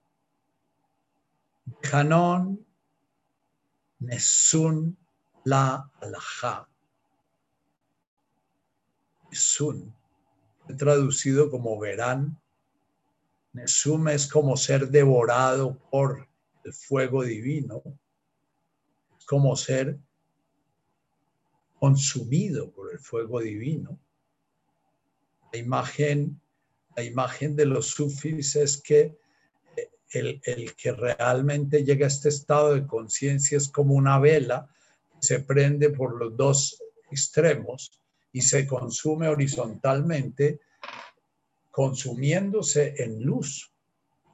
Hanon 1.93 2.65
Nesun 3.99 4.97
la 5.45 5.91
alajá. 6.01 6.69
Nesun, 9.31 9.95
traducido 10.79 11.51
como 11.51 11.79
verán. 11.79 12.39
Nesum 13.53 14.09
es 14.09 14.27
como 14.27 14.57
ser 14.57 14.89
devorado 14.89 15.79
por 15.91 16.29
el 16.65 16.73
fuego 16.73 17.23
divino 17.23 17.83
como 19.27 19.57
ser 19.57 19.99
consumido 21.79 22.71
por 22.71 22.93
el 22.93 22.99
fuego 22.99 23.41
divino. 23.41 23.99
La 25.53 25.59
imagen, 25.59 26.41
la 26.97 27.03
imagen 27.03 27.55
de 27.55 27.67
los 27.67 27.89
sufis 27.89 28.57
es 28.57 28.79
que 28.79 29.19
el, 30.11 30.41
que 30.77 30.93
realmente 30.93 31.85
llega 31.85 32.07
a 32.07 32.09
este 32.09 32.31
estado 32.31 32.75
de 32.75 32.87
conciencia 32.87 33.59
es 33.59 33.69
como 33.69 33.95
una 33.95 34.19
vela 34.19 34.69
que 35.13 35.27
se 35.27 35.41
prende 35.41 35.91
por 35.91 36.17
los 36.17 36.37
dos 36.37 36.83
extremos 37.11 38.01
y 38.37 38.43
se 38.43 38.67
consume 38.67 39.29
horizontalmente, 39.29 40.61
consumiéndose 41.71 43.03
en 43.03 43.23
luz, 43.23 43.73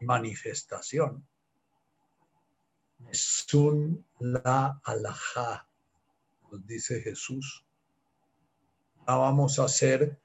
manifestación. 0.01 1.25
Sun 3.13 4.05
la 4.19 4.81
alajá, 4.83 5.69
nos 6.51 6.67
dice 6.67 7.01
Jesús. 7.01 7.65
Vamos 9.07 9.61
a 9.61 9.67
hacer 9.67 10.19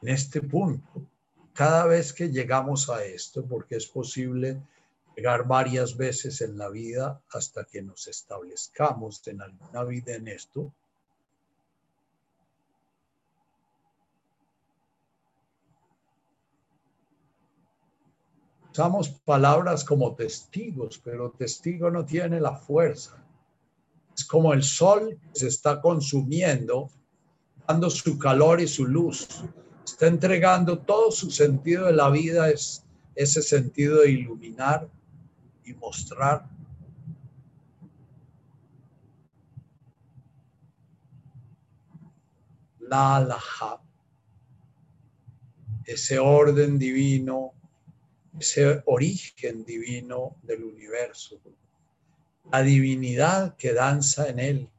en 0.00 0.08
este 0.08 0.40
punto, 0.40 1.06
cada 1.52 1.84
vez 1.84 2.14
que 2.14 2.30
llegamos 2.30 2.88
a 2.88 3.04
esto, 3.04 3.44
porque 3.44 3.76
es 3.76 3.86
posible 3.86 4.58
llegar 5.16 5.46
varias 5.46 5.96
veces 5.96 6.42
en 6.42 6.58
la 6.58 6.68
vida 6.68 7.22
hasta 7.30 7.64
que 7.64 7.82
nos 7.82 8.06
establezcamos 8.06 9.26
en 9.26 9.40
alguna 9.40 9.84
vida 9.84 10.14
en 10.14 10.28
esto, 10.28 10.72
Usamos 18.72 19.08
palabras 19.08 19.82
como 19.82 20.14
testigos, 20.14 21.00
pero 21.02 21.30
testigo 21.30 21.90
no 21.90 22.04
tiene 22.04 22.38
la 22.38 22.54
fuerza. 22.54 23.16
Es 24.14 24.22
como 24.22 24.52
el 24.52 24.62
sol 24.62 25.18
que 25.32 25.40
se 25.40 25.48
está 25.48 25.80
consumiendo, 25.80 26.90
dando 27.66 27.88
su 27.88 28.18
calor 28.18 28.60
y 28.60 28.68
su 28.68 28.84
luz. 28.84 29.26
Está 29.82 30.08
entregando 30.08 30.78
todo 30.80 31.10
su 31.10 31.30
sentido 31.30 31.86
de 31.86 31.94
la 31.94 32.10
vida, 32.10 32.50
es 32.50 32.84
ese 33.14 33.40
sentido 33.40 34.02
de 34.02 34.10
iluminar 34.10 34.90
y 35.66 35.74
mostrar. 35.74 36.48
La 42.80 43.16
alaha, 43.16 43.82
ese 45.84 46.18
orden 46.18 46.78
divino 46.78 47.56
ese 48.38 48.82
origen 48.86 49.64
divino 49.64 50.36
del 50.42 50.64
universo, 50.64 51.40
la 52.50 52.62
divinidad 52.62 53.56
que 53.56 53.72
danza 53.72 54.28
en 54.28 54.38
él. 54.38 54.70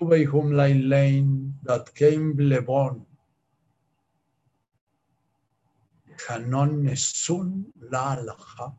Lane 0.00 1.54
that 1.62 1.94
came 1.94 2.36
Lebon. 2.36 3.04
Hanon 6.28 6.84
Nesun 6.84 7.64
La 7.90 8.16
Alaha. 8.16 8.74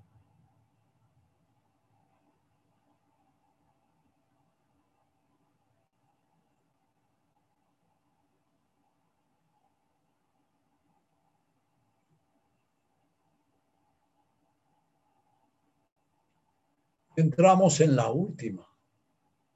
entramos 17.15 17.79
en 17.81 17.95
la 17.95 18.09
última 18.09 18.67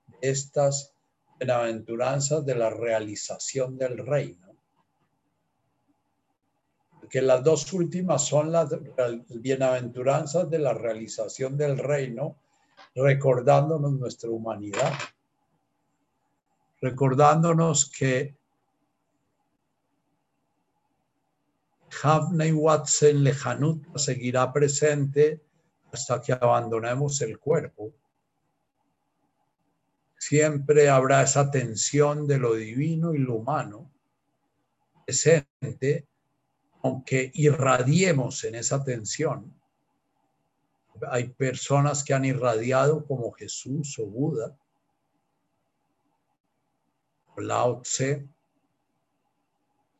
de 0.08 0.30
estas 0.30 0.95
bienaventuranzas 1.40 2.46
de 2.46 2.56
la 2.56 2.70
realización 2.70 3.78
del 3.78 4.06
reino. 4.06 4.56
Que 7.10 7.22
las 7.22 7.44
dos 7.44 7.72
últimas 7.74 8.26
son 8.26 8.52
las 8.52 8.70
bienaventuranzas 9.30 10.50
de 10.50 10.60
la 10.60 10.74
realización 10.74 11.56
del 11.56 11.78
reino, 11.78 12.38
recordándonos 12.96 13.94
nuestra 13.94 14.30
humanidad, 14.30 14.94
recordándonos 16.82 17.90
que 17.90 18.36
Havnei 22.04 22.52
Watson 22.52 23.24
Lejanut 23.24 23.98
seguirá 23.98 24.52
presente 24.52 25.42
hasta 25.92 26.22
que 26.22 26.34
abandonemos 26.34 27.22
el 27.22 27.40
cuerpo. 27.40 27.94
Siempre 30.28 30.90
habrá 30.90 31.22
esa 31.22 31.52
tensión 31.52 32.26
de 32.26 32.40
lo 32.40 32.56
divino 32.56 33.14
y 33.14 33.20
lo 33.20 33.36
humano 33.36 33.92
presente, 35.06 36.08
aunque 36.82 37.30
irradiemos 37.36 38.44
en 38.44 38.56
esa 38.56 38.84
tensión. 38.84 39.54
Hay 41.12 41.30
personas 41.30 42.04
que 42.04 42.16
han 42.16 42.26
irradiado 42.26 43.06
como 43.06 43.34
Jesús 43.34 44.00
o 44.00 44.08
Buda, 44.08 44.58
o 47.36 47.42
Lao 47.42 47.84
Tse. 47.84 48.28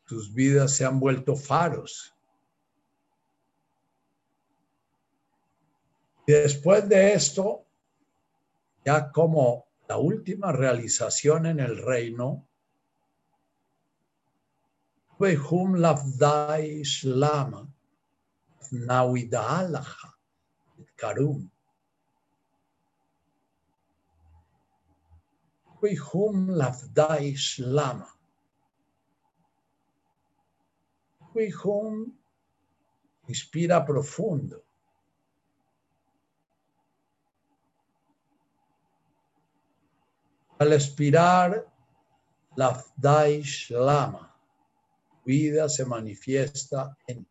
Sus 0.08 0.34
vidas 0.34 0.76
se 0.76 0.86
han 0.86 1.00
vuelto 1.00 1.36
faros 1.36 2.16
Y 6.26 6.32
después 6.32 6.90
de 6.90 7.14
esto, 7.14 7.64
ya 8.84 9.12
como 9.12 9.65
la 9.88 9.98
última 9.98 10.52
realización 10.52 11.46
en 11.46 11.60
el 11.60 11.78
reino, 11.78 12.48
Behum 15.20 15.76
Lavdai 15.76 16.84
Shlama, 16.84 17.68
Nawidalaha, 18.72 20.14
Karum. 20.98 21.50
Behum 25.82 26.50
Lavdai 26.50 27.34
Shlama. 27.36 28.10
Behum 31.34 32.12
inspira 33.28 33.86
profundo. 33.86 34.65
Al 40.58 40.72
expirar, 40.72 41.68
la 42.56 42.82
Daish 42.96 43.72
Lama, 43.72 44.34
vida 45.26 45.68
se 45.68 45.86
manifiesta 45.86 46.96
en 47.08 47.28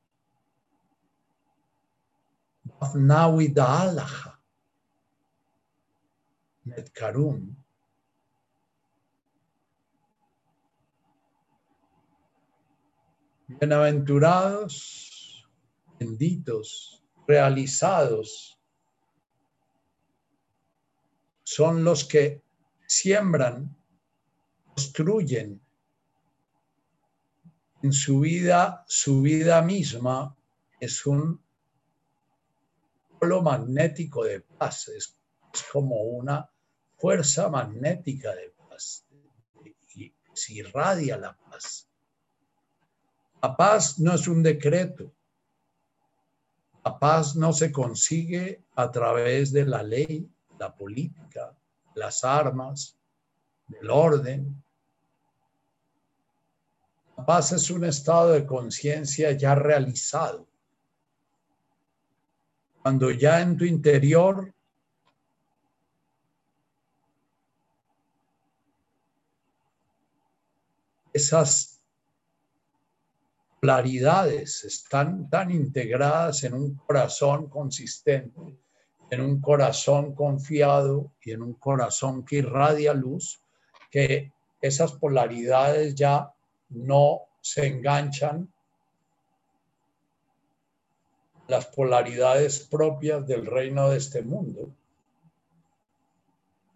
Bafnawi 2.64 3.48
Daalaha, 3.48 4.38
Netkarum. 6.64 7.56
Bienaventurados, 13.46 15.48
benditos, 15.98 17.02
realizados, 17.26 18.58
son 21.44 21.84
los 21.84 22.04
que 22.04 22.43
siembran, 22.98 23.76
construyen 24.68 25.60
en 27.82 27.92
su 27.92 28.20
vida, 28.20 28.84
su 28.88 29.20
vida 29.20 29.60
misma 29.62 30.36
es 30.80 31.04
un 31.04 31.42
polo 33.18 33.42
magnético 33.42 34.24
de 34.24 34.40
paz, 34.40 34.88
es, 34.88 35.16
como 35.72 35.96
una 36.02 36.48
fuerza 36.96 37.48
magnética 37.48 38.34
de 38.34 38.54
paz. 38.68 39.04
Y 39.94 40.12
se 40.32 40.54
irradia 40.54 41.16
la 41.16 41.36
paz. 41.36 41.88
La 43.42 43.56
paz 43.56 43.98
no 43.98 44.14
es 44.14 44.26
un 44.28 44.42
decreto. 44.42 45.12
La 46.84 46.98
paz 46.98 47.36
no 47.36 47.52
se 47.52 47.70
consigue 47.70 48.64
a 48.76 48.90
través 48.90 49.52
de 49.52 49.64
la 49.66 49.82
ley, 49.82 50.28
la 50.58 50.74
política, 50.74 51.56
las 51.94 52.24
armas, 52.24 52.96
del 53.66 53.90
orden. 53.90 54.62
La 57.16 57.24
paz 57.24 57.52
es 57.52 57.70
un 57.70 57.84
estado 57.84 58.32
de 58.32 58.44
conciencia 58.44 59.32
ya 59.32 59.54
realizado. 59.54 60.48
Cuando 62.82 63.10
ya 63.10 63.40
en 63.40 63.56
tu 63.56 63.64
interior 63.64 64.52
esas 71.12 71.80
claridades 73.60 74.64
están 74.64 75.30
tan 75.30 75.50
integradas 75.50 76.44
en 76.44 76.52
un 76.52 76.74
corazón 76.74 77.48
consistente, 77.48 78.58
en 79.10 79.20
un 79.20 79.40
corazón 79.40 80.14
confiado 80.14 81.12
y 81.22 81.32
en 81.32 81.42
un 81.42 81.54
corazón 81.54 82.24
que 82.24 82.36
irradia 82.36 82.94
luz, 82.94 83.40
que 83.90 84.32
esas 84.60 84.92
polaridades 84.92 85.94
ya 85.94 86.32
no 86.70 87.20
se 87.40 87.66
enganchan 87.66 88.52
las 91.46 91.66
polaridades 91.66 92.60
propias 92.60 93.26
del 93.26 93.46
reino 93.46 93.90
de 93.90 93.98
este 93.98 94.22
mundo. 94.22 94.74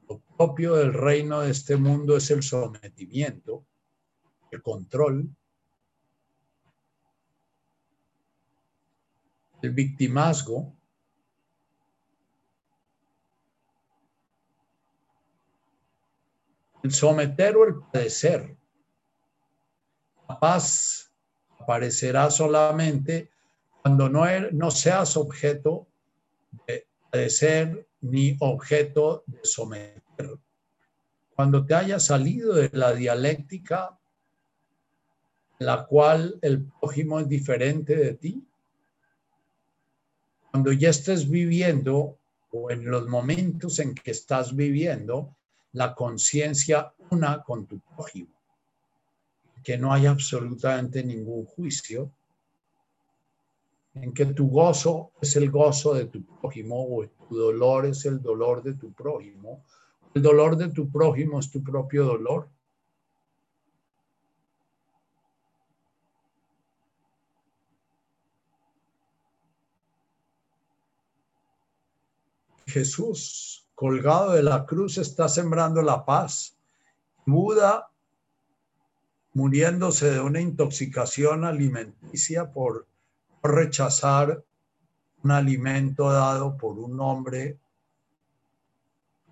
Lo 0.09 0.21
propio 0.37 0.75
del 0.75 0.93
reino 0.93 1.41
de 1.41 1.51
este 1.51 1.77
mundo 1.77 2.17
es 2.17 2.31
el 2.31 2.43
sometimiento, 2.43 3.65
el 4.51 4.63
control, 4.63 5.29
el 9.63 9.71
victimazgo, 9.71 10.78
el 16.83 16.93
someter 16.93 17.57
o 17.57 17.65
el 17.65 17.75
padecer. 17.93 18.57
La 20.29 20.39
paz 20.39 21.13
aparecerá 21.59 22.31
solamente 22.31 23.31
cuando 23.83 24.09
no, 24.09 24.27
er, 24.27 24.53
no 24.55 24.71
seas 24.71 25.17
objeto 25.17 25.87
de 26.67 26.87
padecer 27.11 27.87
ni 28.01 28.37
objeto 28.41 29.25
de 29.27 29.41
someter. 29.43 30.39
Cuando 31.35 31.65
te 31.65 31.75
hayas 31.75 32.07
salido 32.07 32.55
de 32.55 32.71
la 32.73 32.93
dialéctica 32.93 33.99
la 35.59 35.87
cual 35.87 36.39
el 36.43 36.65
prójimo 36.65 37.21
es 37.21 37.29
diferente 37.29 37.97
de 37.97 38.15
ti. 38.15 38.45
Cuando 40.51 40.73
ya 40.73 40.91
estés 40.91 41.29
viviendo 41.29 42.19
o 42.51 42.71
en 42.71 42.85
los 42.87 43.09
momentos 43.09 43.79
en 43.81 43.95
que 43.95 44.13
estás 44.13 44.55
viviendo 44.55 45.37
la 45.73 45.95
conciencia 45.95 46.93
una 47.11 47.43
con 47.43 47.67
tu 47.67 47.81
prójimo, 47.81 48.35
que 49.63 49.77
no 49.77 49.93
hay 49.93 50.07
absolutamente 50.07 51.03
ningún 51.05 51.45
juicio, 51.45 52.13
en 53.95 54.13
que 54.13 54.27
tu 54.27 54.49
gozo 54.49 55.13
es 55.21 55.35
el 55.37 55.51
gozo 55.51 55.95
de 55.95 56.07
tu 56.07 56.25
prójimo 56.25 56.77
o 56.77 57.07
tu 57.07 57.37
dolor 57.37 57.87
es 57.87 58.05
el 58.05 58.23
dolor 58.23 58.63
de 58.63 58.75
tu 58.75 58.93
prójimo, 58.93 59.65
el 60.15 60.23
dolor 60.23 60.57
de 60.57 60.69
tu 60.69 60.91
prójimo 60.91 61.41
es 61.41 61.51
tu 61.51 61.63
propio 61.63 62.05
dolor. 62.05 62.49
Jesús, 72.67 73.68
colgado 73.79 74.33
de 74.33 74.43
la 74.43 74.67
cruz, 74.67 74.99
está 74.99 75.29
sembrando 75.29 75.81
la 75.83 76.05
paz. 76.05 76.59
Buda, 77.25 77.89
muriéndose 79.35 80.11
de 80.11 80.19
una 80.19 80.41
intoxicación 80.41 81.45
alimenticia 81.45 82.51
por 82.51 82.89
rechazar 83.41 84.43
un 85.23 85.31
alimento 85.31 86.11
dado 86.11 86.57
por 86.57 86.77
un 86.77 86.99
hombre 86.99 87.61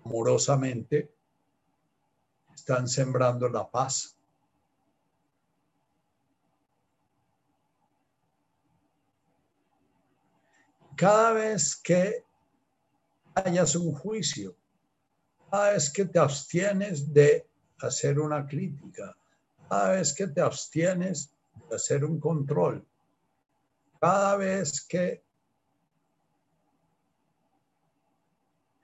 amorosamente, 0.05 1.11
están 2.55 2.87
sembrando 2.87 3.49
la 3.49 3.69
paz. 3.69 4.17
Cada 10.95 11.33
vez 11.33 11.75
que 11.75 12.26
hayas 13.45 13.75
un 13.75 13.93
juicio. 13.93 14.55
Cada 15.49 15.71
vez 15.71 15.89
que 15.89 16.05
te 16.05 16.19
abstienes 16.19 17.13
de 17.13 17.47
hacer 17.79 18.19
una 18.19 18.47
crítica, 18.47 19.15
cada 19.69 19.91
vez 19.91 20.13
que 20.13 20.27
te 20.27 20.41
abstienes 20.41 21.31
de 21.69 21.75
hacer 21.75 22.03
un 22.03 22.19
control, 22.19 22.85
cada 23.99 24.35
vez 24.35 24.81
que 24.81 25.23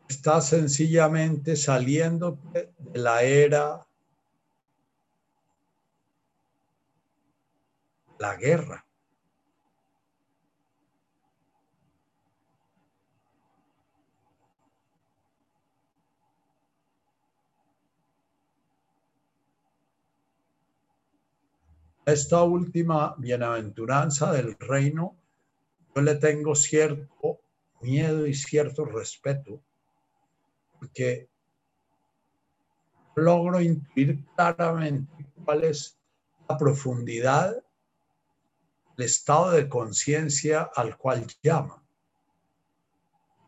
estás 0.07 0.49
sencillamente 0.49 1.55
saliendo 1.55 2.39
de 2.51 2.71
la 2.93 3.23
era, 3.23 3.85
la 8.19 8.35
guerra. 8.35 8.85
Esta 22.05 22.43
última 22.43 23.15
bienaventuranza 23.17 24.31
del 24.33 24.57
reino, 24.59 25.15
yo 25.95 26.01
le 26.01 26.15
tengo 26.15 26.55
cierto 26.55 27.39
miedo 27.81 28.27
y 28.27 28.33
cierto 28.33 28.85
respeto, 28.85 29.61
porque 30.79 31.29
logro 33.15 33.61
intuir 33.61 34.25
claramente 34.35 35.25
cuál 35.45 35.63
es 35.63 35.97
la 36.49 36.57
profundidad, 36.57 37.63
el 38.97 39.05
estado 39.05 39.51
de 39.51 39.69
conciencia 39.69 40.69
al 40.75 40.97
cual 40.97 41.25
llama. 41.41 41.81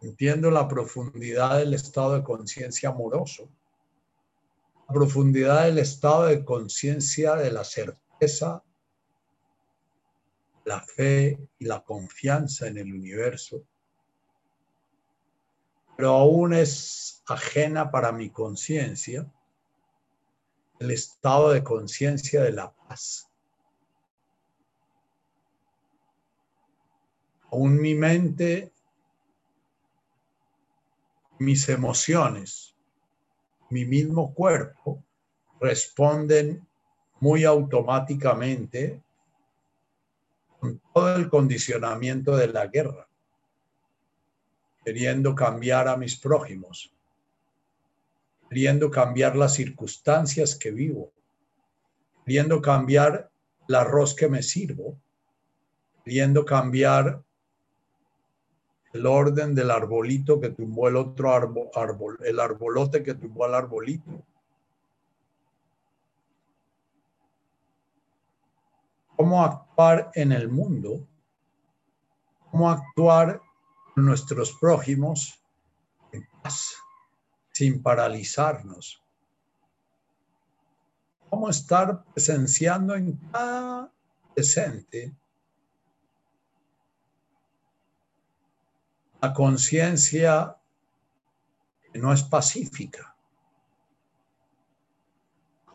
Entiendo 0.01 0.49
la 0.51 0.67
profundidad 0.67 1.57
del 1.57 1.73
estado 1.73 2.15
de 2.15 2.23
conciencia 2.23 2.89
amoroso, 2.89 3.49
la 4.87 4.93
profundidad 4.93 5.65
del 5.65 5.79
estado 5.79 6.27
de 6.27 6.45
conciencia 6.45 7.35
de 7.35 7.51
la 7.51 7.63
certeza 7.63 8.04
la 10.65 10.81
fe 10.81 11.37
y 11.59 11.65
la 11.65 11.83
confianza 11.83 12.67
en 12.67 12.77
el 12.77 12.93
universo, 12.93 13.63
pero 15.95 16.09
aún 16.11 16.53
es 16.53 17.23
ajena 17.27 17.89
para 17.91 18.11
mi 18.11 18.29
conciencia 18.29 19.31
el 20.79 20.91
estado 20.91 21.51
de 21.51 21.63
conciencia 21.63 22.43
de 22.43 22.51
la 22.51 22.73
paz. 22.73 23.29
Aún 27.51 27.79
mi 27.79 27.95
mente, 27.95 28.73
mis 31.39 31.69
emociones, 31.69 32.75
mi 33.69 33.85
mismo 33.85 34.33
cuerpo 34.33 35.01
responden 35.61 36.67
muy 37.19 37.45
automáticamente 37.45 39.01
con 40.59 40.81
todo 40.93 41.15
el 41.15 41.29
condicionamiento 41.29 42.35
de 42.35 42.47
la 42.47 42.67
guerra, 42.67 43.07
queriendo 44.83 45.35
cambiar 45.35 45.87
a 45.87 45.97
mis 45.97 46.17
prójimos, 46.17 46.91
queriendo 48.49 48.89
cambiar 48.89 49.35
las 49.35 49.53
circunstancias 49.53 50.55
que 50.55 50.71
vivo, 50.71 51.11
queriendo 52.25 52.61
cambiar 52.61 53.29
el 53.67 53.75
arroz 53.75 54.15
que 54.15 54.27
me 54.27 54.43
sirvo, 54.43 54.97
queriendo 56.03 56.45
cambiar 56.45 57.23
el 58.93 59.05
orden 59.05 59.53
del 59.55 59.71
arbolito 59.71 60.39
que 60.39 60.51
tumbó 60.51 60.87
el 60.87 60.95
otro 60.95 61.33
árbol, 61.33 61.69
árbol 61.75 62.17
el 62.23 62.39
arbolote 62.39 63.03
que 63.03 63.13
tumbó 63.13 63.45
al 63.45 63.55
arbolito 63.55 64.23
cómo 69.15 69.43
actuar 69.43 70.11
en 70.15 70.31
el 70.31 70.49
mundo, 70.49 71.07
cómo 72.51 72.69
actuar 72.69 73.41
con 73.93 74.05
nuestros 74.05 74.53
prójimos 74.59 75.41
en 76.11 76.27
paz, 76.41 76.75
sin 77.51 77.81
paralizarnos. 77.81 79.01
cómo 81.29 81.49
estar 81.49 82.05
presenciando 82.13 82.95
en 82.95 83.17
cada 83.29 83.91
presente 84.33 85.13
la 89.21 89.33
conciencia 89.33 90.55
que 91.91 91.99
no 91.99 92.13
es 92.13 92.23
pacífica. 92.23 93.17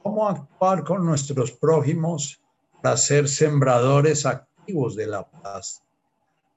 Cómo 0.03 0.29
actuar 0.29 0.83
con 0.83 1.05
nuestros 1.05 1.53
prójimos 1.53 2.40
para 2.83 2.97
ser 2.97 3.29
sembradores 3.29 4.27
activos 4.27 4.97
de 4.97 5.07
la 5.07 5.29
paz. 5.29 5.83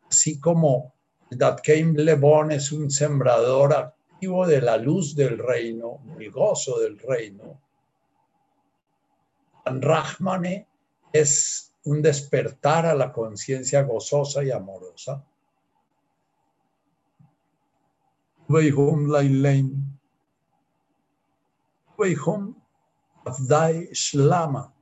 Así 0.10 0.40
como 0.40 0.94
Datkeim 1.30 1.96
Lebon 1.96 2.52
es 2.52 2.72
un 2.72 2.90
sembrador 2.90 3.74
activo 3.74 4.48
de 4.48 4.62
la 4.62 4.78
luz 4.78 5.16
del 5.16 5.38
reino, 5.38 6.00
del 6.18 6.32
gozo 6.32 6.80
del 6.80 7.00
reino. 7.00 7.60
Rahmane 9.66 10.68
es 11.12 11.74
un 11.86 12.02
despertar 12.02 12.86
a 12.86 12.96
la 12.96 13.12
conciencia 13.12 13.82
gozosa 13.84 14.44
y 14.44 14.52
amorosa. 14.52 15.24
Shlama. 23.94 24.73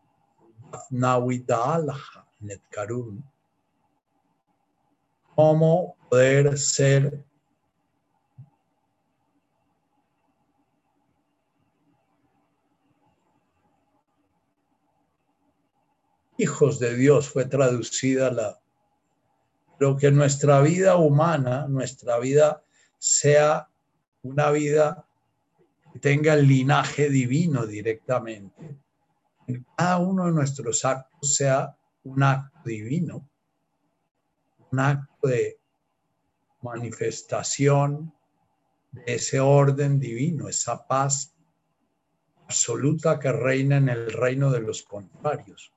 Cómo 5.36 5.96
poder 6.10 6.58
ser 6.58 7.24
hijos 16.38 16.80
de 16.80 16.96
Dios 16.96 17.30
fue 17.30 17.46
traducida 17.46 18.32
la 18.32 18.62
pero 19.82 19.98
que 19.98 20.12
nuestra 20.12 20.62
vida 20.62 20.96
humana, 20.96 21.66
nuestra 21.68 22.20
vida 22.20 22.64
sea 23.00 23.68
una 24.22 24.52
vida 24.52 25.08
que 25.92 25.98
tenga 25.98 26.36
el 26.36 26.48
linaje 26.48 27.10
divino 27.10 27.66
directamente. 27.66 28.78
En 29.48 29.66
cada 29.76 29.98
uno 29.98 30.26
de 30.26 30.32
nuestros 30.32 30.86
actos 30.86 31.36
sea 31.36 31.76
un 32.04 32.24
acto 32.24 32.62
divino, 32.66 33.28
un 34.72 34.80
acto 34.80 35.28
de 35.28 35.60
manifestación 36.62 38.14
de 38.92 39.04
ese 39.16 39.40
orden 39.40 40.00
divino, 40.00 40.48
esa 40.48 40.88
paz 40.88 41.34
absoluta 42.46 43.20
que 43.20 43.32
reina 43.32 43.78
en 43.78 43.90
el 43.90 44.12
reino 44.12 44.52
de 44.52 44.62
los 44.62 44.84
contrarios. 44.84 45.74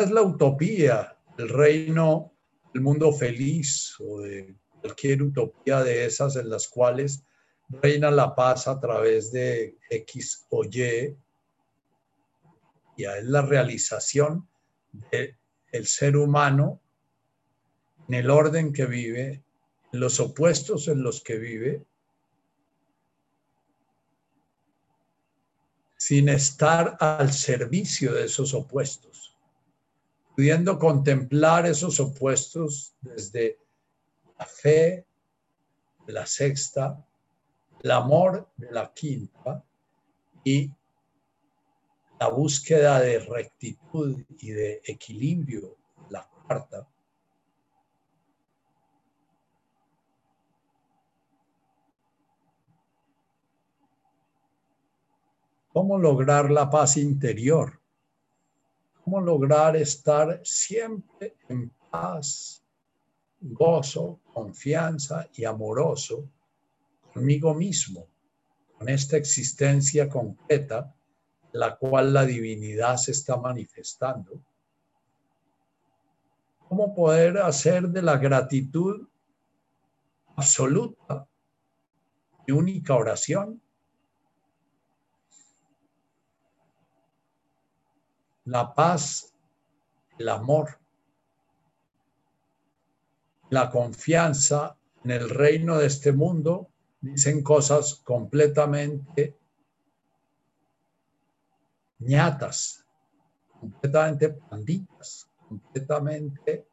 es 0.00 0.10
la 0.10 0.22
utopía, 0.22 1.16
el 1.36 1.48
reino, 1.48 2.32
el 2.74 2.80
mundo 2.80 3.12
feliz 3.12 3.94
o 4.00 4.20
de 4.20 4.56
cualquier 4.80 5.22
utopía 5.22 5.82
de 5.82 6.04
esas 6.04 6.36
en 6.36 6.48
las 6.50 6.68
cuales 6.68 7.24
reina 7.68 8.10
la 8.10 8.34
paz 8.34 8.66
a 8.68 8.80
través 8.80 9.30
de 9.32 9.78
X 9.88 10.46
o 10.50 10.64
Y. 10.64 11.16
Ya 12.96 13.16
es 13.16 13.24
la 13.24 13.42
realización 13.42 14.48
del 15.10 15.86
ser 15.86 16.16
humano 16.16 16.80
en 18.08 18.14
el 18.14 18.30
orden 18.30 18.72
que 18.72 18.86
vive, 18.86 19.44
en 19.92 20.00
los 20.00 20.18
opuestos 20.20 20.88
en 20.88 21.02
los 21.02 21.22
que 21.22 21.38
vive, 21.38 21.84
sin 25.96 26.28
estar 26.28 26.96
al 26.98 27.32
servicio 27.32 28.12
de 28.12 28.24
esos 28.24 28.52
opuestos 28.54 29.30
pudiendo 30.40 30.78
contemplar 30.78 31.66
esos 31.66 32.00
opuestos 32.00 32.94
desde 33.02 33.58
la 34.40 34.46
fe 34.46 35.06
la 36.06 36.26
sexta, 36.26 37.06
el 37.82 37.90
amor 37.90 38.48
de 38.56 38.72
la 38.72 38.92
quinta 38.92 39.62
y 40.42 40.72
la 42.18 42.28
búsqueda 42.28 43.00
de 43.00 43.18
rectitud 43.20 44.24
y 44.38 44.50
de 44.50 44.80
equilibrio, 44.84 45.76
la 46.08 46.26
cuarta. 46.26 46.88
¿Cómo 55.72 55.98
lograr 55.98 56.50
la 56.50 56.68
paz 56.68 56.96
interior? 56.96 57.80
cómo 59.10 59.20
lograr 59.20 59.74
estar 59.76 60.40
siempre 60.44 61.34
en 61.48 61.68
paz, 61.90 62.59
gozo, 63.40 64.20
confianza 64.32 65.28
y 65.34 65.44
amoroso 65.44 66.28
conmigo 67.12 67.54
mismo, 67.54 68.06
con 68.76 68.88
esta 68.88 69.16
existencia 69.16 70.08
concreta, 70.08 70.94
la 71.52 71.76
cual 71.76 72.12
la 72.12 72.24
divinidad 72.24 72.96
se 72.96 73.12
está 73.12 73.36
manifestando. 73.36 74.40
¿Cómo 76.68 76.94
poder 76.94 77.38
hacer 77.38 77.88
de 77.88 78.02
la 78.02 78.16
gratitud 78.16 79.08
absoluta 80.36 81.26
y 82.46 82.52
única 82.52 82.94
oración 82.94 83.60
la 88.50 88.74
paz, 88.74 89.32
el 90.18 90.28
amor, 90.28 90.79
la 93.50 93.70
confianza 93.70 94.76
en 95.04 95.10
el 95.10 95.28
reino 95.28 95.78
de 95.78 95.86
este 95.86 96.12
mundo, 96.12 96.68
dicen 97.00 97.42
cosas 97.42 97.96
completamente 98.04 99.36
ñatas, 101.98 102.84
completamente 103.58 104.30
panditas, 104.30 105.28
completamente 105.48 106.66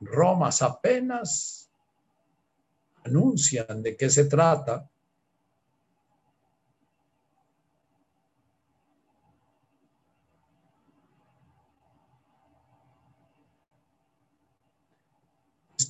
romas, 0.00 0.62
apenas 0.62 1.70
anuncian 3.04 3.82
de 3.82 3.96
qué 3.96 4.08
se 4.08 4.24
trata 4.26 4.88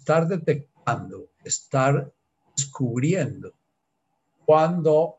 estar 0.08 0.26
detectando, 0.26 1.28
estar 1.44 2.10
descubriendo 2.56 3.52
cuando 4.46 5.18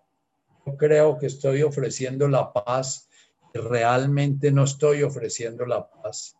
yo 0.65 0.75
creo 0.77 1.19
que 1.19 1.27
estoy 1.27 1.61
ofreciendo 1.61 2.27
la 2.27 2.51
paz 2.51 3.07
y 3.53 3.59
realmente 3.59 4.51
no 4.51 4.63
estoy 4.63 5.03
ofreciendo 5.03 5.63
la 5.67 5.87
paz. 5.87 6.35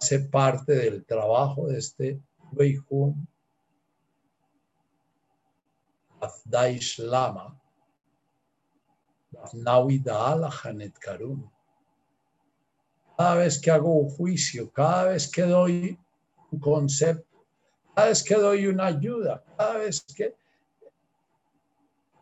Hace 0.00 0.20
parte 0.20 0.76
del 0.76 1.04
trabajo 1.04 1.66
de 1.66 1.78
este 1.78 2.20
Weihun 2.52 3.26
Afdaish 6.20 7.02
Karun. 11.00 11.50
Cada 13.16 13.34
vez 13.34 13.60
que 13.60 13.72
hago 13.72 13.92
un 13.92 14.08
juicio, 14.08 14.70
cada 14.70 15.04
vez 15.10 15.28
que 15.28 15.42
doy 15.42 15.98
un 16.52 16.60
concepto, 16.60 17.27
cada 17.98 18.10
vez 18.10 18.22
que 18.22 18.34
doy 18.36 18.66
una 18.68 18.86
ayuda, 18.86 19.42
cada 19.56 19.78
vez 19.78 20.04
que 20.14 20.32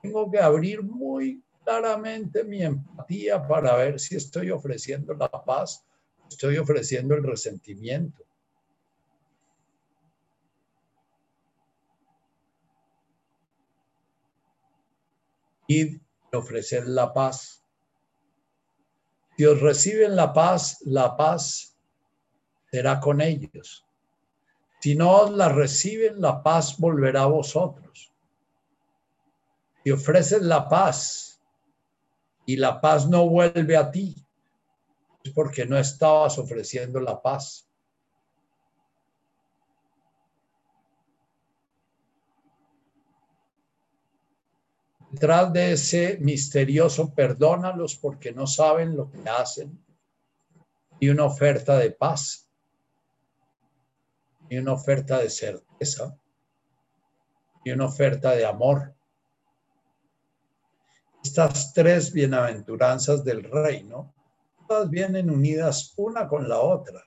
tengo 0.01 0.31
que 0.31 0.39
abrir 0.39 0.82
muy 0.82 1.44
claramente 1.62 2.44
mi 2.44 2.62
empatía 2.62 3.47
para 3.47 3.77
ver 3.77 4.01
si 4.01 4.16
estoy 4.16 4.51
ofreciendo 4.51 5.12
la 5.12 5.28
paz, 5.28 5.85
estoy 6.31 6.57
ofreciendo 6.57 7.15
el 7.15 7.23
resentimiento. 7.23 8.24
Y 15.69 16.01
ofrecer 16.32 16.89
la 16.89 17.12
paz. 17.12 17.62
Si 19.36 19.44
os 19.44 19.61
reciben 19.61 20.16
la 20.16 20.32
paz, 20.32 20.78
la 20.86 21.15
paz 21.19 21.77
será 22.70 22.98
con 22.98 23.20
ellos. 23.20 23.85
Si 24.86 24.94
no 24.94 25.28
la 25.28 25.48
reciben, 25.48 26.20
la 26.20 26.44
paz 26.44 26.78
volverá 26.78 27.22
a 27.22 27.26
vosotros. 27.26 28.12
Si 29.82 29.90
ofreces 29.90 30.42
la 30.42 30.68
paz 30.68 31.42
y 32.44 32.54
la 32.54 32.80
paz 32.80 33.08
no 33.08 33.28
vuelve 33.28 33.76
a 33.76 33.90
ti, 33.90 34.14
es 35.24 35.32
porque 35.32 35.66
no 35.66 35.76
estabas 35.76 36.38
ofreciendo 36.38 37.00
la 37.00 37.20
paz. 37.20 37.68
Detrás 45.10 45.52
de 45.52 45.72
ese 45.72 46.18
misterioso 46.20 47.12
perdónalos 47.12 47.96
porque 47.96 48.30
no 48.30 48.46
saben 48.46 48.96
lo 48.96 49.10
que 49.10 49.28
hacen 49.28 49.84
y 51.00 51.08
una 51.08 51.24
oferta 51.24 51.76
de 51.76 51.90
paz 51.90 52.45
y 54.48 54.59
una 54.59 54.73
oferta 54.73 55.18
de 55.18 55.31
certeza 55.31 56.16
y 57.64 57.73
una 57.73 57.86
oferta 57.86 58.31
de 58.32 58.44
amor. 58.44 58.94
Estas 61.23 61.73
tres 61.73 62.12
bienaventuranzas 62.12 63.24
del 63.24 63.43
reino, 63.43 64.14
todas 64.68 64.89
vienen 64.89 65.31
unidas 65.31 65.93
una 65.97 66.28
con 66.28 66.48
la 66.48 66.60
otra. 66.60 67.02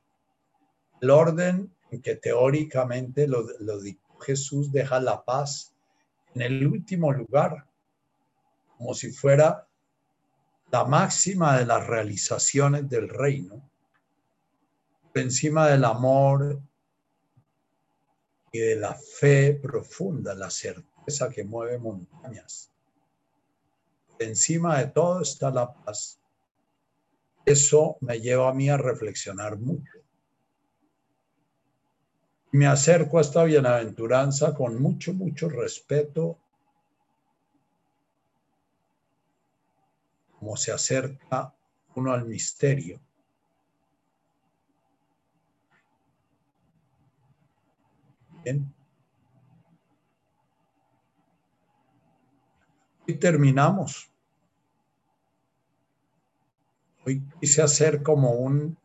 El 1.00 1.12
orden 1.12 1.74
en 1.92 2.02
que 2.02 2.16
teóricamente 2.16 3.28
lo, 3.28 3.46
lo 3.60 3.80
Jesús 4.20 4.72
deja 4.72 5.00
la 5.00 5.24
paz 5.24 5.74
en 6.36 6.42
el 6.42 6.68
último 6.68 7.12
lugar, 7.12 7.66
como 8.78 8.94
si 8.94 9.12
fuera 9.12 9.66
la 10.72 10.84
máxima 10.86 11.58
de 11.58 11.66
las 11.66 11.88
realizaciones 11.88 12.88
del 12.90 13.10
reino, 13.10 13.70
por 15.14 15.22
encima 15.22 15.68
del 15.68 15.86
amor 15.86 16.62
y 18.52 18.60
de 18.60 18.76
la 18.76 18.96
fe 18.96 19.54
profunda, 19.54 20.34
la 20.34 20.50
certeza 20.50 21.30
que 21.30 21.44
mueve 21.44 21.78
montañas. 21.78 22.72
Encima 24.18 24.80
de 24.80 24.88
todo 24.88 25.22
está 25.22 25.50
la 25.52 25.74
paz. 25.74 26.20
Eso 27.46 27.98
me 28.02 28.20
lleva 28.20 28.50
a 28.50 28.54
mí 28.54 28.70
a 28.70 28.78
reflexionar 28.78 29.58
mucho 29.58 30.00
me 32.52 32.66
acerco 32.66 33.20
a 33.20 33.22
esta 33.22 33.44
bienaventuranza 33.44 34.56
con 34.56 34.82
mucho, 34.82 35.14
mucho 35.14 35.50
respeto, 35.50 36.40
como 40.40 40.58
se 40.58 40.72
acerca 40.72 41.54
uno 41.96 42.14
al 42.14 42.26
misterio. 42.26 43.00
Bien. 48.44 48.74
Y 53.08 53.14
terminamos. 53.16 54.10
Hoy 57.06 57.24
quise 57.40 57.62
hacer 57.62 58.04
como 58.04 58.32
un 58.32 58.78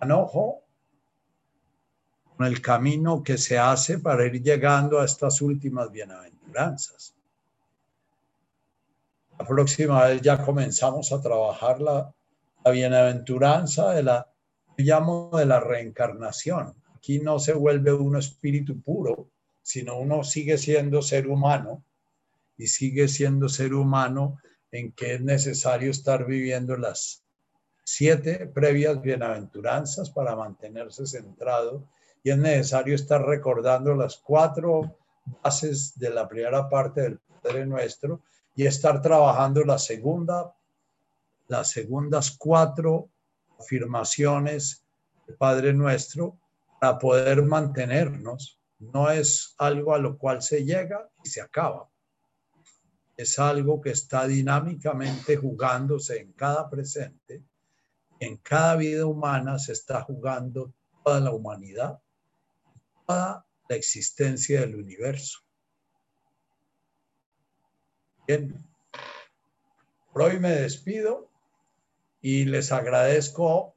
manojo 0.00 0.62
el 2.46 2.62
camino 2.62 3.22
que 3.22 3.36
se 3.36 3.58
hace 3.58 3.98
para 3.98 4.24
ir 4.26 4.42
llegando 4.42 5.00
a 5.00 5.04
estas 5.04 5.40
últimas 5.40 5.90
bienaventuranzas. 5.90 7.14
La 9.38 9.46
próxima 9.46 10.04
vez 10.04 10.22
ya 10.22 10.44
comenzamos 10.44 11.12
a 11.12 11.20
trabajar 11.20 11.80
la, 11.80 12.12
bienaventuranza 12.70 13.92
de 13.92 14.02
la, 14.02 14.28
llamo 14.76 15.30
de 15.32 15.46
la 15.46 15.58
reencarnación. 15.58 16.74
Aquí 16.98 17.20
no 17.20 17.38
se 17.38 17.52
vuelve 17.52 17.92
uno 17.92 18.18
espíritu 18.18 18.82
puro, 18.82 19.30
sino 19.62 20.00
uno 20.00 20.24
sigue 20.24 20.58
siendo 20.58 21.00
ser 21.00 21.28
humano 21.28 21.84
y 22.56 22.66
sigue 22.66 23.06
siendo 23.06 23.48
ser 23.48 23.72
humano 23.72 24.40
en 24.72 24.90
que 24.90 25.14
es 25.14 25.20
necesario 25.20 25.92
estar 25.92 26.26
viviendo 26.26 26.76
las 26.76 27.22
siete 27.84 28.48
previas 28.48 29.00
bienaventuranzas 29.00 30.10
para 30.10 30.34
mantenerse 30.34 31.06
centrado 31.06 31.88
y 32.24 32.30
es 32.30 32.38
necesario 32.38 32.96
estar 32.96 33.24
recordando 33.24 33.94
las 33.94 34.16
cuatro 34.16 34.98
bases 35.44 35.96
de 35.96 36.10
la 36.10 36.28
primera 36.28 36.68
parte 36.68 37.02
del 37.02 37.20
Padre 37.40 37.64
Nuestro 37.64 38.22
y 38.56 38.66
estar 38.66 39.00
trabajando 39.00 39.64
la 39.64 39.78
segunda, 39.78 40.52
las 41.46 41.70
segundas 41.70 42.32
cuatro 42.32 43.08
afirmaciones 43.56 44.82
del 45.28 45.36
Padre 45.36 45.72
Nuestro 45.72 46.36
para 46.80 46.98
poder 46.98 47.42
mantenernos. 47.42 48.60
No 48.78 49.10
es 49.10 49.54
algo 49.58 49.94
a 49.94 49.98
lo 49.98 50.18
cual 50.18 50.42
se 50.42 50.64
llega 50.64 51.10
y 51.24 51.28
se 51.28 51.40
acaba. 51.40 51.88
Es 53.16 53.38
algo 53.38 53.80
que 53.80 53.90
está 53.90 54.26
dinámicamente 54.26 55.36
jugándose 55.36 56.20
en 56.20 56.32
cada 56.32 56.70
presente. 56.70 57.42
En 58.20 58.36
cada 58.36 58.76
vida 58.76 59.06
humana 59.06 59.58
se 59.58 59.72
está 59.72 60.02
jugando 60.02 60.72
toda 61.02 61.20
la 61.20 61.32
humanidad 61.32 62.00
la 63.08 63.76
existencia 63.76 64.60
del 64.60 64.76
universo. 64.76 65.40
Bien, 68.26 68.54
por 70.12 70.22
hoy 70.22 70.38
me 70.38 70.50
despido 70.50 71.30
y 72.20 72.44
les 72.44 72.70
agradezco 72.72 73.74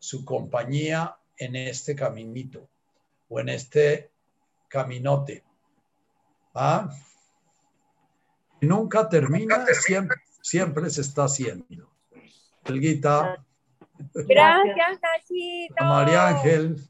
su 0.00 0.24
compañía 0.24 1.16
en 1.36 1.54
este 1.54 1.94
caminito 1.94 2.68
o 3.28 3.38
en 3.38 3.50
este 3.50 4.10
caminote. 4.66 5.44
¿Ah? 6.54 6.90
Nunca 8.60 9.08
termina, 9.08 9.64
siempre, 9.66 10.16
siempre 10.42 10.90
se 10.90 11.02
está 11.02 11.24
haciendo. 11.24 11.88
Elguita. 12.64 13.44
Gracias. 14.14 15.00
María 15.80 16.28
Ángel. 16.28 16.88